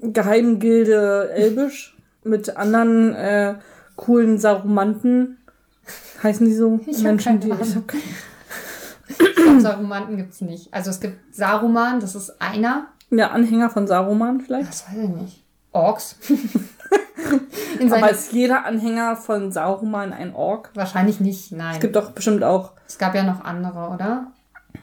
geheimen 0.00 0.58
Gilde 0.58 1.30
Elbisch 1.34 1.96
mit 2.24 2.56
anderen 2.56 3.14
äh, 3.14 3.54
coolen 3.96 4.38
Sarumanten. 4.38 5.38
Heißen 6.22 6.46
die 6.46 6.54
so? 6.54 6.80
Ich 6.86 7.02
Menschen, 7.02 7.40
die. 7.40 7.50
Ahnung. 7.50 7.66
Ich 7.66 7.76
hab 7.76 7.88
keine, 7.88 8.02
Sarumanten 9.60 10.16
gibt 10.16 10.32
es 10.32 10.40
nicht. 10.40 10.72
Also 10.72 10.90
es 10.90 11.00
gibt 11.00 11.34
Saruman, 11.34 12.00
das 12.00 12.14
ist 12.14 12.40
einer. 12.40 12.88
der 13.10 13.32
Anhänger 13.32 13.70
von 13.70 13.86
Saruman 13.86 14.40
vielleicht. 14.40 14.68
Das 14.68 14.86
weiß 14.88 14.98
ich 14.98 15.08
nicht. 15.08 15.44
Orks. 15.72 16.16
In 17.78 17.92
Aber 17.92 18.10
ist 18.10 18.32
jeder 18.32 18.64
Anhänger 18.64 19.16
von 19.16 19.52
Saruman 19.52 20.12
ein 20.12 20.34
Ork? 20.34 20.70
wahrscheinlich 20.74 21.20
nicht, 21.20 21.52
nein. 21.52 21.74
Es 21.74 21.80
gibt 21.80 21.96
doch 21.96 22.10
bestimmt 22.10 22.42
auch. 22.42 22.72
Es 22.86 22.98
gab 22.98 23.14
ja 23.14 23.22
noch 23.22 23.44
andere, 23.44 23.88
oder? 23.88 24.32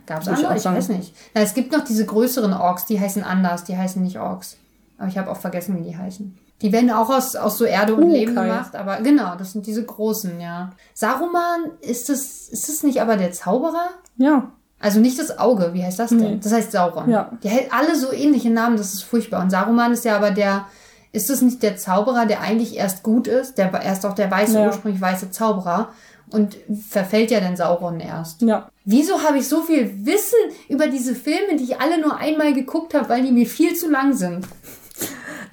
Gab 0.06 0.22
es 0.22 0.28
ich 0.28 0.34
andere? 0.34 0.56
Ich 0.56 0.62
sagen. 0.64 0.78
weiß 0.78 0.90
nicht. 0.90 1.16
Na, 1.34 1.42
es 1.42 1.54
gibt 1.54 1.72
noch 1.72 1.84
diese 1.84 2.06
größeren 2.06 2.54
Orks, 2.54 2.86
die 2.86 3.00
heißen 3.00 3.24
anders, 3.24 3.66
die 3.66 3.78
heißen 3.78 4.02
nicht 4.02 4.20
Orks. 4.20 4.58
Aber 4.98 5.08
ich 5.08 5.18
habe 5.18 5.30
auch 5.30 5.38
vergessen, 5.38 5.78
wie 5.78 5.90
die 5.90 5.98
heißen. 5.98 6.38
Die 6.62 6.72
werden 6.72 6.90
auch 6.92 7.10
aus, 7.10 7.36
aus 7.36 7.58
so 7.60 7.66
Erde 7.66 7.94
und 7.96 8.04
Uh, 8.06 8.12
Leben 8.12 8.34
Kai. 8.36 8.44
gemacht, 8.48 8.76
aber 8.76 8.98
genau, 9.02 9.36
das 9.36 9.52
sind 9.54 9.68
diese 9.68 9.84
großen, 9.86 10.40
ja. 10.40 10.72
Saruman, 10.94 11.72
ist 11.82 12.10
das, 12.10 12.50
ist 12.50 12.68
das 12.68 12.82
nicht 12.84 13.00
aber 13.02 13.16
der 13.16 13.32
Zauberer? 13.32 13.90
Ja. 14.18 14.52
Also 14.80 15.00
nicht 15.00 15.20
das 15.20 15.38
Auge, 15.38 15.72
wie 15.74 15.84
heißt 15.84 16.00
das 16.00 16.10
denn? 16.10 16.18
Nee. 16.20 16.40
Das 16.42 16.52
heißt 16.54 16.72
Sauron. 16.72 17.10
Ja. 17.10 17.32
Die 17.44 17.50
hält 17.50 17.72
alle 17.74 17.96
so 17.96 18.12
ähnliche 18.12 18.50
Namen, 18.52 18.78
das 18.78 18.94
ist 18.94 19.04
furchtbar. 19.04 19.42
Und 19.42 19.50
Saruman 19.50 19.92
ist 19.92 20.06
ja 20.06 20.16
aber 20.16 20.32
der, 20.32 20.66
ist 21.12 21.30
das 21.30 21.42
nicht 21.42 21.64
der 21.64 21.78
Zauberer, 21.78 22.26
der 22.28 22.42
eigentlich 22.42 22.76
erst 22.76 23.02
gut 23.04 23.28
ist? 23.28 23.58
Der, 23.58 23.72
er 23.74 23.94
ist 23.94 24.04
doch 24.04 24.14
der 24.14 24.30
weiße, 24.30 24.54
Ja. 24.60 24.66
ursprünglich 24.68 25.02
weiße 25.02 25.32
Zauberer. 25.32 25.90
und 26.30 26.58
verfällt 26.90 27.32
ja 27.32 27.40
dann 27.40 27.56
Sauron 27.56 28.02
erst. 28.02 28.42
Ja. 28.42 28.70
Wieso 28.84 29.24
habe 29.24 29.38
ich 29.38 29.48
so 29.48 29.62
viel 29.62 30.06
Wissen 30.06 30.38
über 30.68 30.88
diese 30.88 31.16
Filme, 31.16 31.56
die 31.58 31.64
ich 31.64 31.80
alle 31.80 32.02
nur 32.02 32.18
einmal 32.18 32.54
geguckt 32.54 32.94
habe, 32.94 33.08
weil 33.08 33.24
die 33.24 33.32
mir 33.32 33.46
viel 33.46 33.76
zu 33.76 33.90
lang 33.90 34.12
sind? 34.14 34.46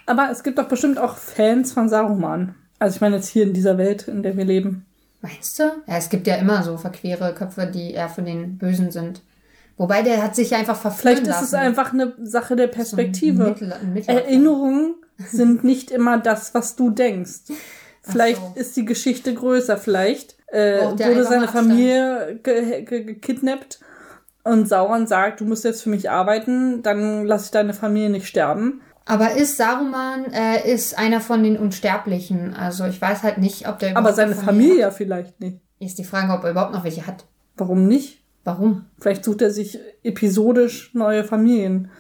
Aber 0.07 0.29
es 0.31 0.43
gibt 0.43 0.59
doch 0.59 0.69
bestimmt 0.69 0.99
auch 0.99 1.17
Fans 1.17 1.73
von 1.73 1.89
Saruman. 1.89 2.55
Also 2.79 2.97
ich 2.97 3.01
meine 3.01 3.17
jetzt 3.17 3.29
hier 3.29 3.45
in 3.45 3.53
dieser 3.55 3.79
Welt, 3.79 4.09
in 4.09 4.23
der 4.23 4.37
wir 4.37 4.45
leben. 4.45 4.85
Meinst 5.23 5.59
du? 5.59 5.63
Ja, 5.87 5.97
es 5.97 6.11
gibt 6.11 6.27
ja 6.27 6.35
immer 6.37 6.63
so 6.63 6.77
verquere 6.77 7.33
Köpfe, 7.35 7.67
die 7.67 7.93
eher 7.93 8.09
für 8.11 8.23
den 8.23 8.59
Bösen 8.59 8.91
sind. 8.91 9.23
Wobei 9.77 10.03
der 10.03 10.23
hat 10.23 10.37
sich 10.37 10.51
ja 10.51 10.59
einfach 10.59 10.77
verführen 10.77 11.17
Vielleicht 11.17 11.23
ist 11.23 11.29
lassen. 11.29 11.45
es 11.47 11.55
einfach 11.55 11.93
eine 11.93 12.13
Sache 12.23 12.57
der 12.57 12.67
Perspektive. 12.69 13.45
Mittel- 13.45 13.73
Mittelalter. 13.93 14.25
Erinnerungen 14.27 14.95
sind 15.19 15.65
nicht 15.65 15.91
immer 15.91 16.19
das, 16.19 16.55
was 16.55 16.77
du 16.77 16.91
denkst. 16.91 17.53
Vielleicht 18.03 18.41
so. 18.41 18.53
ist 18.61 18.77
die 18.77 18.85
Geschichte 18.85 19.33
größer. 19.33 19.79
Vielleicht 19.79 20.37
äh, 20.49 20.83
wurde 20.83 21.25
seine. 21.25 21.49
Familie 21.49 22.39
ge 22.43 22.83
ge 22.83 23.05
gekidnappt 23.05 23.81
und 24.45 24.69
Sauron 24.69 25.07
sagt, 25.07 25.41
du 25.41 25.47
musst 25.47 25.65
jetzt 25.65 25.83
für 25.83 25.89
mich 25.91 26.11
arbeiten, 26.11 26.83
dann 26.83 27.25
lass 27.25 27.47
ich 27.47 27.51
deine 27.51 27.73
Familie 27.73 28.11
nicht 28.11 28.27
sterben. 28.29 28.83
Aber 29.07 29.33
ist 29.33 29.57
Saruman 29.59 30.33
äh, 30.33 30.71
ist 30.73 30.97
einer 30.99 31.21
von 31.21 31.43
den 31.43 31.59
Unsterblichen? 31.59 32.55
Also 32.55 32.85
ich 32.87 33.01
weiß 33.01 33.23
halt 33.23 33.39
nicht, 33.39 33.69
ob 33.69 33.79
der 33.79 33.97
Aber 33.97 34.13
seine 34.15 34.33
eine 34.33 34.41
Familie 34.41 34.79
ja 34.81 34.91
vielleicht 34.91 35.39
nicht. 35.41 35.55
hat. 35.57 35.61
Ist 35.87 35.99
die 35.99 36.05
Frage, 36.05 36.33
ob 36.33 36.45
er 36.45 36.53
überhaupt 36.53 36.73
noch 36.73 36.85
welche 36.85 37.07
hat. 37.07 37.25
Warum 37.57 37.87
nicht? 37.87 38.23
Warum? 38.45 38.87
Vielleicht 38.99 39.25
sucht 39.25 39.43
er 39.43 39.51
sich 39.51 39.79
episodisch 40.03 40.91
neue 40.95 41.25
Familien. 41.25 41.91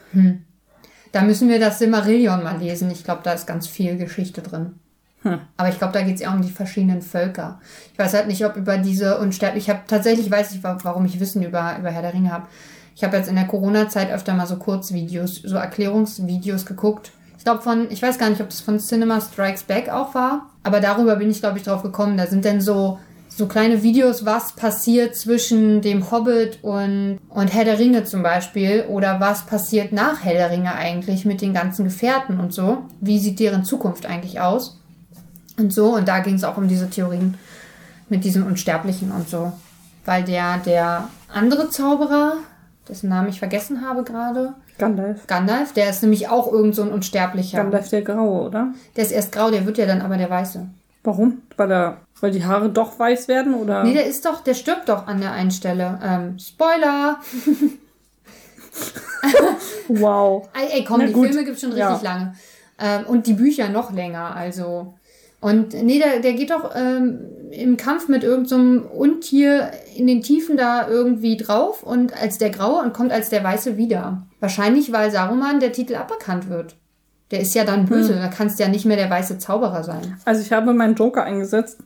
Da 1.13 1.23
müssen 1.23 1.49
wir 1.49 1.59
das 1.61 1.79
Silmarillion 1.79 2.43
mal 2.43 2.59
lesen. 2.59 2.91
Ich 2.91 3.05
glaube, 3.05 3.21
da 3.23 3.33
ist 3.33 3.47
ganz 3.47 3.67
viel 3.67 3.97
Geschichte 3.97 4.43
drin. 4.43 4.75
Hm. 5.23 5.41
Aber 5.57 5.69
ich 5.69 5.79
glaube, 5.79 5.93
da 5.95 6.03
geht 6.03 6.17
es 6.17 6.21
eher 6.21 6.33
um 6.33 6.43
die 6.43 6.51
verschiedenen 6.51 7.01
Völker. 7.03 7.61
Ich 7.93 7.99
weiß 7.99 8.13
halt 8.15 8.27
nicht, 8.29 8.45
ob 8.45 8.57
über 8.57 8.77
diese 8.79 9.19
Unsterblichen. 9.19 9.63
Ich 9.71 9.71
habe 9.75 9.87
tatsächlich 9.87 10.31
weiß 10.31 10.53
ich, 10.53 10.63
wa- 10.63 10.79
warum 10.83 11.05
ich 11.07 11.19
Wissen 11.21 11.43
über, 11.43 11.77
über 11.79 11.91
Herr 11.91 12.03
der 12.03 12.13
Ringe 12.15 12.31
habe. 12.33 12.47
Ich 12.97 13.03
habe 13.03 13.17
jetzt 13.17 13.29
in 13.29 13.35
der 13.35 13.47
Corona-Zeit 13.47 14.11
öfter 14.11 14.35
mal 14.35 14.47
so 14.47 14.57
Kurzvideos, 14.57 15.43
so 15.45 15.57
Erklärungsvideos 15.57 16.65
geguckt. 16.65 17.13
Ich 17.37 17.45
glaube 17.45 17.63
von, 17.63 17.91
ich 17.91 18.01
weiß 18.01 18.19
gar 18.19 18.31
nicht, 18.31 18.41
ob 18.41 18.49
das 18.49 18.61
von 18.61 18.79
Cinema 18.79 19.21
Strikes 19.21 19.65
Back 19.65 19.89
auch 19.91 20.15
war, 20.15 20.51
aber 20.63 20.81
darüber 20.81 21.17
bin 21.17 21.31
ich, 21.31 21.41
glaube 21.41 21.59
ich, 21.59 21.65
drauf 21.65 21.83
gekommen. 21.83 22.17
Da 22.17 22.27
sind 22.27 22.45
dann 22.45 22.61
so, 22.61 22.99
so 23.29 23.47
kleine 23.47 23.83
Videos, 23.83 24.25
was 24.25 24.53
passiert 24.53 25.17
zwischen 25.17 25.83
dem 25.83 26.11
Hobbit 26.11 26.61
und, 26.63 27.19
und 27.29 27.53
Herr 27.53 27.65
der 27.65 27.79
Ringe 27.79 28.05
zum 28.05 28.23
Beispiel 28.23 28.85
oder 28.89 29.19
was 29.21 29.45
passiert 29.45 29.93
nach 29.93 30.25
Herr 30.25 30.35
der 30.35 30.51
Ringe 30.51 30.75
eigentlich 30.75 31.25
mit 31.25 31.43
den 31.43 31.53
ganzen 31.53 31.85
Gefährten 31.85 32.39
und 32.39 32.55
so. 32.55 32.85
Wie 33.01 33.19
sieht 33.19 33.41
deren 33.41 33.65
Zukunft 33.65 34.07
eigentlich 34.07 34.41
aus? 34.41 34.81
Und 35.59 35.73
so, 35.73 35.95
und 35.95 36.09
da 36.09 36.21
ging 36.21 36.37
es 36.37 36.45
auch 36.45 36.57
um 36.57 36.69
diese 36.69 36.89
Theorien 36.89 37.37
mit 38.09 38.25
diesen 38.25 38.45
Unsterblichen 38.45 39.11
und 39.11 39.29
so. 39.29 39.53
Weil 40.05 40.25
der, 40.25 40.59
der 40.59 41.09
andere 41.33 41.71
Zauberer, 41.71 42.37
dessen 42.89 43.09
Namen 43.09 43.29
ich 43.29 43.39
vergessen 43.39 43.87
habe 43.87 44.03
gerade, 44.05 44.55
Gandalf. 44.79 45.27
Gandalf, 45.27 45.73
der 45.73 45.91
ist 45.91 46.03
nämlich 46.03 46.29
auch 46.29 46.51
irgend 46.53 46.75
so 46.75 46.83
ein 46.83 46.93
Unsterblicher. 46.93 47.59
Gandalf 47.59 47.89
der 47.91 48.03
Graue, 48.03 48.47
oder? 48.49 48.73
Der 48.97 49.05
ist 49.05 49.13
erst 49.13 49.33
grau, 49.33 49.51
der 49.51 49.67
wird 49.67 49.79
ja 49.79 49.87
dann 49.87 50.03
aber 50.03 50.17
der 50.17 50.31
Weiße. 50.31 50.67
Warum? 51.05 51.43
Weil, 51.57 51.71
er, 51.71 51.99
weil 52.21 52.31
die 52.31 52.45
Haare 52.45 52.71
doch 52.71 52.99
weiß 52.99 53.29
werden, 53.29 53.55
oder? 53.55 53.85
Nee, 53.85 53.93
der 53.95 54.07
ist 54.07 54.25
doch, 54.25 54.43
der 54.43 54.55
stirbt 54.55 54.89
doch 54.89 55.07
an 55.07 55.21
der 55.21 55.33
einen 55.33 55.51
Stelle. 55.51 55.99
Ähm, 56.03 56.39
Spoiler! 56.39 57.19
wow. 59.89 60.49
Ey, 60.55 60.79
ey 60.79 60.85
komm, 60.85 61.01
Na 61.01 61.07
die 61.07 61.13
gut. 61.13 61.29
Filme 61.29 61.45
gibt's 61.45 61.61
schon 61.61 61.73
richtig 61.73 61.89
Ja. 61.89 62.01
lange. 62.03 62.35
Ähm, 62.79 63.07
und 63.07 63.27
die 63.27 63.35
Bücher 63.35 63.69
noch 63.69 63.93
länger, 63.93 64.35
also. 64.35 64.95
Und 65.41 65.75
nee, 65.75 65.99
der, 65.99 66.21
der 66.21 66.33
geht 66.33 66.51
doch 66.51 66.75
ähm, 66.75 67.21
im 67.51 67.77
Kampf 67.77 68.09
mit 68.09 68.25
irgendeinem 68.25 68.87
Untier 68.87 69.71
in 69.97 70.07
den 70.07 70.23
Tiefen 70.23 70.57
da 70.57 70.89
irgendwie 70.89 71.37
drauf 71.37 71.83
und 71.83 72.13
als 72.21 72.39
der 72.39 72.51
Graue 72.51 72.83
und 72.83 72.93
kommt 72.93 73.13
als 73.13 73.29
der 73.29 73.43
Weiße 73.45 73.77
wieder. 73.77 74.27
Wahrscheinlich, 74.41 74.93
weil 74.93 75.11
Saruman 75.11 75.61
der 75.61 75.73
Titel 75.73 75.95
aberkannt 75.97 76.49
wird. 76.49 76.77
Der 77.31 77.41
ist 77.41 77.55
ja 77.55 77.65
dann 77.65 77.87
böse, 77.87 78.15
da 78.15 78.29
kannst 78.29 78.59
du 78.59 78.63
ja 78.65 78.69
nicht 78.69 78.85
mehr 78.85 78.97
der 78.99 79.09
weiße 79.11 79.39
Zauberer 79.39 79.83
sein. 79.83 80.17
Also 80.25 80.43
ich 80.43 80.53
habe 80.53 80.73
meinen 80.75 80.95
Joker 80.95 81.25
eingesetzt 81.25 81.81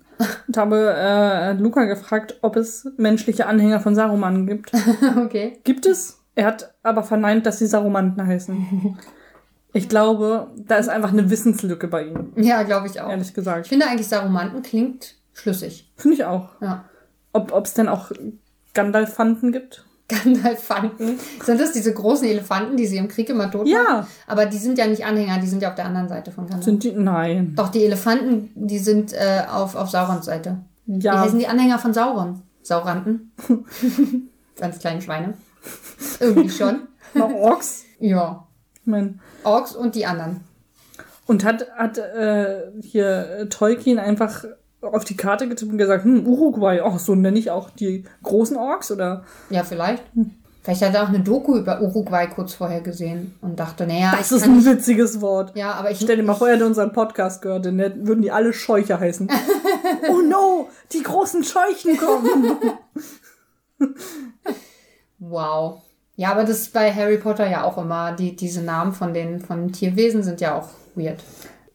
und 0.49 0.57
habe 0.57 0.95
äh, 0.97 1.53
Luca 1.53 1.85
gefragt, 1.85 2.37
ob 2.43 2.57
es 2.57 2.89
menschliche 2.97 3.47
Anhänger 3.47 3.81
von 3.81 3.95
Saruman 3.95 4.47
gibt. 4.47 4.73
okay. 5.17 5.61
Gibt 5.65 5.87
es? 5.87 6.19
Er 6.35 6.47
hat 6.47 6.75
aber 6.83 7.03
verneint, 7.05 7.47
dass 7.47 7.59
sie 7.61 7.67
Sarumanten 7.67 8.27
heißen. 8.27 8.99
Ich 9.73 9.89
glaube, 9.89 10.49
da 10.57 10.77
ist 10.77 10.89
einfach 10.89 11.13
eine 11.13 11.31
Wissenslücke 11.31 11.89
bei 11.89 12.07
ihm, 12.07 12.33
Ja, 12.37 12.63
glaube 12.65 12.87
ich 12.89 13.01
auch. 13.01 13.09
ehrlich 13.11 13.29
Ich 13.29 13.35
gesagt. 13.35 13.69
finde 13.69 13.87
eigentlich 13.87 14.09
Sarumanten 14.09 14.63
klingt 14.63 15.15
schlüssig. 15.35 15.93
Finde 15.97 16.17
ich 16.17 16.25
auch. 16.25 16.49
Ja. 16.61 16.85
Ob 17.33 17.65
es 17.65 17.75
denn 17.75 17.89
auch 17.89 18.11
Gandalfanten 18.75 19.53
gibt? 19.53 19.85
Gandalfanten. 20.09 21.19
Sind 21.45 21.61
das 21.61 21.73
diese 21.73 21.93
großen 21.93 22.27
Elefanten, 22.27 22.77
die 22.77 22.87
sie 22.87 22.97
im 22.97 23.09
Krieg 23.09 23.29
immer 23.29 23.51
tot 23.51 23.67
machen? 23.67 23.73
Ja. 23.73 24.07
Aber 24.27 24.47
die 24.47 24.57
sind 24.57 24.79
ja 24.79 24.87
nicht 24.87 25.05
Anhänger, 25.05 25.39
die 25.39 25.47
sind 25.47 25.63
ja 25.63 25.69
auf 25.69 25.75
der 25.75 25.85
anderen 25.85 26.09
Seite 26.09 26.33
von 26.33 26.45
Gandalf. 26.45 26.65
Sind 26.65 26.83
die? 26.83 26.93
Nein. 26.93 27.55
Doch, 27.55 27.69
die 27.69 27.85
Elefanten, 27.85 28.51
die 28.55 28.79
sind 28.79 29.13
äh, 29.13 29.43
auf, 29.51 29.75
auf 29.75 29.91
Saurons 29.91 30.25
Seite. 30.25 30.59
Ja. 30.87 31.21
heißen 31.21 31.39
die 31.39 31.47
Anhänger 31.47 31.79
von 31.79 31.93
Sauron? 31.93 32.43
Sauranten. 32.63 33.33
Ganz 34.59 34.79
kleine 34.79 35.03
Schweine. 35.03 35.35
Irgendwie 36.21 36.51
schon. 36.51 36.89
Noch 37.15 37.31
Orks. 37.31 37.85
Ja. 38.01 38.47
Ich 38.75 38.87
mein, 38.87 39.21
Orks 39.45 39.77
und 39.77 39.95
die 39.95 40.07
anderen. 40.07 40.41
Und 41.27 41.45
hat, 41.45 41.71
hat 41.77 41.99
äh, 41.99 42.71
hier 42.81 43.49
Tolkien 43.51 43.99
einfach 43.99 44.45
auf 44.81 45.05
die 45.05 45.17
Karte 45.17 45.49
getippt 45.49 45.73
und 45.73 45.79
gesagt, 45.79 46.05
hm, 46.05 46.27
Uruguay, 46.27 46.81
ach, 46.85 46.99
so 46.99 47.15
nenne 47.15 47.39
ich 47.39 47.51
auch 47.51 47.71
die 47.71 48.05
großen 48.23 48.57
Orks, 48.57 48.91
oder? 48.93 49.25
Ja, 49.51 49.65
vielleicht. 49.65 50.03
Vielleicht 50.63 50.83
hat 50.83 50.95
er 50.95 51.05
auch 51.05 51.09
eine 51.09 51.21
Doku 51.21 51.57
über 51.57 51.81
Uruguay 51.81 52.27
kurz 52.29 52.53
vorher 52.55 52.81
gesehen 52.83 53.35
und 53.41 53.59
dachte, 53.59 53.87
naja, 53.87 54.15
Das 54.19 54.33
ist 54.33 54.43
ein 54.45 54.57
nicht- 54.57 54.67
witziges 54.67 55.21
Wort. 55.21 55.57
Ja, 55.57 55.73
aber 55.73 55.91
ich 55.91 55.99
Stell 55.99 56.17
dir 56.17 56.23
mal 56.23 56.35
vor, 56.35 56.49
er 56.49 56.57
hätte 56.57 56.67
unseren 56.67 56.93
Podcast 56.93 57.41
gehört, 57.43 57.65
dann 57.65 57.79
würden 57.79 58.21
die 58.23 58.31
alle 58.31 58.53
Scheuche 58.53 59.01
heißen. 59.01 59.29
oh 60.11 60.21
no, 60.21 60.69
die 60.93 61.03
großen 61.03 61.43
Scheuchen 61.43 61.97
kommen. 61.97 62.59
Wow. 65.19 65.83
Ja, 66.17 66.33
aber 66.33 66.43
das 66.45 66.61
ist 66.63 66.73
bei 66.73 66.93
Harry 66.93 67.17
Potter 67.19 67.49
ja 67.49 67.65
auch 67.65 67.79
immer. 67.79 68.13
Die, 68.13 68.35
diese 68.37 68.63
Namen 68.63 68.93
von 68.93 69.15
den, 69.15 69.41
von 69.41 69.61
den 69.67 69.73
Tierwesen 69.73 70.23
sind 70.23 70.41
ja 70.41 70.57
auch 70.59 70.69
weird. 70.95 71.23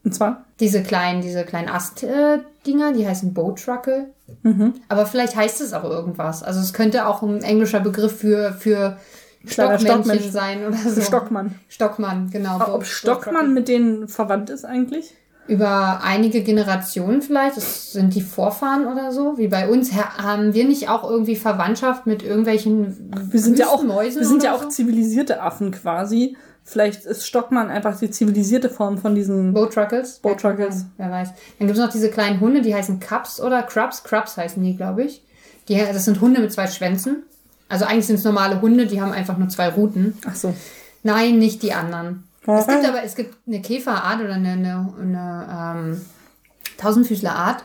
Und 0.06 0.14
zwar, 0.14 0.46
Diese 0.60 0.84
kleinen, 0.84 1.22
diese 1.22 1.44
kleinen 1.46 1.70
Ast-Dinger, 1.70 2.92
die 2.94 3.08
heißen 3.08 3.34
Boatruckle. 3.34 4.08
Mhm. 4.44 4.74
Aber 4.90 5.06
vielleicht 5.06 5.36
heißt 5.36 5.62
es 5.62 5.74
auch 5.74 5.84
irgendwas. 5.86 6.44
Also 6.44 6.60
es 6.60 6.74
könnte 6.74 7.08
auch 7.08 7.22
ein 7.22 7.42
englischer 7.42 7.80
Begriff 7.80 8.18
für, 8.20 8.54
für 8.54 8.98
Kleiner 9.46 9.78
Stockmännchen 9.80 10.32
sein 10.32 10.66
oder 10.66 10.78
so. 10.78 11.02
Stockmann. 11.02 11.56
Stockmann, 11.70 12.30
genau. 12.32 12.56
Ob 12.62 12.66
Boat- 12.68 12.86
Stockmann 12.88 13.54
mit 13.54 13.68
denen 13.68 14.08
verwandt 14.08 14.50
ist 14.50 14.66
eigentlich? 14.66 15.14
Über 15.46 16.00
einige 16.02 16.42
Generationen 16.42 17.22
vielleicht, 17.22 17.58
das 17.58 17.92
sind 17.92 18.16
die 18.16 18.22
Vorfahren 18.22 18.88
oder 18.88 19.12
so, 19.12 19.38
wie 19.38 19.50
bei 19.50 19.68
uns, 19.68 19.92
ha- 19.94 20.18
haben 20.24 20.54
wir 20.54 20.64
nicht 20.64 20.88
auch 20.88 21.04
irgendwie 21.10 21.36
Verwandtschaft 21.36 22.06
mit 22.08 22.24
irgendwelchen 22.24 23.12
Wir 23.30 23.42
sind 23.42 23.60
ja 23.60 23.68
auch, 23.68 23.74
Wüstenmäusen 23.84 24.22
wir 24.22 24.28
sind 24.28 24.44
ja 24.44 24.56
auch 24.56 24.64
so? 24.64 24.70
zivilisierte 24.70 25.42
Affen 25.42 25.72
quasi. 25.72 26.38
Vielleicht 26.66 27.06
ist 27.06 27.28
Stockmann 27.28 27.70
einfach 27.70 27.98
die 28.00 28.10
zivilisierte 28.10 28.70
Form 28.70 28.98
von 28.98 29.16
diesen. 29.16 29.54
Boat 29.54 29.74
Truckles? 29.74 30.20
Boat 30.20 30.40
Truckles. 30.40 30.86
Wer 30.98 31.12
weiß. 31.12 31.30
Dann 31.60 31.68
gibt 31.68 31.78
es 31.78 31.84
noch 31.86 31.92
diese 31.92 32.10
kleinen 32.10 32.40
Hunde, 32.40 32.62
die 32.62 32.74
heißen 32.74 33.00
Cups 33.00 33.42
oder 33.42 33.64
Crubs. 33.64 34.04
Crubs 34.04 34.38
heißen 34.38 34.64
die, 34.64 34.76
glaube 34.78 35.04
ich. 35.04 35.24
Die, 35.68 35.78
das 35.78 36.06
sind 36.06 36.22
Hunde 36.22 36.42
mit 36.42 36.54
zwei 36.54 36.68
Schwänzen. 36.68 37.24
Also 37.70 37.86
eigentlich 37.86 38.08
sind 38.08 38.18
es 38.18 38.24
normale 38.24 38.62
Hunde, 38.62 38.86
die 38.86 39.02
haben 39.02 39.12
einfach 39.12 39.38
nur 39.38 39.50
zwei 39.50 39.70
Ruten. 39.70 40.18
Ach 40.26 40.36
so. 40.36 40.54
Nein, 41.04 41.40
nicht 41.40 41.64
die 41.64 41.74
anderen. 41.74 42.24
Es 42.46 42.68
gibt 42.68 42.86
aber, 42.86 43.04
es 43.04 43.16
gibt 43.16 43.36
eine 43.48 43.62
Käferart 43.62 44.22
oder 44.22 44.34
eine, 44.34 44.52
eine, 44.52 44.94
eine 45.00 45.78
ähm, 45.78 46.02
Tausendfüßlerart, 46.78 47.64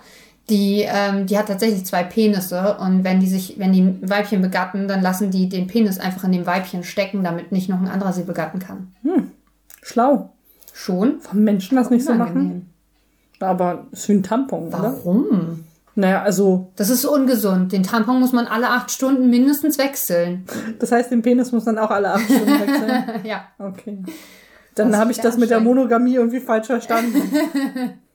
die, 0.50 0.84
ähm, 0.86 1.26
die 1.26 1.38
hat 1.38 1.46
tatsächlich 1.46 1.84
zwei 1.84 2.02
Penisse 2.02 2.76
und 2.78 3.04
wenn 3.04 3.20
die 3.20 3.28
sich, 3.28 3.58
wenn 3.58 3.72
die 3.72 3.82
ein 3.82 4.08
Weibchen 4.08 4.40
begatten, 4.40 4.88
dann 4.88 5.02
lassen 5.02 5.30
die 5.30 5.48
den 5.48 5.66
Penis 5.66 5.98
einfach 5.98 6.24
in 6.24 6.32
dem 6.32 6.46
Weibchen 6.46 6.84
stecken, 6.84 7.22
damit 7.22 7.52
nicht 7.52 7.68
noch 7.68 7.80
ein 7.80 7.88
anderer 7.88 8.12
sie 8.12 8.22
begatten 8.22 8.58
kann. 8.58 8.92
Schlau. 9.82 10.32
Schon? 10.72 11.20
Vom 11.20 11.40
Menschen 11.42 11.76
das 11.76 11.90
nicht 11.90 12.04
so 12.04 12.14
machen. 12.14 12.32
Unangenehm. 12.32 12.66
Aber 13.40 13.86
ist 13.92 14.08
wie 14.08 14.14
ein 14.14 14.22
Tampon, 14.22 14.68
oder? 14.68 14.82
Warum? 14.82 15.64
Naja, 15.94 16.22
also, 16.22 16.70
Das 16.76 16.90
ist 16.90 17.04
ungesund. 17.04 17.72
Den 17.72 17.82
Tampon 17.82 18.20
muss 18.20 18.32
man 18.32 18.46
alle 18.46 18.70
acht 18.70 18.90
Stunden 18.90 19.30
mindestens 19.30 19.78
wechseln. 19.78 20.44
das 20.78 20.92
heißt, 20.92 21.10
den 21.10 21.22
Penis 21.22 21.50
muss 21.50 21.64
dann 21.64 21.78
auch 21.78 21.90
alle 21.90 22.12
acht 22.12 22.24
Stunden 22.24 22.60
wechseln. 22.60 23.04
ja. 23.24 23.48
Okay. 23.58 23.98
Dann 24.76 24.96
habe 24.96 25.10
ich 25.10 25.18
das 25.18 25.36
mit 25.36 25.50
der. 25.50 25.58
Monogamie 25.58 26.14
irgendwie 26.14 26.38
falsch 26.40 26.68
verstanden. 26.68 27.20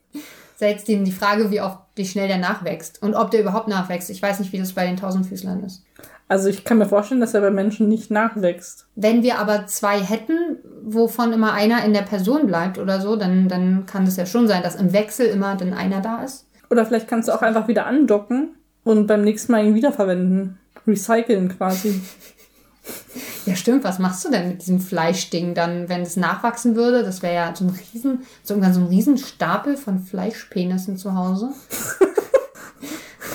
Setzt 0.64 0.88
ihnen 0.88 1.04
die 1.04 1.12
Frage, 1.12 1.50
wie 1.50 1.60
oft, 1.60 1.76
wie 1.94 2.06
schnell 2.06 2.26
der 2.26 2.38
nachwächst 2.38 3.02
und 3.02 3.14
ob 3.14 3.30
der 3.30 3.42
überhaupt 3.42 3.68
nachwächst. 3.68 4.08
Ich 4.08 4.22
weiß 4.22 4.38
nicht, 4.38 4.50
wie 4.54 4.58
das 4.58 4.72
bei 4.72 4.86
den 4.86 4.96
Tausendfüßlern 4.96 5.62
ist. 5.62 5.84
Also 6.26 6.48
ich 6.48 6.64
kann 6.64 6.78
mir 6.78 6.86
vorstellen, 6.86 7.20
dass 7.20 7.34
er 7.34 7.42
bei 7.42 7.50
Menschen 7.50 7.86
nicht 7.86 8.10
nachwächst. 8.10 8.86
Wenn 8.94 9.22
wir 9.22 9.38
aber 9.38 9.66
zwei 9.66 10.00
hätten, 10.00 10.56
wovon 10.82 11.34
immer 11.34 11.52
einer 11.52 11.84
in 11.84 11.92
der 11.92 12.00
Person 12.00 12.46
bleibt 12.46 12.78
oder 12.78 13.02
so, 13.02 13.16
dann, 13.16 13.46
dann 13.46 13.84
kann 13.84 14.06
es 14.06 14.16
ja 14.16 14.24
schon 14.24 14.48
sein, 14.48 14.62
dass 14.62 14.74
im 14.74 14.94
Wechsel 14.94 15.26
immer 15.26 15.54
dann 15.54 15.74
einer 15.74 16.00
da 16.00 16.22
ist. 16.22 16.46
Oder 16.70 16.86
vielleicht 16.86 17.08
kannst 17.08 17.28
du 17.28 17.32
auch 17.32 17.42
einfach 17.42 17.68
wieder 17.68 17.84
andocken 17.84 18.56
Und 18.84 19.06
beim 19.06 19.22
nächsten 19.22 19.52
Mal 19.52 19.66
ihn 19.66 19.74
wiederverwenden. 19.74 20.58
Recyceln 20.86 21.50
quasi. 21.50 22.00
Ja, 23.46 23.56
stimmt. 23.56 23.84
Was 23.84 23.98
machst 23.98 24.24
du 24.24 24.30
denn 24.30 24.48
mit 24.48 24.62
diesem 24.62 24.80
Fleischding 24.80 25.54
dann, 25.54 25.88
wenn 25.88 26.02
es 26.02 26.16
nachwachsen 26.16 26.76
würde? 26.76 27.02
Das 27.02 27.22
wäre 27.22 27.34
ja 27.34 27.54
so 27.54 27.64
ein 27.64 27.78
riesen, 27.92 28.26
so 28.42 28.54
irgendwann 28.54 28.74
so 28.74 28.80
ein 28.80 28.86
riesen 28.86 29.18
Stapel 29.18 29.76
von 29.76 29.98
Fleischpenissen 29.98 30.96
zu 30.96 31.14
Hause. 31.14 31.50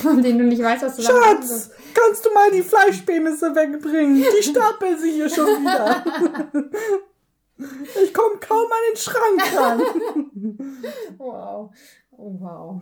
Von 0.01 0.23
denen 0.23 0.39
du 0.39 0.45
nicht 0.45 0.63
weißt, 0.63 0.83
was 0.83 0.95
du. 0.95 1.01
Schatz, 1.01 1.71
kannst 1.93 2.25
du 2.25 2.33
mal 2.33 2.49
die 2.51 2.61
Fleischpenisse 2.61 3.53
wegbringen? 3.53 4.23
Die 4.37 4.43
stapeln 4.43 4.97
sich 4.97 5.13
hier 5.13 5.29
schon 5.29 5.45
wieder. 5.45 6.03
Ich 8.01 8.13
komme 8.13 8.37
kaum 8.39 8.67
an 8.71 8.77
den 8.89 8.97
Schrank 8.97 9.57
ran. 9.57 9.81
Wow. 11.17 11.71
Oh, 12.11 12.35
wow. 12.39 12.81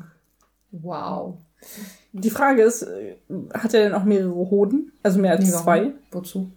Wow. 0.71 1.37
Die 2.11 2.29
Frage 2.29 2.61
ist, 2.61 2.83
äh, 2.83 3.15
hat 3.55 3.73
er 3.73 3.85
denn 3.85 3.93
auch 3.93 4.03
mehrere 4.03 4.35
Hoden? 4.35 4.91
Also 5.01 5.19
mehr 5.19 5.31
als 5.31 5.51
warum? 5.51 5.63
zwei? 5.63 5.93
Wozu? 6.11 6.51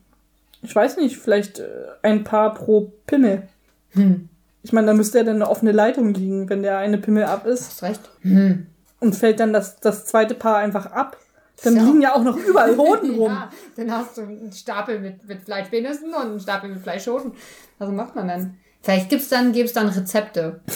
Ich 0.63 0.75
weiß 0.75 0.97
nicht, 0.99 1.19
vielleicht 1.19 1.59
äh, 1.61 1.69
ein 2.03 2.25
paar 2.25 2.55
pro 2.55 2.93
Pimmel. 3.07 3.49
Hm. 3.91 4.29
Ich 4.63 4.73
meine, 4.73 4.89
da 4.89 4.93
müsste 4.95 5.19
ja 5.19 5.25
dann 5.25 5.37
eine 5.37 5.49
offene 5.49 5.73
Leitung 5.73 6.13
liegen, 6.13 6.49
wenn 6.51 6.63
der 6.63 6.79
eine 6.79 6.99
Pimmel 6.99 7.25
ab 7.25 7.47
ist. 7.47 7.69
Hast 7.71 7.83
recht. 7.83 8.11
Hm. 8.21 8.67
Und 9.01 9.17
fällt 9.17 9.41
dann 9.41 9.53
das, 9.55 9.81
das 9.81 10.05
zweite 10.05 10.35
Paar 10.35 10.57
einfach 10.59 10.87
ab. 10.93 11.17
Dann 11.65 11.77
Ja. 11.77 11.83
liegen 11.85 12.03
ja 12.03 12.15
auch 12.15 12.23
noch 12.23 12.37
überall 12.37 12.77
Hoden 12.77 13.15
rum. 13.15 13.33
Ja, 13.33 13.51
dann 13.77 13.91
hast 13.93 14.19
du 14.19 14.23
einen 14.23 14.53
Stapel 14.53 14.99
mit, 15.01 15.27
mit 15.27 15.43
Fleischpenissen 15.43 16.09
und 16.09 16.15
einen 16.23 16.41
Stapel 16.41 16.71
mit 16.71 16.83
Fleischhoden. 16.83 17.33
Was 17.79 17.89
macht 17.91 18.15
man 18.17 18.29
dann? 18.29 18.57
Vielleicht 18.83 19.11
gibt's 19.11 19.29
dann, 19.29 19.53
gibt's 19.53 19.73
dann 19.73 19.89
Rezepte. 19.89 20.61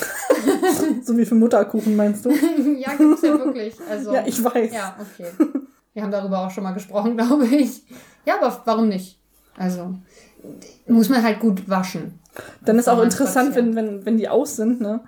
So 1.02 1.16
wie 1.16 1.24
für 1.24 1.34
Mutterkuchen, 1.34 1.96
meinst 1.96 2.24
du? 2.26 2.30
ja, 2.78 2.94
gibt's 2.96 3.22
ja 3.22 3.38
wirklich. 3.38 3.74
Also, 3.88 4.12
Ja, 4.14 4.24
ich 4.26 4.42
weiß. 4.44 4.72
Ja, 4.74 4.94
okay. 5.00 5.30
Wir 5.94 6.02
haben 6.02 6.10
darüber 6.10 6.40
auch 6.46 6.50
schon 6.50 6.64
mal 6.64 6.72
gesprochen, 6.72 7.16
glaube 7.16 7.46
ich. 7.46 7.82
Ja, 8.26 8.36
aber 8.40 8.60
warum 8.66 8.88
nicht? 8.88 9.18
Also, 9.56 9.94
muss 10.86 11.08
man 11.08 11.22
halt 11.22 11.40
gut 11.40 11.68
waschen. 11.68 12.18
Dann 12.64 12.78
ist 12.78 12.88
auch 12.88 13.02
interessant, 13.02 13.54
wenn, 13.54 13.76
wenn, 13.76 14.04
wenn 14.04 14.18
die 14.18 14.28
aus 14.28 14.56
sind, 14.56 14.80
ne? 14.80 15.00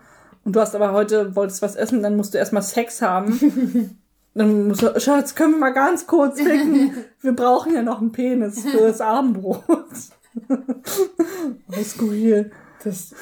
Und 0.45 0.55
du 0.55 0.61
hast 0.61 0.77
aber 0.77 0.93
heute, 0.93 1.35
wolltest 1.35 1.61
was 1.61 1.75
essen, 1.75 2.03
dann 2.03 2.17
musst 2.17 2.33
du 2.33 2.39
erstmal 2.39 2.63
Sex 2.63 3.03
haben. 3.03 3.99
dann 4.35 4.69
musst 4.69 4.83
du, 4.83 5.01
Schatz, 5.01 5.35
können 5.35 5.55
wir 5.55 5.59
mal 5.59 5.73
ganz 5.73 6.07
kurz 6.07 6.41
ficken? 6.41 6.93
Wir 7.21 7.33
brauchen 7.35 7.75
ja 7.75 7.83
noch 7.83 8.01
einen 8.01 8.13
Penis 8.13 8.61
für 8.61 8.79
das 8.79 9.01
Abendbrot. 9.01 9.65
oh, 10.49 11.83
skurril. 11.83 12.53
Das, 12.85 13.13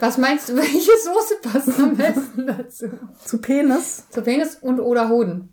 was 0.00 0.18
meinst 0.18 0.50
du, 0.50 0.56
welche 0.56 0.90
Soße 1.02 1.34
passt 1.42 1.80
am 1.80 1.96
besten 1.96 2.46
dazu? 2.46 2.90
Zu 3.24 3.38
Penis? 3.38 4.04
Zu 4.10 4.20
Penis 4.20 4.56
und 4.56 4.80
oder 4.80 5.08
Hoden. 5.08 5.48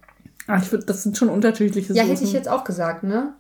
Ah, 0.48 0.60
ich 0.62 0.70
würd, 0.72 0.90
das 0.90 1.04
sind 1.04 1.18
schon 1.18 1.30
unterschiedliche 1.30 1.94
Ja, 1.94 2.04
Soßen. 2.04 2.10
hätte 2.10 2.24
ich 2.26 2.34
jetzt 2.34 2.50
auch 2.50 2.66
gesagt, 2.66 3.04
ne? 3.04 3.34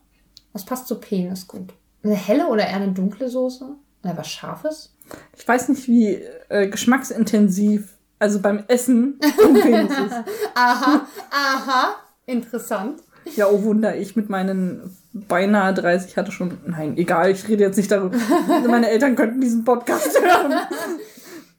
Was 0.56 0.64
passt 0.64 0.88
zu 0.88 0.96
Penis 0.96 1.46
gut? 1.50 1.74
Eine 2.02 2.16
helle 2.16 2.48
oder 2.48 2.66
eher 2.66 2.78
eine 2.78 2.94
dunkle 2.94 3.28
Soße? 3.28 3.76
Oder 4.06 4.18
was 4.18 4.30
Scharfes? 4.30 4.96
Ich 5.38 5.46
weiß 5.46 5.68
nicht, 5.68 5.86
wie 5.90 6.22
äh, 6.48 6.70
geschmacksintensiv, 6.70 7.98
also 8.20 8.40
beim 8.40 8.64
Essen, 8.70 9.20
Penis 9.62 9.92
ist. 9.92 10.16
Aha, 10.56 11.06
aha, 11.30 11.96
interessant. 12.26 13.02
Ja, 13.36 13.50
oh 13.50 13.64
Wunder, 13.64 13.98
ich 13.98 14.16
mit 14.16 14.30
meinen 14.30 14.96
beinahe 15.12 15.74
30 15.74 16.16
hatte 16.16 16.32
schon. 16.32 16.58
Nein, 16.66 16.96
egal, 16.96 17.32
ich 17.32 17.46
rede 17.50 17.66
jetzt 17.66 17.76
nicht 17.76 17.92
darüber. 17.92 18.16
Meine 18.70 18.90
Eltern 18.90 19.18
könnten 19.18 19.42
diesen 19.42 19.66
Podcast 19.66 20.18
hören. 20.22 20.54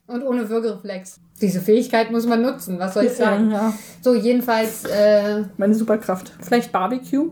Und 0.07 0.23
ohne 0.23 0.49
Würgereflex. 0.49 1.19
Diese 1.39 1.61
Fähigkeit 1.61 2.09
muss 2.09 2.25
man 2.25 2.41
nutzen, 2.41 2.79
was 2.79 2.95
soll 2.95 3.03
ich 3.05 3.13
sagen? 3.13 3.51
Ja, 3.51 3.73
So, 4.01 4.15
jedenfalls, 4.15 4.85
äh, 4.85 5.43
meine 5.57 5.75
Superkraft. 5.75 6.33
Vielleicht 6.41 6.71
Barbecue? 6.71 7.31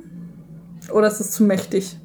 Oder 0.91 1.07
ist 1.07 1.19
es 1.19 1.31
zu 1.31 1.43
mächtig? 1.43 1.97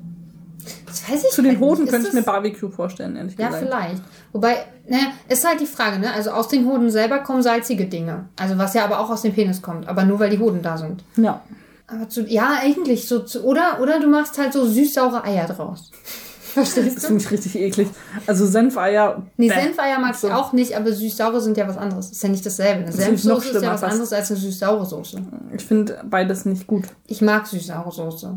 das 0.87 1.09
weiß 1.09 1.25
ich 1.25 1.31
Zu 1.31 1.43
den 1.43 1.59
Hoden 1.61 1.87
könnte 1.87 2.09
ich 2.09 2.13
mir 2.13 2.21
das- 2.21 2.27
Barbecue 2.27 2.69
vorstellen, 2.71 3.17
ehrlich 3.17 3.37
Ja, 3.39 3.47
gesagt. 3.49 3.65
vielleicht. 3.65 4.03
Wobei, 4.33 4.57
naja, 4.89 5.07
ist 5.29 5.47
halt 5.47 5.61
die 5.61 5.67
Frage, 5.67 5.99
ne? 5.99 6.13
Also 6.13 6.31
aus 6.33 6.49
den 6.49 6.67
Hoden 6.67 6.91
selber 6.91 7.21
kommen 7.21 7.43
salzige 7.43 7.87
Dinge. 7.87 8.27
Also 8.39 8.59
was 8.59 8.75
ja 8.75 8.85
aber 8.85 9.01
auch 9.01 9.09
aus 9.09 9.23
dem 9.23 9.33
Penis 9.33 9.63
kommt, 9.63 9.89
aber 9.89 10.05
nur 10.05 10.19
weil 10.19 10.31
die 10.31 10.39
Hoden 10.39 10.63
da 10.63 10.77
sind. 10.77 11.03
Ja. 11.17 11.41
Aber 11.87 12.09
zu, 12.09 12.23
ja, 12.27 12.59
eigentlich 12.61 13.09
so 13.09 13.21
zu, 13.21 13.43
oder 13.45 13.79
oder 13.81 13.99
du 14.01 14.07
machst 14.09 14.37
halt 14.39 14.53
so 14.53 14.67
süß-saure 14.67 15.25
Eier 15.25 15.47
draus. 15.47 15.91
Verstehst 16.53 16.97
Das 16.97 17.03
du? 17.05 17.07
finde 17.09 17.23
ich 17.25 17.31
richtig 17.31 17.55
eklig. 17.57 17.89
Also 18.27 18.45
Senfeier. 18.47 19.23
Nee, 19.37 19.49
bäh. 19.49 19.55
Senfeier 19.61 19.99
mag 20.01 20.15
So. 20.17 20.27
ich 20.29 20.35
auch 20.35 20.53
nicht, 20.53 20.77
aber 20.77 20.93
süß-saure 20.93 21.41
sind 21.41 21.57
ja 21.57 21.67
was 21.69 21.79
anderes. 21.79 22.11
Ist 22.11 22.23
ja 22.23 22.29
nicht 22.29 22.45
dasselbe. 22.45 22.81
Eine 22.81 22.87
Das 22.87 22.97
Senfsoße 22.97 23.51
ist 23.57 23.63
ja 23.63 23.73
was 23.73 23.83
anderes 23.85 24.13
als 24.13 24.31
eine 24.31 24.41
süß-saure 24.41 24.85
Soße. 24.85 25.23
Ich 25.57 25.65
finde 25.65 26.01
beides 26.11 26.45
nicht 26.45 26.67
gut. 26.67 26.85
Ich 27.07 27.23
mag 27.23 27.47
süß-saure 27.47 27.91
Soße. 27.93 28.37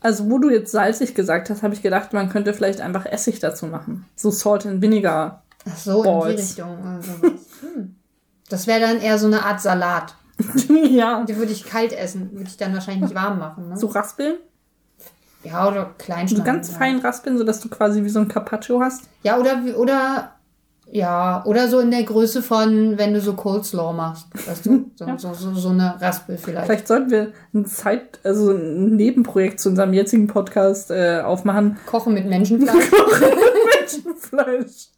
Also, 0.00 0.30
wo 0.30 0.38
du 0.38 0.50
jetzt 0.50 0.72
salzig 0.72 1.14
gesagt 1.14 1.50
hast, 1.50 1.62
habe 1.62 1.74
ich 1.74 1.82
gedacht, 1.82 2.12
man 2.12 2.28
könnte 2.30 2.54
vielleicht 2.54 2.80
einfach 2.80 3.04
Essig 3.06 3.38
dazu 3.40 3.66
machen. 3.66 4.06
So 4.16 4.30
Salt 4.30 4.66
and 4.66 4.80
Vinegar. 4.80 5.42
Ach 5.68 5.76
so, 5.76 6.02
in 6.02 6.02
die 6.02 6.08
Balls. 6.18 6.40
Richtung. 6.40 6.78
oder 6.80 7.02
sowas. 7.02 7.32
Hm. 7.60 7.94
Das 8.48 8.66
wäre 8.66 8.80
dann 8.80 9.00
eher 9.00 9.18
so 9.18 9.26
eine 9.26 9.44
Art 9.44 9.60
Salat. 9.60 10.14
ja. 10.90 11.22
Die 11.24 11.36
würde 11.36 11.52
ich 11.52 11.66
kalt 11.66 11.92
essen, 11.92 12.32
würde 12.32 12.48
ich 12.48 12.56
dann 12.56 12.72
wahrscheinlich 12.72 13.02
nicht 13.02 13.14
warm 13.14 13.38
machen. 13.38 13.68
Ne? 13.68 13.76
So 13.76 13.86
raspeln. 13.88 14.36
Ja, 15.44 15.68
oder 15.68 15.94
klein 15.98 16.26
So 16.26 16.42
ganz 16.42 16.72
ja. 16.72 16.78
fein 16.78 16.98
raspeln, 17.00 17.36
sodass 17.38 17.60
du 17.60 17.68
quasi 17.68 18.02
wie 18.02 18.08
so 18.08 18.18
ein 18.18 18.28
Carpaccio 18.28 18.80
hast. 18.80 19.04
Ja, 19.22 19.38
oder, 19.38 19.64
wie- 19.64 19.74
oder, 19.74 20.32
ja, 20.92 21.44
oder 21.46 21.68
so 21.68 21.78
in 21.78 21.90
der 21.92 22.02
Größe 22.02 22.42
von, 22.42 22.98
wenn 22.98 23.14
du 23.14 23.20
so 23.20 23.34
Coleslaw 23.34 23.92
machst. 23.92 24.26
Weißt 24.46 24.66
du? 24.66 24.90
So, 24.96 25.04
Ja. 25.04 25.16
so, 25.18 25.32
so, 25.34 25.54
so 25.54 25.68
eine 25.68 26.00
Raspel 26.00 26.36
vielleicht. 26.36 26.66
Vielleicht 26.66 26.88
sollten 26.88 27.10
wir 27.10 27.32
ein 27.54 27.64
Zeit, 27.66 28.18
also 28.24 28.50
ein 28.50 28.96
Nebenprojekt 28.96 29.60
zu 29.60 29.68
unserem 29.68 29.92
jetzigen 29.92 30.26
Podcast 30.26 30.90
äh, 30.90 31.20
aufmachen. 31.20 31.78
Kochen 31.86 32.14
mit 32.14 32.26
Menschenfleisch. 32.26 32.90
Menschenfleisch. 33.80 34.88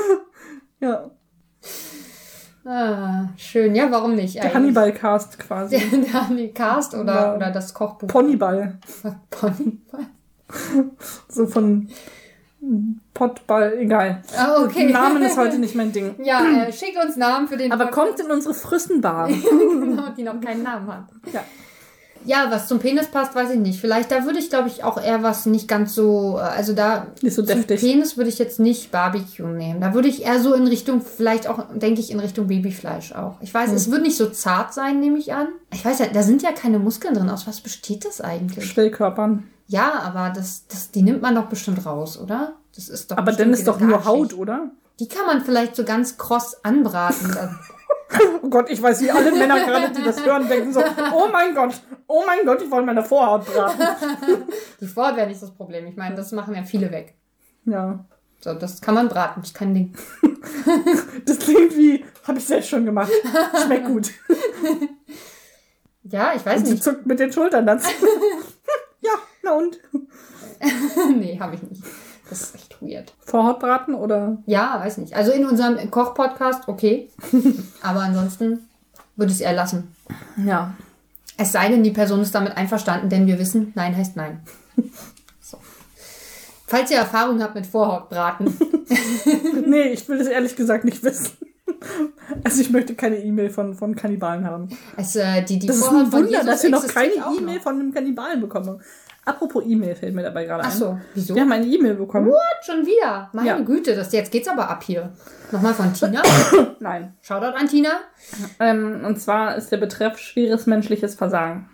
ja, 0.80 1.10
ah, 2.64 3.28
schön. 3.36 3.74
Ja, 3.74 3.90
warum 3.90 4.14
nicht? 4.14 4.36
der 4.36 4.54
Hannibal-Cast 4.54 5.38
quasi. 5.40 5.78
Der, 5.78 5.98
der 6.00 6.12
Hannibal-Cast 6.28 6.94
oder, 6.94 7.14
Ja. 7.14 7.34
oder 7.36 7.50
das 7.50 7.74
Kochbuch. 7.74 8.06
Ponyball. 8.08 8.78
Ponyball. 9.30 10.06
So 11.28 11.46
von 11.46 11.88
Potball, 13.14 13.78
egal. 13.78 14.22
Ah, 14.36 14.62
okay. 14.64 14.86
Namen 14.92 15.22
ist 15.22 15.36
heute 15.36 15.58
nicht 15.58 15.74
mein 15.74 15.92
Ding. 15.92 16.14
Ja, 16.22 16.44
äh, 16.44 16.72
schickt 16.72 17.02
uns 17.02 17.16
Namen 17.16 17.48
für 17.48 17.56
den 17.56 17.70
Aber 17.72 17.86
Podcast. 17.86 18.16
kommt 18.16 18.20
in 18.20 18.30
unsere 18.30 18.54
Früssenbar. 18.54 19.28
genau, 19.50 20.08
die 20.16 20.22
noch 20.22 20.40
keinen 20.40 20.64
Namen 20.64 20.88
hat. 20.88 21.04
Ja. 21.32 21.44
Ja, 22.24 22.50
was 22.50 22.68
zum 22.68 22.78
Penis 22.78 23.06
passt, 23.06 23.34
weiß 23.34 23.50
ich 23.50 23.58
nicht. 23.58 23.80
Vielleicht, 23.80 24.10
da 24.10 24.24
würde 24.24 24.38
ich, 24.38 24.50
glaube 24.50 24.68
ich, 24.68 24.84
auch 24.84 25.00
eher 25.00 25.22
was 25.22 25.46
nicht 25.46 25.68
ganz 25.68 25.94
so, 25.94 26.36
äh, 26.38 26.40
also 26.40 26.72
da 26.72 27.06
Nicht 27.22 27.34
so 27.34 27.42
zum 27.42 27.56
deftig. 27.56 27.80
Penis 27.80 28.16
würde 28.16 28.30
ich 28.30 28.38
jetzt 28.38 28.60
nicht 28.60 28.90
Barbecue 28.90 29.46
nehmen. 29.46 29.80
Da 29.80 29.94
würde 29.94 30.08
ich 30.08 30.24
eher 30.24 30.40
so 30.40 30.54
in 30.54 30.66
Richtung, 30.66 31.00
vielleicht 31.00 31.48
auch, 31.48 31.64
denke 31.74 32.00
ich, 32.00 32.10
in 32.10 32.20
Richtung 32.20 32.48
Babyfleisch 32.48 33.12
auch. 33.12 33.36
Ich 33.40 33.52
weiß, 33.52 33.72
es 33.72 33.90
wird 33.90 34.02
nicht 34.02 34.16
so 34.16 34.28
zart 34.28 34.74
sein, 34.74 35.00
nehme 35.00 35.18
ich 35.18 35.32
an. 35.32 35.48
Ich 35.72 35.84
weiß 35.84 36.00
ja, 36.00 36.06
da 36.12 36.22
sind 36.22 36.42
ja 36.42 36.52
keine 36.52 36.78
Muskeln 36.78 37.14
drin. 37.14 37.30
Aus 37.30 37.46
was 37.46 37.60
besteht 37.60 38.04
das 38.04 38.20
eigentlich? 38.20 38.64
Schwellkörpern. 38.66 39.44
Ja, 39.66 40.00
aber 40.00 40.32
das, 40.34 40.66
das, 40.68 40.90
die 40.90 41.02
nimmt 41.02 41.22
man 41.22 41.34
doch 41.34 41.46
bestimmt 41.46 41.84
raus, 41.84 42.18
oder? 42.18 42.54
Das 42.74 42.88
ist 42.88 43.10
doch 43.10 43.18
Aber 43.18 43.32
dann 43.32 43.52
ist 43.52 43.66
doch 43.68 43.80
nur. 43.80 44.04
Haut, 44.04 44.34
oder? 44.34 44.70
Die 45.00 45.08
kann 45.08 45.26
man 45.26 45.42
vielleicht 45.42 45.76
so 45.76 45.84
ganz 45.84 46.16
kross 46.16 46.64
anbraten. 46.64 47.36
Oh 48.42 48.48
Gott, 48.48 48.70
ich 48.70 48.80
weiß, 48.80 49.02
wie 49.02 49.10
alle 49.10 49.32
Männer 49.32 49.60
gerade, 49.64 49.90
die 49.92 50.02
das 50.02 50.24
hören, 50.24 50.48
denken 50.48 50.72
so, 50.72 50.80
oh 51.12 51.28
mein 51.30 51.54
Gott, 51.54 51.80
oh 52.06 52.22
mein 52.26 52.46
Gott, 52.46 52.62
ich 52.62 52.70
wollte 52.70 52.86
meine 52.86 53.04
Vorhaut 53.04 53.44
braten. 53.44 53.78
die 54.80 54.86
Vorhaut 54.86 55.16
wäre 55.16 55.26
nicht 55.26 55.42
das 55.42 55.50
Problem. 55.50 55.86
Ich 55.86 55.96
meine, 55.96 56.14
das 56.14 56.32
machen 56.32 56.54
ja 56.54 56.62
viele 56.62 56.90
weg. 56.90 57.14
Ja. 57.66 58.04
So, 58.40 58.54
das 58.54 58.80
kann 58.80 58.94
man 58.94 59.08
braten, 59.08 59.40
das 59.40 59.50
ist 59.50 59.56
kein 59.56 59.74
Ding. 59.74 59.96
Das 61.26 61.38
klingt 61.40 61.76
wie, 61.76 62.04
habe 62.26 62.38
ich 62.38 62.46
selbst 62.46 62.70
schon 62.70 62.84
gemacht. 62.84 63.10
Schmeckt 63.64 63.86
gut. 63.86 64.10
Ja, 66.04 66.32
ich 66.34 66.44
weiß 66.46 66.60
Und 66.60 66.66
sie 66.66 66.72
nicht. 66.72 66.84
zuckt 66.84 67.06
mit 67.06 67.18
den 67.20 67.32
Schultern 67.32 67.66
dann. 67.66 67.80
ja, 69.00 69.12
na 69.42 69.52
und? 69.52 69.78
nee, 71.16 71.38
habe 71.38 71.56
ich 71.56 71.62
nicht. 71.62 71.82
Das 72.30 72.54
echt 72.54 72.67
weird. 72.80 73.12
Vorhaut 73.20 73.60
braten 73.60 73.94
oder? 73.94 74.38
Ja, 74.46 74.80
weiß 74.80 74.98
nicht. 74.98 75.14
Also 75.14 75.32
in 75.32 75.46
unserem 75.46 75.90
Koch-Podcast, 75.90 76.68
okay. 76.68 77.08
Aber 77.82 78.00
ansonsten 78.00 78.68
würde 79.16 79.32
ich 79.32 79.38
es 79.38 79.44
eher 79.44 79.54
lassen. 79.54 79.94
Ja. 80.44 80.74
Es 81.36 81.52
sei 81.52 81.68
denn, 81.68 81.82
die 81.82 81.90
Person 81.90 82.20
ist 82.20 82.34
damit 82.34 82.56
einverstanden, 82.56 83.08
denn 83.08 83.26
wir 83.26 83.38
wissen, 83.38 83.72
nein 83.74 83.96
heißt 83.96 84.16
nein. 84.16 84.40
So. 85.40 85.58
Falls 86.66 86.90
ihr 86.90 86.98
Erfahrung 86.98 87.42
habt 87.42 87.54
mit 87.54 87.66
Vorhautbraten, 87.66 88.54
Nee, 89.66 89.88
ich 89.88 90.08
will 90.08 90.18
das 90.18 90.26
ehrlich 90.26 90.56
gesagt 90.56 90.84
nicht 90.84 91.02
wissen. 91.02 91.32
Also 92.44 92.60
ich 92.60 92.70
möchte 92.70 92.94
keine 92.94 93.18
E-Mail 93.18 93.50
von, 93.50 93.74
von 93.74 93.94
Kannibalen 93.94 94.44
haben. 94.44 94.68
es, 94.96 95.16
äh, 95.16 95.42
die, 95.42 95.58
die 95.58 95.66
Das 95.66 95.76
ist 95.76 95.84
Vorhaut 95.84 96.06
ein 96.06 96.10
von 96.10 96.24
Wunder, 96.24 96.44
dass 96.44 96.64
ich 96.64 96.70
noch 96.70 96.86
keine 96.86 97.12
E-Mail 97.38 97.60
von 97.60 97.74
einem 97.74 97.92
Kannibalen 97.92 98.40
bekomme. 98.40 98.80
Apropos 99.28 99.62
E-Mail 99.66 99.94
fällt 99.94 100.14
mir 100.14 100.22
dabei 100.22 100.44
gerade 100.46 100.62
Ach 100.64 100.72
ein. 100.72 100.78
so, 100.78 100.98
wieso? 101.14 101.34
Wir 101.34 101.42
haben 101.42 101.52
eine 101.52 101.66
E-Mail 101.66 101.94
bekommen. 101.94 102.28
What? 102.28 102.64
Schon 102.64 102.86
wieder? 102.86 103.28
Meine 103.34 103.48
Ja. 103.48 103.58
Güte, 103.58 103.94
das, 103.94 104.10
jetzt 104.12 104.32
geht's 104.32 104.48
aber 104.48 104.70
ab 104.70 104.82
hier. 104.82 105.10
Nochmal 105.52 105.74
von 105.74 105.92
Tina. 105.92 106.22
Nein. 106.80 107.14
Shoutout 107.20 107.54
an 107.56 107.66
Tina. 107.68 107.90
Ähm, 108.58 109.02
und 109.04 109.20
zwar 109.20 109.56
ist 109.56 109.70
der 109.70 109.76
Betreff 109.76 110.18
schweres 110.18 110.64
menschliches 110.64 111.14
Versagen. 111.14 111.68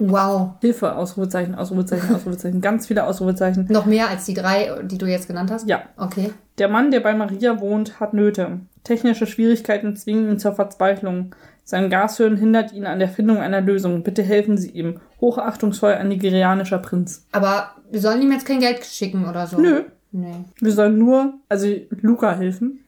Wow. 0.00 0.54
Hilfe, 0.60 0.96
Ausrufezeichen, 0.96 1.54
Ausrufezeichen, 1.54 2.14
Ausrufezeichen. 2.14 2.60
Ganz 2.60 2.88
viele 2.88 3.04
Ausrufezeichen. 3.04 3.66
Noch 3.70 3.86
mehr 3.86 4.08
als 4.08 4.24
die 4.24 4.34
drei, 4.34 4.82
die 4.82 4.98
du 4.98 5.06
jetzt 5.06 5.28
genannt 5.28 5.52
hast? 5.52 5.68
Ja. 5.68 5.82
Okay. 5.96 6.32
Der 6.58 6.68
Mann, 6.68 6.90
der 6.90 7.00
bei 7.00 7.14
Maria 7.14 7.60
wohnt, 7.60 8.00
hat 8.00 8.12
Nöte. 8.12 8.60
Technische 8.82 9.26
Schwierigkeiten 9.26 9.96
zwingen 9.96 10.30
ihn 10.30 10.38
zur 10.38 10.54
Verzweiflung. 10.54 11.34
Sein 11.68 11.90
Gashirn 11.90 12.38
hindert 12.38 12.72
ihn 12.72 12.86
an 12.86 12.98
der 12.98 13.10
Findung 13.10 13.42
einer 13.42 13.60
Lösung. 13.60 14.02
Bitte 14.02 14.22
helfen 14.22 14.56
Sie 14.56 14.70
ihm. 14.70 15.02
Hochachtungsvoll 15.20 15.92
ein 15.92 16.08
nigerianischer 16.08 16.78
Prinz. 16.78 17.26
Aber 17.30 17.72
wir 17.90 18.00
sollen 18.00 18.22
ihm 18.22 18.32
jetzt 18.32 18.46
kein 18.46 18.60
Geld 18.60 18.86
schicken 18.86 19.28
oder 19.28 19.46
so? 19.46 19.60
Nö. 19.60 19.82
Nee. 20.10 20.46
Wir 20.60 20.72
sollen 20.72 20.96
nur, 20.96 21.34
also 21.46 21.66
Luca 21.90 22.34
helfen. 22.34 22.86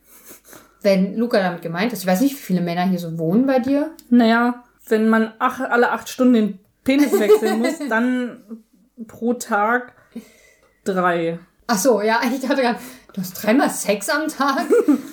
Wenn 0.80 1.14
Luca 1.18 1.40
damit 1.40 1.60
gemeint 1.60 1.92
ist, 1.92 2.00
ich 2.00 2.06
weiß 2.06 2.22
nicht, 2.22 2.32
wie 2.32 2.42
viele 2.42 2.62
Männer 2.62 2.84
hier 2.84 2.98
so 2.98 3.18
wohnen 3.18 3.44
bei 3.44 3.58
dir. 3.58 3.90
Naja, 4.08 4.64
wenn 4.88 5.10
man 5.10 5.34
ach, 5.38 5.60
alle 5.60 5.90
acht 5.90 6.08
Stunden 6.08 6.32
den 6.32 6.58
Penis 6.82 7.12
wechseln 7.20 7.58
muss, 7.58 7.78
dann 7.90 8.62
pro 9.06 9.34
Tag 9.34 9.92
drei. 10.84 11.38
Ach 11.66 11.76
so, 11.76 12.00
ja, 12.00 12.22
ich 12.34 12.40
dachte 12.40 12.62
gerade, 12.62 12.78
du 13.12 13.20
hast 13.20 13.34
dreimal 13.34 13.68
Sex 13.68 14.08
am 14.08 14.26
Tag? 14.26 14.64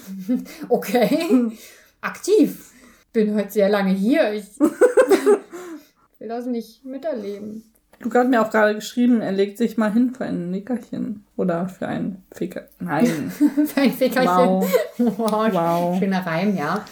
okay. 0.70 1.52
Aktiv. 2.00 2.72
Bin 3.18 3.34
heute 3.34 3.50
sehr 3.50 3.68
lange 3.68 3.94
hier. 3.94 4.32
Ich 4.34 4.60
will 6.20 6.28
das 6.28 6.46
nicht 6.46 6.86
miterleben. 6.86 7.64
Luca 8.00 8.20
hat 8.20 8.30
mir 8.30 8.44
auch 8.44 8.52
gerade 8.52 8.76
geschrieben, 8.76 9.22
er 9.22 9.32
legt 9.32 9.58
sich 9.58 9.76
mal 9.76 9.92
hin 9.92 10.14
für 10.16 10.26
ein 10.26 10.52
Nickerchen. 10.52 11.26
Oder 11.36 11.68
für 11.68 11.88
ein 11.88 12.22
Ficker. 12.32 12.68
Nein. 12.80 13.32
Für 13.66 13.82
ein 13.82 13.92
Fickerchen. 13.92 14.28
Wow. 14.28 14.72
Wow. 15.00 15.52
Wow. 15.52 15.98
Schöner 15.98 16.28
Reim, 16.28 16.56
ja. 16.56 16.86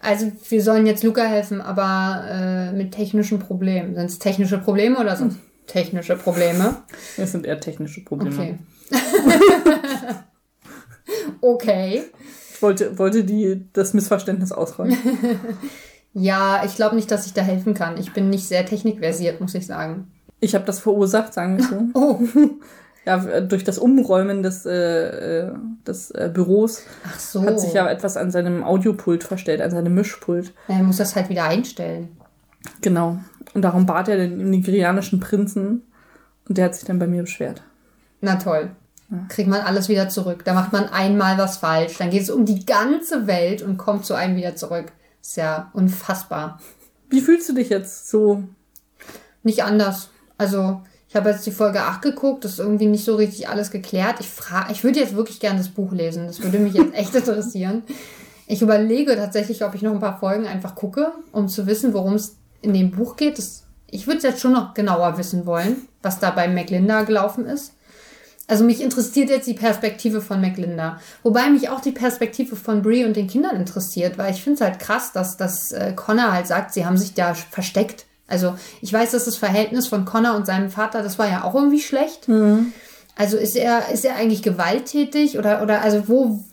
Also 0.00 0.32
wir 0.48 0.62
sollen 0.62 0.86
jetzt 0.86 1.04
Luca 1.04 1.24
helfen, 1.24 1.60
aber 1.60 2.24
äh, 2.30 2.72
mit 2.72 2.92
technischen 2.92 3.38
Problemen. 3.38 3.94
Sind 3.94 4.06
es 4.06 4.18
technische 4.18 4.56
Probleme 4.56 4.98
oder 4.98 5.16
sind 5.16 5.32
es 5.32 5.38
technische 5.66 6.16
Probleme? 6.16 6.76
Das 7.18 7.32
sind 7.32 7.44
eher 7.44 7.60
technische 7.60 8.02
Probleme. 8.02 8.34
Okay. 8.34 8.58
okay. 11.42 12.04
Ich 12.58 12.62
wollte, 12.62 12.98
wollte 12.98 13.22
die, 13.22 13.64
das 13.72 13.94
Missverständnis 13.94 14.50
ausräumen. 14.50 14.98
Ja, 16.14 16.62
ich 16.64 16.74
glaube 16.74 16.96
nicht, 16.96 17.10
dass 17.10 17.26
ich 17.26 17.34
da 17.34 17.42
helfen 17.42 17.74
kann. 17.74 17.96
Ich 17.98 18.12
bin 18.12 18.30
nicht 18.30 18.48
sehr 18.48 18.66
technikversiert, 18.66 19.40
muss 19.40 19.54
ich 19.54 19.66
sagen. 19.66 20.10
Ich 20.40 20.54
habe 20.54 20.64
das 20.64 20.80
verursacht, 20.80 21.34
sagen 21.34 21.58
wir 21.58 21.64
so. 21.64 21.82
Oh, 21.94 22.18
Ja, 23.06 23.40
durch 23.40 23.62
das 23.62 23.78
Umräumen 23.78 24.42
des, 24.42 24.66
äh, 24.66 25.46
äh, 25.46 25.52
des 25.86 26.10
äh, 26.10 26.30
Büros 26.32 26.82
so. 27.18 27.42
hat 27.42 27.60
sich 27.60 27.74
ja 27.74 27.88
etwas 27.88 28.16
an 28.16 28.30
seinem 28.30 28.64
Audiopult 28.64 29.22
verstellt, 29.22 29.60
an 29.60 29.70
seinem 29.70 29.94
Mischpult. 29.94 30.52
Er 30.66 30.82
muss 30.82 30.96
das 30.96 31.14
halt 31.14 31.28
wieder 31.28 31.44
einstellen. 31.44 32.08
Genau. 32.80 33.18
Und 33.54 33.62
darum 33.62 33.86
bat 33.86 34.08
er 34.08 34.16
den 34.16 34.50
nigerianischen 34.50 35.20
Prinzen 35.20 35.82
und 36.48 36.58
der 36.58 36.64
hat 36.64 36.74
sich 36.74 36.84
dann 36.84 36.98
bei 36.98 37.06
mir 37.06 37.22
beschwert. 37.22 37.62
Na 38.20 38.36
toll. 38.36 38.72
Kriegt 39.28 39.48
man 39.48 39.62
alles 39.62 39.88
wieder 39.88 40.10
zurück. 40.10 40.44
Da 40.44 40.52
macht 40.52 40.72
man 40.72 40.88
einmal 40.88 41.38
was 41.38 41.58
falsch. 41.58 41.96
Dann 41.96 42.10
geht 42.10 42.22
es 42.22 42.30
um 42.30 42.44
die 42.44 42.66
ganze 42.66 43.26
Welt 43.26 43.62
und 43.62 43.78
kommt 43.78 44.04
zu 44.04 44.14
einem 44.14 44.36
wieder 44.36 44.54
zurück. 44.54 44.92
Ist 45.22 45.36
ja 45.36 45.70
unfassbar. 45.72 46.60
Wie 47.08 47.22
fühlst 47.22 47.48
du 47.48 47.54
dich 47.54 47.70
jetzt 47.70 48.10
so? 48.10 48.44
Nicht 49.42 49.64
anders. 49.64 50.10
Also, 50.36 50.82
ich 51.08 51.16
habe 51.16 51.30
jetzt 51.30 51.46
die 51.46 51.52
Folge 51.52 51.80
8 51.80 52.02
geguckt, 52.02 52.44
das 52.44 52.52
ist 52.52 52.58
irgendwie 52.58 52.86
nicht 52.86 53.04
so 53.04 53.16
richtig 53.16 53.48
alles 53.48 53.70
geklärt. 53.70 54.20
Ich 54.20 54.28
frage, 54.28 54.72
ich 54.72 54.84
würde 54.84 55.00
jetzt 55.00 55.16
wirklich 55.16 55.40
gerne 55.40 55.58
das 55.58 55.70
Buch 55.70 55.92
lesen. 55.92 56.26
Das 56.26 56.42
würde 56.42 56.58
mich 56.58 56.74
jetzt 56.74 56.94
echt 56.94 57.14
interessieren. 57.14 57.82
Ich 58.46 58.60
überlege 58.60 59.16
tatsächlich, 59.16 59.64
ob 59.64 59.74
ich 59.74 59.82
noch 59.82 59.92
ein 59.92 60.00
paar 60.00 60.18
Folgen 60.18 60.46
einfach 60.46 60.74
gucke, 60.74 61.12
um 61.32 61.48
zu 61.48 61.66
wissen, 61.66 61.94
worum 61.94 62.14
es 62.14 62.36
in 62.60 62.74
dem 62.74 62.90
Buch 62.90 63.16
geht. 63.16 63.38
Das, 63.38 63.64
ich 63.90 64.06
würde 64.06 64.18
es 64.18 64.24
jetzt 64.24 64.40
schon 64.40 64.52
noch 64.52 64.74
genauer 64.74 65.16
wissen 65.16 65.46
wollen, 65.46 65.88
was 66.02 66.18
da 66.18 66.30
bei 66.30 66.46
McLinda 66.46 67.02
gelaufen 67.02 67.46
ist. 67.46 67.72
Also 68.48 68.64
mich 68.64 68.80
interessiert 68.82 69.28
jetzt 69.28 69.46
die 69.46 69.54
Perspektive 69.54 70.20
von 70.22 70.40
McLinda. 70.40 70.98
Wobei 71.22 71.50
mich 71.50 71.68
auch 71.68 71.80
die 71.80 71.92
Perspektive 71.92 72.56
von 72.56 72.82
Brie 72.82 73.04
und 73.04 73.14
den 73.14 73.28
Kindern 73.28 73.56
interessiert, 73.56 74.16
weil 74.16 74.32
ich 74.32 74.42
finde 74.42 74.54
es 74.54 74.60
halt 74.62 74.80
krass, 74.80 75.12
dass, 75.12 75.36
dass 75.36 75.70
äh, 75.70 75.92
Connor 75.94 76.32
halt 76.32 76.46
sagt, 76.46 76.72
sie 76.72 76.86
haben 76.86 76.96
sich 76.96 77.12
da 77.14 77.34
versteckt. 77.34 78.06
Also 78.26 78.54
ich 78.80 78.92
weiß, 78.92 79.12
dass 79.12 79.26
das 79.26 79.36
Verhältnis 79.36 79.86
von 79.86 80.04
Connor 80.06 80.34
und 80.34 80.46
seinem 80.46 80.70
Vater, 80.70 81.02
das 81.02 81.18
war 81.18 81.28
ja 81.28 81.44
auch 81.44 81.54
irgendwie 81.54 81.80
schlecht. 81.80 82.26
Also 83.16 83.36
ist 83.36 83.56
er, 83.56 83.90
ist 83.92 84.04
er 84.04 84.16
eigentlich 84.16 84.42
gewalttätig 84.42 85.38
oder, 85.38 85.62
oder 85.62 85.82
also 85.82 86.08
wo, 86.08 86.44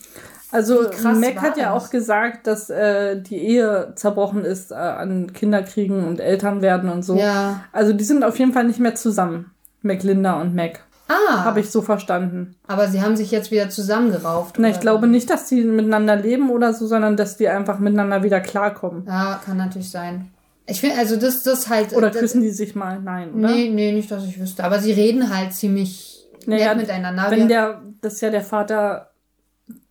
Also 0.52 0.90
Mac 1.14 1.42
hat 1.42 1.58
ja 1.58 1.74
das? 1.74 1.84
auch 1.84 1.90
gesagt, 1.90 2.48
dass 2.48 2.70
äh, 2.70 3.22
die 3.22 3.38
Ehe 3.38 3.94
zerbrochen 3.96 4.46
ist 4.46 4.72
äh, 4.72 4.76
an 4.76 5.34
Kinderkriegen 5.34 6.06
und 6.06 6.20
Elternwerden 6.20 6.90
und 6.90 7.04
so. 7.04 7.18
Ja. 7.18 7.66
Also 7.72 7.94
die 7.94 8.04
sind 8.04 8.24
auf 8.24 8.40
jeden 8.40 8.54
Fall 8.54 8.64
nicht 8.64 8.80
mehr 8.80 8.96
zusammen. 8.96 9.52
McLinda 9.82 10.40
und 10.40 10.56
Mac. 10.56 10.85
Ah, 11.08 11.44
Habe 11.44 11.60
ich 11.60 11.70
so 11.70 11.82
verstanden. 11.82 12.56
aber 12.68 12.88
sie 12.88 13.02
haben 13.02 13.16
sich 13.16 13.32
jetzt 13.32 13.52
wieder 13.52 13.70
zusammengerauft. 13.70 14.56
Na, 14.58 14.70
ich 14.70 14.80
glaube 14.80 15.08
nicht, 15.08 15.30
dass 15.30 15.48
die 15.48 15.64
miteinander 15.64 16.16
leben 16.16 16.50
oder 16.50 16.74
so, 16.74 16.88
sondern 16.88 17.18
dass 17.18 17.38
die 17.38 17.48
einfach 17.48 17.80
miteinander 17.80 18.24
wieder 18.24 18.42
klarkommen. 18.42 19.06
Ja, 19.06 19.42
kann 19.44 19.58
natürlich 19.58 19.90
sein. 19.90 20.32
Ich 20.68 20.82
finde, 20.82 20.98
also 20.98 21.16
das, 21.16 21.44
das 21.44 21.70
halt. 21.70 21.94
Oder 21.94 22.10
das, 22.10 22.20
küssen 22.20 22.42
die 22.42 22.50
sich 22.50 22.76
mal? 22.76 23.00
Nein, 23.00 23.34
oder? 23.34 23.50
Nee, 23.50 23.70
nee, 23.70 23.92
nicht, 23.92 24.10
dass 24.10 24.24
ich 24.26 24.40
wüsste. 24.40 24.64
Aber 24.64 24.80
sie 24.80 24.92
reden 24.92 25.36
halt 25.36 25.54
ziemlich 25.54 26.26
Naja, 26.48 26.74
nett 26.74 26.88
miteinander. 26.88 27.30
Wenn 27.30 27.48
der, 27.48 27.82
das 28.02 28.14
ist 28.14 28.22
ja 28.22 28.32
der 28.32 28.42
Vater 28.42 29.12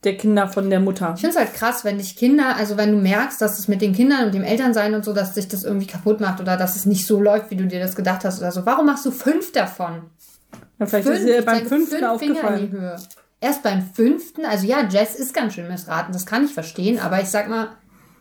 der 0.04 0.16
Kinder 0.16 0.48
von 0.48 0.70
der 0.70 0.80
Mutter. 0.80 1.12
Ich 1.14 1.20
finde 1.22 1.36
es 1.36 1.40
halt 1.40 1.54
krass, 1.54 1.84
wenn 1.84 1.98
dich 1.98 2.16
Kinder, 2.16 2.56
also 2.56 2.76
wenn 2.76 2.92
du 2.92 2.98
merkst, 2.98 3.40
dass 3.40 3.58
es 3.58 3.68
mit 3.68 3.80
den 3.80 3.94
Kindern 3.94 4.26
und 4.26 4.34
dem 4.34 4.42
Elternsein 4.42 4.94
und 4.94 5.04
so, 5.04 5.12
dass 5.12 5.34
sich 5.34 5.48
das 5.48 5.64
irgendwie 5.64 5.86
kaputt 5.86 6.20
macht 6.20 6.40
oder 6.40 6.56
dass 6.56 6.76
es 6.76 6.86
nicht 6.86 7.06
so 7.06 7.20
läuft, 7.20 7.50
wie 7.50 7.56
du 7.56 7.66
dir 7.66 7.80
das 7.80 7.96
gedacht 7.96 8.24
hast 8.24 8.38
oder 8.40 8.52
so. 8.52 8.66
Warum 8.66 8.86
machst 8.86 9.06
du 9.06 9.10
fünf 9.10 9.52
davon? 9.52 10.02
Ja, 10.78 10.86
vielleicht 10.86 11.06
Fünf, 11.06 11.18
ist 11.20 11.26
ihr 11.26 11.42
beim 11.44 11.66
fünften 11.66 11.98
fünf 11.98 12.08
aufgefallen. 12.08 12.98
Erst 13.40 13.62
beim 13.62 13.82
fünften, 13.92 14.46
also 14.46 14.66
ja, 14.66 14.88
Jess 14.88 15.16
ist 15.16 15.34
ganz 15.34 15.54
schön 15.54 15.68
missraten, 15.68 16.12
das 16.12 16.24
kann 16.24 16.44
ich 16.44 16.54
verstehen, 16.54 16.98
aber 16.98 17.20
ich 17.20 17.28
sag 17.28 17.48
mal, 17.48 17.68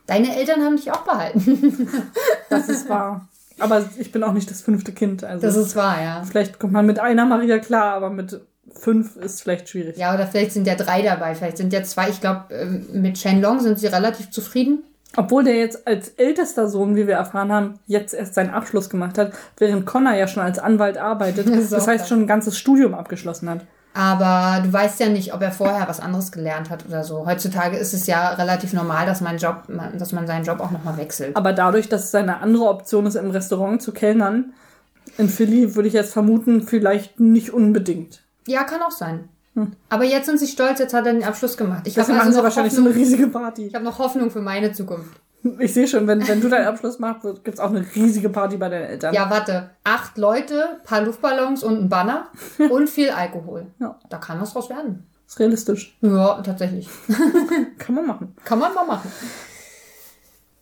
deine 0.05 0.35
Eltern 0.35 0.61
haben 0.63 0.75
dich 0.75 0.91
auch 0.91 1.03
behalten. 1.03 1.89
Das 2.49 2.69
ist 2.69 2.87
wahr. 2.87 3.27
Aber 3.57 3.83
ich 3.97 4.11
bin 4.11 4.23
auch 4.23 4.33
nicht 4.33 4.49
das 4.51 4.61
fünfte 4.61 4.91
Kind. 4.91 5.23
Also 5.23 5.47
Das 5.47 5.55
ist 5.55 5.75
wahr, 5.75 6.01
ja. 6.01 6.23
vielleicht 6.23 6.59
kommt 6.59 6.73
man 6.73 6.85
mit 6.85 6.99
einer 6.99 7.25
Maria 7.25 7.57
klar, 7.59 7.93
aber 7.95 8.09
mit 8.09 8.41
fünf 8.75 9.15
ist 9.15 9.41
vielleicht 9.41 9.69
schwierig. 9.69 9.97
Ja, 9.97 10.13
oder 10.13 10.27
vielleicht 10.27 10.51
sind 10.51 10.67
ja 10.67 10.75
drei 10.75 11.01
dabei, 11.01 11.35
vielleicht 11.35 11.57
sind 11.57 11.73
ja 11.73 11.83
zwei. 11.83 12.09
Ich 12.09 12.21
glaube, 12.21 12.53
mit 12.91 13.17
Shenlong 13.17 13.59
sind 13.59 13.79
sie 13.79 13.87
relativ 13.87 14.29
zufrieden. 14.29 14.83
Obwohl 15.15 15.43
der 15.43 15.55
jetzt 15.55 15.87
als 15.87 16.09
ältester 16.09 16.67
Sohn, 16.67 16.95
wie 16.95 17.07
wir 17.07 17.15
erfahren 17.15 17.51
haben, 17.51 17.79
jetzt 17.85 18.13
erst 18.13 18.33
seinen 18.33 18.49
Abschluss 18.49 18.89
gemacht 18.89 19.17
hat, 19.17 19.33
während 19.57 19.85
Connor 19.85 20.13
ja 20.13 20.27
schon 20.27 20.43
als 20.43 20.59
Anwalt 20.59 20.97
arbeitet. 20.97 21.47
Das 21.53 21.69
Das 21.69 21.87
heißt 21.87 22.07
schon 22.07 22.21
ein 22.21 22.27
ganzes 22.27 22.57
Studium 22.57 22.93
abgeschlossen 22.93 23.49
hat. 23.49 23.61
Aber 23.93 24.61
du 24.63 24.73
weißt 24.73 24.99
ja 24.99 25.09
nicht, 25.09 25.33
ob 25.33 25.41
er 25.41 25.51
vorher 25.51 25.87
was 25.87 25.99
anderes 25.99 26.31
gelernt 26.31 26.69
hat 26.71 26.85
oder 26.87 27.03
so. 27.03 27.27
Heutzutage 27.27 27.77
ist 27.77 27.93
es 27.93 28.07
ja 28.07 28.29
relativ 28.29 28.73
normal, 28.73 29.05
dass 29.05 29.21
man, 29.21 29.37
Job, 29.37 29.63
dass 29.97 30.11
man 30.13 30.25
seinen 30.25 30.45
Job 30.45 30.59
auch 30.61 30.71
nochmal 30.71 30.97
wechselt. 30.97 31.35
Aber 31.35 31.53
dadurch, 31.53 31.89
dass 31.89 32.05
es 32.05 32.11
seine 32.11 32.41
andere 32.41 32.65
Option 32.65 33.05
ist, 33.05 33.15
im 33.15 33.29
Restaurant 33.29 33.81
zu 33.81 33.91
kellnern, 33.91 34.53
in 35.17 35.29
Philly 35.29 35.75
würde 35.75 35.87
ich 35.87 35.93
jetzt 35.93 36.11
vermuten, 36.11 36.63
vielleicht 36.63 37.19
nicht 37.19 37.51
unbedingt. 37.51 38.23
Ja, 38.47 38.63
kann 38.63 38.81
auch 38.81 38.91
sein. 38.91 39.29
Aber 39.89 40.03
jetzt 40.03 40.25
sind 40.25 40.39
sie 40.39 40.47
stolz, 40.47 40.79
jetzt 40.79 40.93
hat 40.93 41.05
er 41.05 41.13
den 41.13 41.23
Abschluss 41.23 41.57
gemacht. 41.57 41.81
Ich 41.85 41.93
habe 41.93 42.01
Deswegen 42.01 42.17
machen 42.17 42.27
also 42.27 42.39
sie 42.39 42.43
wahrscheinlich 42.43 42.73
so 42.73 42.79
Hoffnung, 42.79 42.93
eine 42.93 43.01
riesige 43.01 43.27
Party. 43.27 43.67
ich 43.67 43.75
hab 43.75 43.83
noch 43.83 43.99
Hoffnung 43.99 44.31
für 44.31 44.41
meine 44.41 44.71
Zukunft. 44.71 45.11
Ich 45.59 45.73
sehe 45.73 45.87
schon, 45.87 46.07
wenn, 46.07 46.25
wenn 46.27 46.39
du 46.41 46.47
deinen 46.49 46.65
Abschluss 46.67 46.99
machst, 46.99 47.23
gibt 47.43 47.49
es 47.55 47.59
auch 47.59 47.69
eine 47.69 47.85
riesige 47.95 48.29
Party 48.29 48.55
bei 48.57 48.69
deinen 48.69 48.85
Eltern. 48.85 49.13
Ja, 49.13 49.29
warte. 49.29 49.71
Acht 49.83 50.17
Leute, 50.17 50.79
paar 50.85 51.01
Luftballons 51.01 51.63
und 51.63 51.81
ein 51.81 51.89
Banner 51.89 52.27
und 52.71 52.89
viel 52.89 53.09
Alkohol. 53.09 53.67
Ja. 53.79 53.99
Da 54.09 54.17
kann 54.17 54.39
was 54.41 54.53
draus 54.53 54.69
werden. 54.69 55.05
Ist 55.27 55.39
realistisch. 55.39 55.97
Ja, 56.01 56.41
tatsächlich. 56.41 56.87
Kann 57.77 57.95
man 57.95 58.05
machen. 58.07 58.35
Kann 58.45 58.59
man 58.59 58.73
mal 58.73 58.85
machen. 58.85 59.11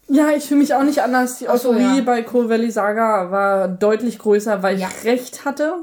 Ja, 0.08 0.30
ich 0.36 0.46
fühle 0.48 0.60
mich 0.62 0.74
auch 0.74 0.84
nicht 0.84 1.02
anders. 1.04 1.38
Die 1.38 1.48
Ach 1.48 1.58
so, 1.58 1.70
Euphorie 1.72 1.98
ja. 2.00 2.04
bei 2.04 2.22
Coal 2.24 2.50
Valley 2.50 2.72
Saga 2.72 3.32
war 3.32 3.68
deutlich 3.68 4.20
größer, 4.20 4.62
weil 4.64 4.78
Ja. 4.80 4.88
ich 4.90 5.06
recht 5.06 5.46
hatte. 5.46 5.76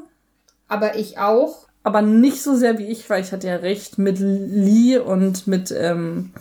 Aber 0.68 0.96
ich 0.96 1.18
auch. 1.18 1.67
Aber 1.82 2.02
nicht 2.02 2.42
so 2.42 2.54
sehr 2.54 2.78
wie 2.78 2.86
ich, 2.86 3.08
weil 3.08 3.22
ich 3.22 3.32
hatte 3.32 3.46
ja 3.46 3.56
recht 3.56 3.98
mit 3.98 4.18
Lee 4.20 4.98
und 4.98 5.46
mit 5.46 5.70
ähm, 5.70 6.32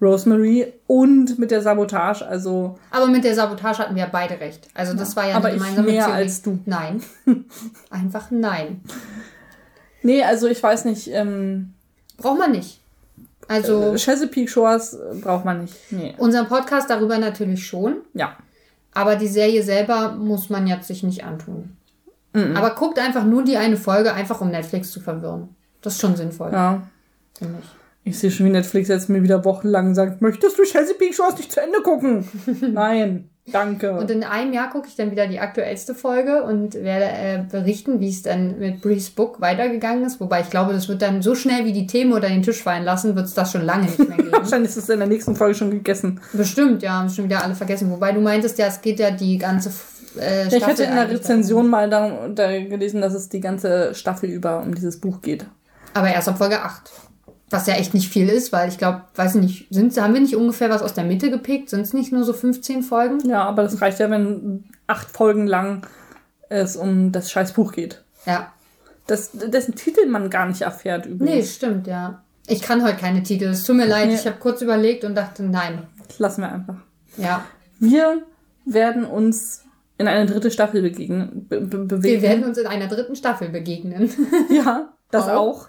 Rosemary 0.00 0.72
und 0.86 1.38
mit 1.38 1.50
der 1.50 1.62
Sabotage. 1.62 2.26
Also, 2.26 2.78
Aber 2.90 3.06
mit 3.06 3.24
der 3.24 3.34
Sabotage 3.34 3.78
hatten 3.78 3.96
wir 3.96 4.06
beide 4.06 4.40
recht. 4.40 4.68
Also 4.74 4.94
das 4.94 5.16
war 5.16 5.28
ja 5.28 5.36
Aber 5.36 5.48
eine 5.48 5.56
ich 5.56 5.62
gemeinsame 5.62 5.88
mehr 5.90 6.04
Theorie. 6.04 6.18
als 6.22 6.42
du. 6.42 6.58
Nein. 6.66 7.02
Einfach 7.90 8.30
nein. 8.30 8.80
nee, 10.02 10.22
also 10.22 10.46
ich 10.46 10.62
weiß 10.62 10.84
nicht. 10.84 11.08
Ähm, 11.08 11.74
Braucht 12.18 12.38
man 12.38 12.52
nicht. 12.52 12.80
Also 13.48 13.94
Chesapeake 13.96 14.48
Shores 14.48 14.94
äh, 14.94 15.14
braucht 15.20 15.44
man 15.44 15.62
nicht. 15.62 15.74
Nee. 15.90 16.14
unseren 16.18 16.48
Podcast 16.48 16.90
darüber 16.90 17.18
natürlich 17.18 17.66
schon. 17.66 17.96
Ja. 18.14 18.36
Aber 18.92 19.16
die 19.16 19.28
Serie 19.28 19.62
selber 19.62 20.12
muss 20.12 20.50
man 20.50 20.66
jetzt 20.66 20.88
sich 20.88 21.02
nicht 21.02 21.24
antun. 21.24 21.76
Aber 22.56 22.70
guckt 22.74 22.98
einfach 22.98 23.24
nur 23.24 23.44
die 23.44 23.56
eine 23.56 23.76
Folge, 23.76 24.12
einfach 24.12 24.40
um 24.40 24.50
Netflix 24.50 24.90
zu 24.90 25.00
verwirren. 25.00 25.48
Das 25.82 25.94
ist 25.94 26.00
schon 26.00 26.16
sinnvoll, 26.16 26.50
Ja. 26.52 26.82
finde 27.38 27.56
ich. 27.62 27.68
Ich 28.08 28.18
sehe 28.20 28.30
schon, 28.30 28.46
wie 28.46 28.50
Netflix 28.50 28.88
jetzt 28.88 29.08
mir 29.08 29.22
wieder 29.24 29.44
wochenlang 29.44 29.94
sagt, 29.96 30.22
möchtest 30.22 30.56
du 30.58 30.62
Chesapeake 30.62 31.12
Shores 31.12 31.36
nicht 31.38 31.50
zu 31.50 31.60
Ende 31.60 31.80
gucken? 31.82 32.24
Nein, 32.72 33.30
danke. 33.50 33.92
Und 33.98 34.08
in 34.12 34.22
einem 34.22 34.52
Jahr 34.52 34.70
gucke 34.70 34.86
ich 34.86 34.94
dann 34.94 35.10
wieder 35.10 35.26
die 35.26 35.40
aktuellste 35.40 35.92
Folge 35.92 36.44
und 36.44 36.74
werde 36.74 37.04
äh, 37.06 37.42
berichten, 37.50 37.98
wie 37.98 38.08
es 38.08 38.22
dann 38.22 38.60
mit 38.60 38.80
Brees 38.80 39.10
Book 39.10 39.40
weitergegangen 39.40 40.04
ist. 40.04 40.20
Wobei 40.20 40.42
ich 40.42 40.50
glaube, 40.50 40.72
das 40.72 40.88
wird 40.88 41.02
dann 41.02 41.20
so 41.20 41.34
schnell 41.34 41.64
wie 41.64 41.72
die 41.72 41.88
Themen 41.88 42.12
oder 42.12 42.28
den 42.28 42.42
Tisch 42.42 42.62
fallen 42.62 42.84
lassen, 42.84 43.16
wird 43.16 43.26
es 43.26 43.34
das 43.34 43.50
schon 43.50 43.62
lange 43.62 43.86
nicht 43.86 43.98
mehr 43.98 44.16
geben. 44.18 44.30
Wahrscheinlich 44.32 44.70
ist 44.70 44.76
es 44.76 44.88
in 44.88 45.00
der 45.00 45.08
nächsten 45.08 45.34
Folge 45.34 45.56
schon 45.56 45.72
gegessen. 45.72 46.20
Bestimmt, 46.32 46.84
ja, 46.84 46.92
haben 47.00 47.08
schon 47.08 47.24
wieder 47.24 47.42
alle 47.42 47.56
vergessen. 47.56 47.90
Wobei 47.90 48.12
du 48.12 48.20
meintest 48.20 48.56
ja, 48.58 48.66
es 48.68 48.80
geht 48.82 49.00
ja 49.00 49.10
die 49.10 49.36
ganze 49.38 49.70
äh, 50.16 50.46
Staffel. 50.46 50.58
ich 50.58 50.64
hatte 50.66 50.84
in 50.84 50.94
der 50.94 51.10
Rezension 51.10 51.68
mal 51.68 51.88
da, 51.90 52.28
da 52.28 52.48
gelesen, 52.60 53.00
dass 53.00 53.14
es 53.14 53.28
die 53.28 53.40
ganze 53.40 53.94
Staffel 53.94 54.30
über 54.30 54.60
um 54.60 54.74
dieses 54.74 55.00
Buch 55.00 55.20
geht. 55.22 55.46
Aber 55.94 56.08
erst 56.08 56.28
ab 56.28 56.38
Folge 56.38 56.62
8. 56.62 56.90
Was 57.48 57.66
ja 57.68 57.74
echt 57.74 57.94
nicht 57.94 58.08
viel 58.08 58.28
ist, 58.28 58.52
weil 58.52 58.68
ich 58.68 58.76
glaube, 58.76 59.02
weiß 59.14 59.36
ich 59.36 59.40
nicht, 59.40 59.66
sind, 59.70 59.96
haben 60.00 60.14
wir 60.14 60.20
nicht 60.20 60.34
ungefähr 60.34 60.68
was 60.68 60.82
aus 60.82 60.94
der 60.94 61.04
Mitte 61.04 61.30
gepickt? 61.30 61.70
Sind 61.70 61.80
es 61.82 61.92
nicht 61.92 62.12
nur 62.12 62.24
so 62.24 62.32
15 62.32 62.82
Folgen? 62.82 63.20
Ja, 63.28 63.44
aber 63.44 63.62
das 63.62 63.80
reicht 63.80 64.00
ja, 64.00 64.10
wenn 64.10 64.64
acht 64.88 65.10
Folgen 65.10 65.46
lang 65.46 65.86
es 66.48 66.76
um 66.76 67.12
das 67.12 67.30
scheiß 67.30 67.52
Buch 67.52 67.72
geht. 67.72 68.02
Ja. 68.26 68.52
Das, 69.06 69.30
dessen 69.32 69.76
Titel 69.76 70.06
man 70.08 70.28
gar 70.30 70.46
nicht 70.46 70.62
erfährt 70.62 71.06
Nee, 71.06 71.12
übrigens. 71.12 71.54
stimmt, 71.54 71.86
ja. 71.86 72.22
Ich 72.48 72.62
kann 72.62 72.82
heute 72.84 72.96
keine 72.96 73.22
Titel. 73.22 73.44
Es 73.46 73.62
tut 73.62 73.76
mir 73.76 73.86
leid, 73.86 74.08
Nee. 74.08 74.14
ich 74.16 74.26
habe 74.26 74.36
kurz 74.38 74.60
überlegt 74.62 75.04
und 75.04 75.14
dachte, 75.14 75.44
nein. 75.44 75.84
Das 76.08 76.18
lassen 76.18 76.40
wir 76.42 76.50
einfach. 76.52 76.76
Ja. 77.16 77.44
Wir 77.78 78.22
werden 78.64 79.04
uns 79.04 79.62
in 79.98 80.08
eine 80.08 80.26
dritte 80.26 80.50
Staffel 80.50 80.82
begegnen, 80.82 81.46
be 81.48 81.60
be 81.60 81.78
bewegen. 81.78 82.02
Wir 82.02 82.22
werden 82.22 82.44
uns 82.44 82.58
in 82.58 82.66
einer 82.66 82.86
dritten 82.88 83.16
Staffel 83.16 83.48
begegnen. 83.48 84.10
Ja, 84.50 84.92
das 85.10 85.28
Auch. 85.28 85.68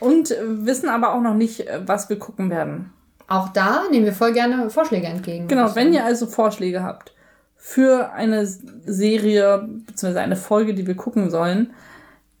Und 0.00 0.34
wissen 0.40 0.88
aber 0.88 1.14
auch 1.14 1.20
noch 1.20 1.34
nicht, 1.34 1.66
was 1.84 2.08
wir 2.08 2.18
gucken 2.18 2.48
werden. 2.50 2.92
Auch 3.28 3.48
da 3.50 3.82
nehmen 3.90 4.06
wir 4.06 4.12
voll 4.12 4.32
gerne 4.32 4.70
Vorschläge 4.70 5.06
entgegen. 5.06 5.46
Genau, 5.46 5.74
wenn 5.74 5.92
ihr 5.92 6.04
also 6.04 6.26
Vorschläge 6.26 6.82
habt 6.82 7.12
für 7.56 8.12
eine 8.12 8.46
Serie 8.46 9.68
bzw. 9.86 10.18
eine 10.18 10.36
Folge, 10.36 10.74
die 10.74 10.86
wir 10.86 10.96
gucken 10.96 11.30
sollen, 11.30 11.72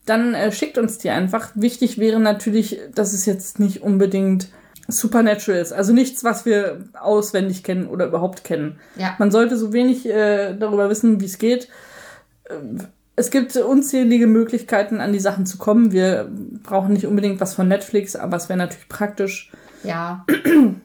dann 0.06 0.34
äh, 0.34 0.50
schickt 0.50 0.78
uns 0.78 0.98
die 0.98 1.10
einfach. 1.10 1.50
Wichtig 1.54 1.98
wäre 1.98 2.18
natürlich, 2.18 2.80
dass 2.94 3.12
es 3.12 3.26
jetzt 3.26 3.60
nicht 3.60 3.82
unbedingt 3.82 4.48
Supernatural 4.90 5.60
ist. 5.60 5.72
Also 5.72 5.92
nichts, 5.92 6.24
was 6.24 6.44
wir 6.44 6.84
auswendig 6.98 7.62
kennen 7.64 7.86
oder 7.86 8.06
überhaupt 8.06 8.44
kennen. 8.44 8.78
Ja. 8.96 9.14
Man 9.18 9.30
sollte 9.30 9.56
so 9.56 9.72
wenig 9.72 10.06
äh, 10.08 10.54
darüber 10.56 10.88
wissen, 10.90 11.20
wie 11.20 11.26
es 11.26 11.38
geht. 11.38 11.68
Ähm, 12.48 12.78
Es 13.16 13.30
gibt 13.30 13.54
unzählige 13.56 14.26
Möglichkeiten, 14.26 15.00
an 15.00 15.12
die 15.12 15.20
Sachen 15.20 15.44
zu 15.44 15.58
kommen. 15.58 15.92
Wir 15.92 16.30
brauchen 16.62 16.92
nicht 16.94 17.06
unbedingt 17.06 17.40
was 17.40 17.54
von 17.54 17.68
Netflix, 17.68 18.16
aber 18.16 18.36
es 18.38 18.48
wäre 18.48 18.58
natürlich 18.58 18.88
praktisch. 18.88 19.50
Ja. 19.82 20.24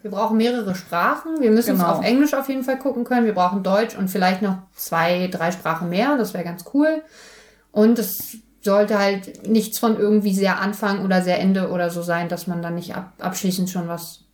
Wir 0.01 0.11
brauchen 0.11 0.37
mehrere 0.37 0.73
Sprachen. 0.75 1.39
Wir 1.41 1.51
müssen 1.51 1.75
Genau. 1.77 1.91
es 1.93 1.97
auf 1.99 2.05
Englisch 2.05 2.33
auf 2.33 2.47
jeden 2.49 2.63
Fall 2.63 2.77
gucken 2.79 3.03
können. 3.03 3.25
Wir 3.25 3.33
brauchen 3.33 3.61
Deutsch 3.63 3.97
und 3.97 4.09
vielleicht 4.09 4.41
noch 4.41 4.57
zwei, 4.73 5.27
drei 5.27 5.51
Sprachen 5.51 5.89
mehr. 5.89 6.17
Das 6.17 6.33
wäre 6.33 6.43
ganz 6.43 6.63
cool. 6.73 7.01
Und 7.71 7.99
es 7.99 8.37
sollte 8.65 8.99
halt 8.99 9.47
nichts 9.47 9.79
von 9.79 9.97
irgendwie 9.97 10.33
sehr 10.33 10.59
Anfang 10.59 11.05
oder 11.05 11.21
sehr 11.21 11.39
Ende 11.39 11.69
oder 11.69 11.89
so 11.89 12.01
sein, 12.01 12.27
dass 12.27 12.47
man 12.47 12.61
dann 12.61 12.75
nicht 12.75 12.95
ab, 12.95 13.13
abschließend 13.19 13.69
schon 13.69 13.87
was 13.87 14.25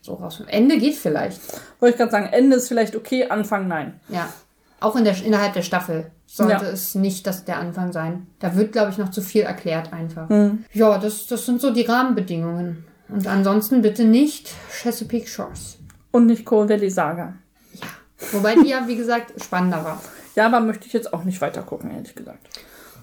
so 0.00 0.14
raus. 0.14 0.42
Ende 0.46 0.78
geht 0.78 0.94
vielleicht. 0.94 1.40
Wollte 1.80 1.92
ich 1.94 1.98
gerade 1.98 2.10
sagen, 2.10 2.26
Ende 2.32 2.56
ist 2.56 2.68
vielleicht 2.68 2.96
okay, 2.96 3.28
Anfang 3.28 3.68
nein. 3.68 4.00
Ja. 4.08 4.28
Auch 4.80 4.96
in 4.96 5.04
der, 5.04 5.22
innerhalb 5.22 5.52
der 5.52 5.62
Staffel 5.62 6.10
sollte 6.26 6.64
Ja. 6.64 6.70
es 6.70 6.94
nicht 6.94 7.26
das, 7.26 7.44
der 7.44 7.58
Anfang 7.58 7.92
sein. 7.92 8.26
Da 8.40 8.56
wird, 8.56 8.72
glaube 8.72 8.90
ich, 8.90 8.98
noch 8.98 9.10
zu 9.10 9.20
viel 9.20 9.42
erklärt 9.42 9.92
einfach. 9.92 10.28
Hm. 10.28 10.64
Ja, 10.72 10.98
das, 10.98 11.26
das 11.26 11.44
sind 11.46 11.60
so 11.60 11.72
die 11.72 11.82
Rahmenbedingungen. 11.82 12.84
Und 13.08 13.26
ansonsten 13.26 13.82
bitte 13.82 14.04
nicht 14.04 14.50
Chesapeake 14.70 15.26
Shores. 15.28 15.78
Und 16.10 16.26
nicht 16.26 16.44
Coal 16.44 16.68
Valley 16.68 16.90
Saga. 16.90 17.34
Ja. 17.74 17.86
Wobei 18.32 18.54
die 18.54 18.70
ja, 18.70 18.86
wie 18.88 18.96
gesagt, 18.96 19.32
spannender 19.42 19.84
war. 19.84 20.02
Ja, 20.34 20.46
aber 20.46 20.60
möchte 20.60 20.86
ich 20.86 20.92
jetzt 20.92 21.12
auch 21.12 21.24
nicht 21.24 21.40
weiter 21.40 21.62
gucken, 21.62 21.90
ehrlich 21.90 22.14
gesagt. 22.14 22.48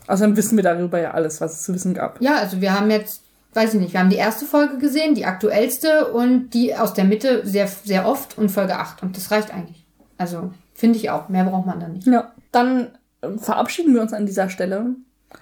Außerdem 0.09 0.35
wissen 0.35 0.57
wir 0.57 0.63
darüber 0.63 0.99
ja 0.99 1.11
alles, 1.11 1.39
was 1.39 1.53
es 1.53 1.63
zu 1.63 1.73
wissen 1.73 1.93
gab. 1.93 2.19
Ja, 2.19 2.37
also 2.37 2.61
wir 2.61 2.73
haben 2.73 2.89
jetzt, 2.89 3.21
weiß 3.53 3.75
ich 3.75 3.79
nicht, 3.79 3.93
wir 3.93 3.99
haben 3.99 4.09
die 4.09 4.15
erste 4.15 4.45
Folge 4.45 4.79
gesehen, 4.79 5.13
die 5.13 5.25
aktuellste 5.25 6.11
und 6.11 6.49
die 6.49 6.75
aus 6.75 6.95
der 6.95 7.05
Mitte 7.05 7.45
sehr, 7.45 7.67
sehr 7.67 8.07
oft 8.07 8.35
und 8.35 8.49
Folge 8.49 8.75
8. 8.75 9.03
Und 9.03 9.15
das 9.15 9.29
reicht 9.29 9.53
eigentlich. 9.53 9.85
Also, 10.17 10.51
finde 10.73 10.97
ich 10.97 11.11
auch. 11.11 11.29
Mehr 11.29 11.43
braucht 11.43 11.67
man 11.67 11.79
da 11.79 11.87
nicht. 11.87 12.07
Ja. 12.07 12.31
Dann 12.51 12.87
äh, 13.21 13.37
verabschieden 13.37 13.93
wir 13.93 14.01
uns 14.01 14.11
an 14.11 14.25
dieser 14.25 14.49
Stelle. 14.49 14.95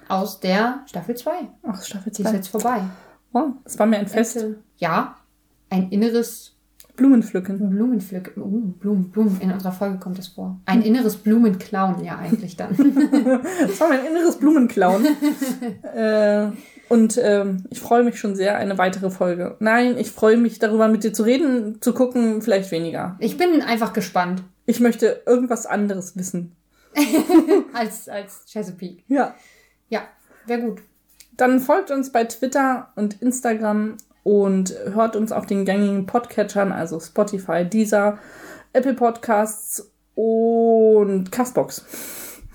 Aus 0.08 0.38
der 0.38 0.80
Staffel 0.86 1.16
2. 1.16 1.30
Ach, 1.62 1.82
Staffel 1.82 2.12
Die 2.12 2.20
ist 2.20 2.28
2. 2.28 2.36
jetzt 2.36 2.48
vorbei. 2.48 2.82
Wow, 3.32 3.52
das 3.64 3.78
war 3.78 3.86
mir 3.86 3.98
ein 3.98 4.06
Fest. 4.06 4.44
Ja, 4.76 5.16
ein 5.70 5.88
inneres 5.88 6.57
Blumenpflücken. 6.98 7.70
Blumenpflücken. 7.70 8.42
Uh, 8.42 8.72
Blumen, 8.72 9.10
Blumen. 9.10 9.40
In 9.40 9.52
unserer 9.52 9.72
Folge 9.72 9.98
kommt 9.98 10.18
das 10.18 10.28
vor. 10.28 10.60
Ein 10.66 10.82
inneres 10.82 11.16
Blumenklauen, 11.16 12.04
ja, 12.04 12.18
eigentlich 12.18 12.56
dann. 12.56 12.76
Das 13.60 13.80
war 13.80 13.88
mein 13.88 14.04
inneres 14.04 14.36
Blumenklauen. 14.36 15.06
äh, 15.94 16.48
und 16.88 17.18
ähm, 17.22 17.64
ich 17.70 17.78
freue 17.80 18.02
mich 18.02 18.18
schon 18.18 18.34
sehr, 18.34 18.56
eine 18.56 18.78
weitere 18.78 19.10
Folge. 19.10 19.56
Nein, 19.60 19.96
ich 19.96 20.10
freue 20.10 20.36
mich 20.36 20.58
darüber, 20.58 20.88
mit 20.88 21.04
dir 21.04 21.12
zu 21.12 21.22
reden, 21.22 21.80
zu 21.80 21.94
gucken, 21.94 22.42
vielleicht 22.42 22.70
weniger. 22.72 23.16
Ich 23.20 23.36
bin 23.36 23.62
einfach 23.62 23.92
gespannt. 23.92 24.42
Ich 24.66 24.80
möchte 24.80 25.22
irgendwas 25.24 25.66
anderes 25.66 26.16
wissen. 26.16 26.56
Als, 27.72 28.08
als 28.08 28.44
Chesapeake. 28.46 29.04
Ja. 29.06 29.36
Ja, 29.88 30.00
wäre 30.46 30.62
gut. 30.62 30.82
Dann 31.36 31.60
folgt 31.60 31.92
uns 31.92 32.10
bei 32.10 32.24
Twitter 32.24 32.88
und 32.96 33.22
Instagram 33.22 33.98
und 34.28 34.74
hört 34.92 35.16
uns 35.16 35.32
auf 35.32 35.46
den 35.46 35.64
gängigen 35.64 36.04
Podcatchern, 36.04 36.70
also 36.70 37.00
Spotify, 37.00 37.64
Deezer, 37.64 38.18
Apple 38.74 38.92
Podcasts 38.92 39.90
und 40.14 41.32
Castbox. 41.32 41.82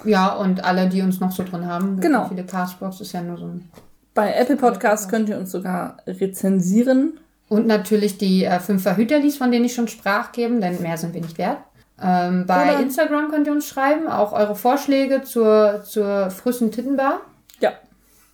Ja, 0.03 0.36
und 0.36 0.63
alle, 0.63 0.88
die 0.88 1.01
uns 1.01 1.19
noch 1.19 1.32
so 1.32 1.43
drin 1.43 1.65
haben. 1.65 1.99
Genau. 1.99 2.28
Viele 2.28 2.45
Castbox 2.45 3.01
ist 3.01 3.13
ja 3.13 3.24
nur 3.24 3.38
so 3.38 3.45
ein. 3.45 3.71
Bei 4.13 4.34
Apple 4.36 4.57
Podcasts 4.57 5.09
könnt 5.09 5.30
ihr 5.30 5.39
uns 5.39 5.51
sogar 5.51 5.97
rezensieren. 6.05 7.19
Und 7.49 7.65
natürlich 7.65 8.19
die 8.19 8.43
äh, 8.43 8.59
fünf 8.59 8.84
Verhüterlies, 8.84 9.38
von 9.38 9.51
denen 9.51 9.65
ich 9.65 9.74
schon 9.74 9.88
sprach, 9.88 10.32
geben, 10.32 10.61
denn 10.61 10.80
mehr 10.80 10.97
sind 10.97 11.15
wir 11.15 11.21
nicht 11.21 11.39
wert. 11.39 11.57
Ähm, 11.99 12.45
bei 12.45 12.74
Oder- 12.74 12.82
Instagram 12.82 13.32
könnt 13.32 13.47
ihr 13.47 13.53
uns 13.53 13.67
schreiben, 13.67 14.07
auch 14.07 14.32
eure 14.34 14.55
Vorschläge 14.55 15.24
zur, 15.24 15.82
zur 15.84 16.30
Früssen 16.30 16.71
Tittenbar. 16.71 17.21
Ja. 17.59 17.71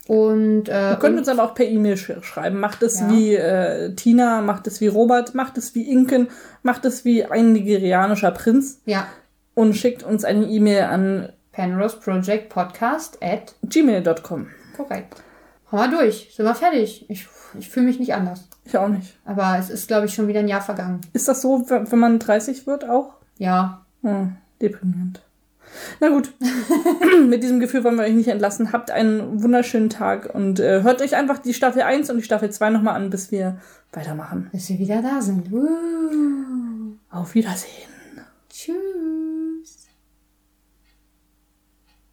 Und, 0.10 0.70
äh, 0.70 0.91
Ihr 0.93 0.95
könnt 0.95 1.20
uns 1.20 1.28
aber 1.30 1.43
auch 1.43 1.53
per 1.53 1.68
E-Mail 1.68 1.95
sch 1.95 2.14
schreiben. 2.24 2.60
Macht 2.60 2.82
es 2.82 2.99
Ja. 2.99 3.12
wie 3.12 3.36
äh, 3.36 3.93
Tina, 3.93 4.41
macht 4.41 4.66
es 4.66 4.82
wie 4.82 4.88
Robert, 4.88 5.36
macht 5.36 5.55
es 5.60 5.76
wie 5.76 5.88
Inken, 5.88 6.30
macht 6.64 6.84
es 6.86 7.05
wie 7.05 7.26
ein 7.26 7.53
nigerianischer 7.53 8.32
Prinz 8.32 8.82
ja, 8.86 9.05
und 9.53 9.76
schickt 9.76 10.01
uns 10.01 10.26
eine 10.26 10.45
E-Mail 10.47 10.86
an 10.86 11.30
Penrose 11.51 11.97
Project 11.97 12.49
Podcast 12.49 13.20
at 13.22 13.53
gmail.com. 13.62 14.47
korrekt. 14.76 15.22
Haben 15.72 15.91
wir 15.91 15.99
durch, 15.99 16.32
sind 16.36 16.45
wir 16.45 16.55
fertig. 16.55 17.05
Ich, 17.07 17.28
ich 17.60 17.70
fühle 17.70 17.86
mich 17.86 17.99
nicht 17.99 18.16
anders. 18.16 18.49
Ich 18.66 18.76
auch 18.80 18.88
nicht. 18.88 19.16
Aber 19.26 19.57
es 19.60 19.70
ist, 19.70 19.88
glaube 19.88 20.07
ich, 20.07 20.14
schon 20.16 20.28
wieder 20.28 20.39
ein 20.39 20.47
Jahr 20.47 20.62
vergangen. 20.62 21.01
Ist 21.14 21.28
das 21.28 21.43
so, 21.43 21.70
wenn 21.70 21.91
wenn 21.91 21.99
man 21.99 22.18
30 22.18 22.66
wird 22.66 22.89
auch? 22.89 23.14
Ja, 23.38 23.86
Hm, 24.01 24.38
deprimierend. 24.60 25.22
Na 25.99 26.09
gut, 26.09 26.32
mit 27.28 27.43
diesem 27.43 27.59
Gefühl 27.59 27.84
wollen 27.84 27.95
wir 27.97 28.03
euch 28.03 28.13
nicht 28.13 28.28
entlassen. 28.28 28.72
Habt 28.72 28.91
einen 28.91 29.41
wunderschönen 29.41 29.89
Tag 29.89 30.34
und 30.34 30.59
äh, 30.59 30.84
hört 30.84 31.01
euch 31.01 31.15
einfach 31.15 31.39
die 31.39 31.53
Staffel 31.53 31.82
1 31.82 32.09
und 32.09 32.17
die 32.17 32.24
Staffel 32.24 32.49
2 32.49 32.70
nochmal 32.70 32.95
an, 32.95 33.09
bis 33.09 33.32
wir 33.32 33.57
weitermachen. 33.91 34.49
bis 34.51 34.70
wir 34.70 34.80
wieder 34.80 35.01
da 35.01 35.22
sind. 35.22 35.51
Uh, 35.51 36.93
Auf 37.09 37.36
Wiedersehen. 37.36 37.89
tschüss. 38.49 39.28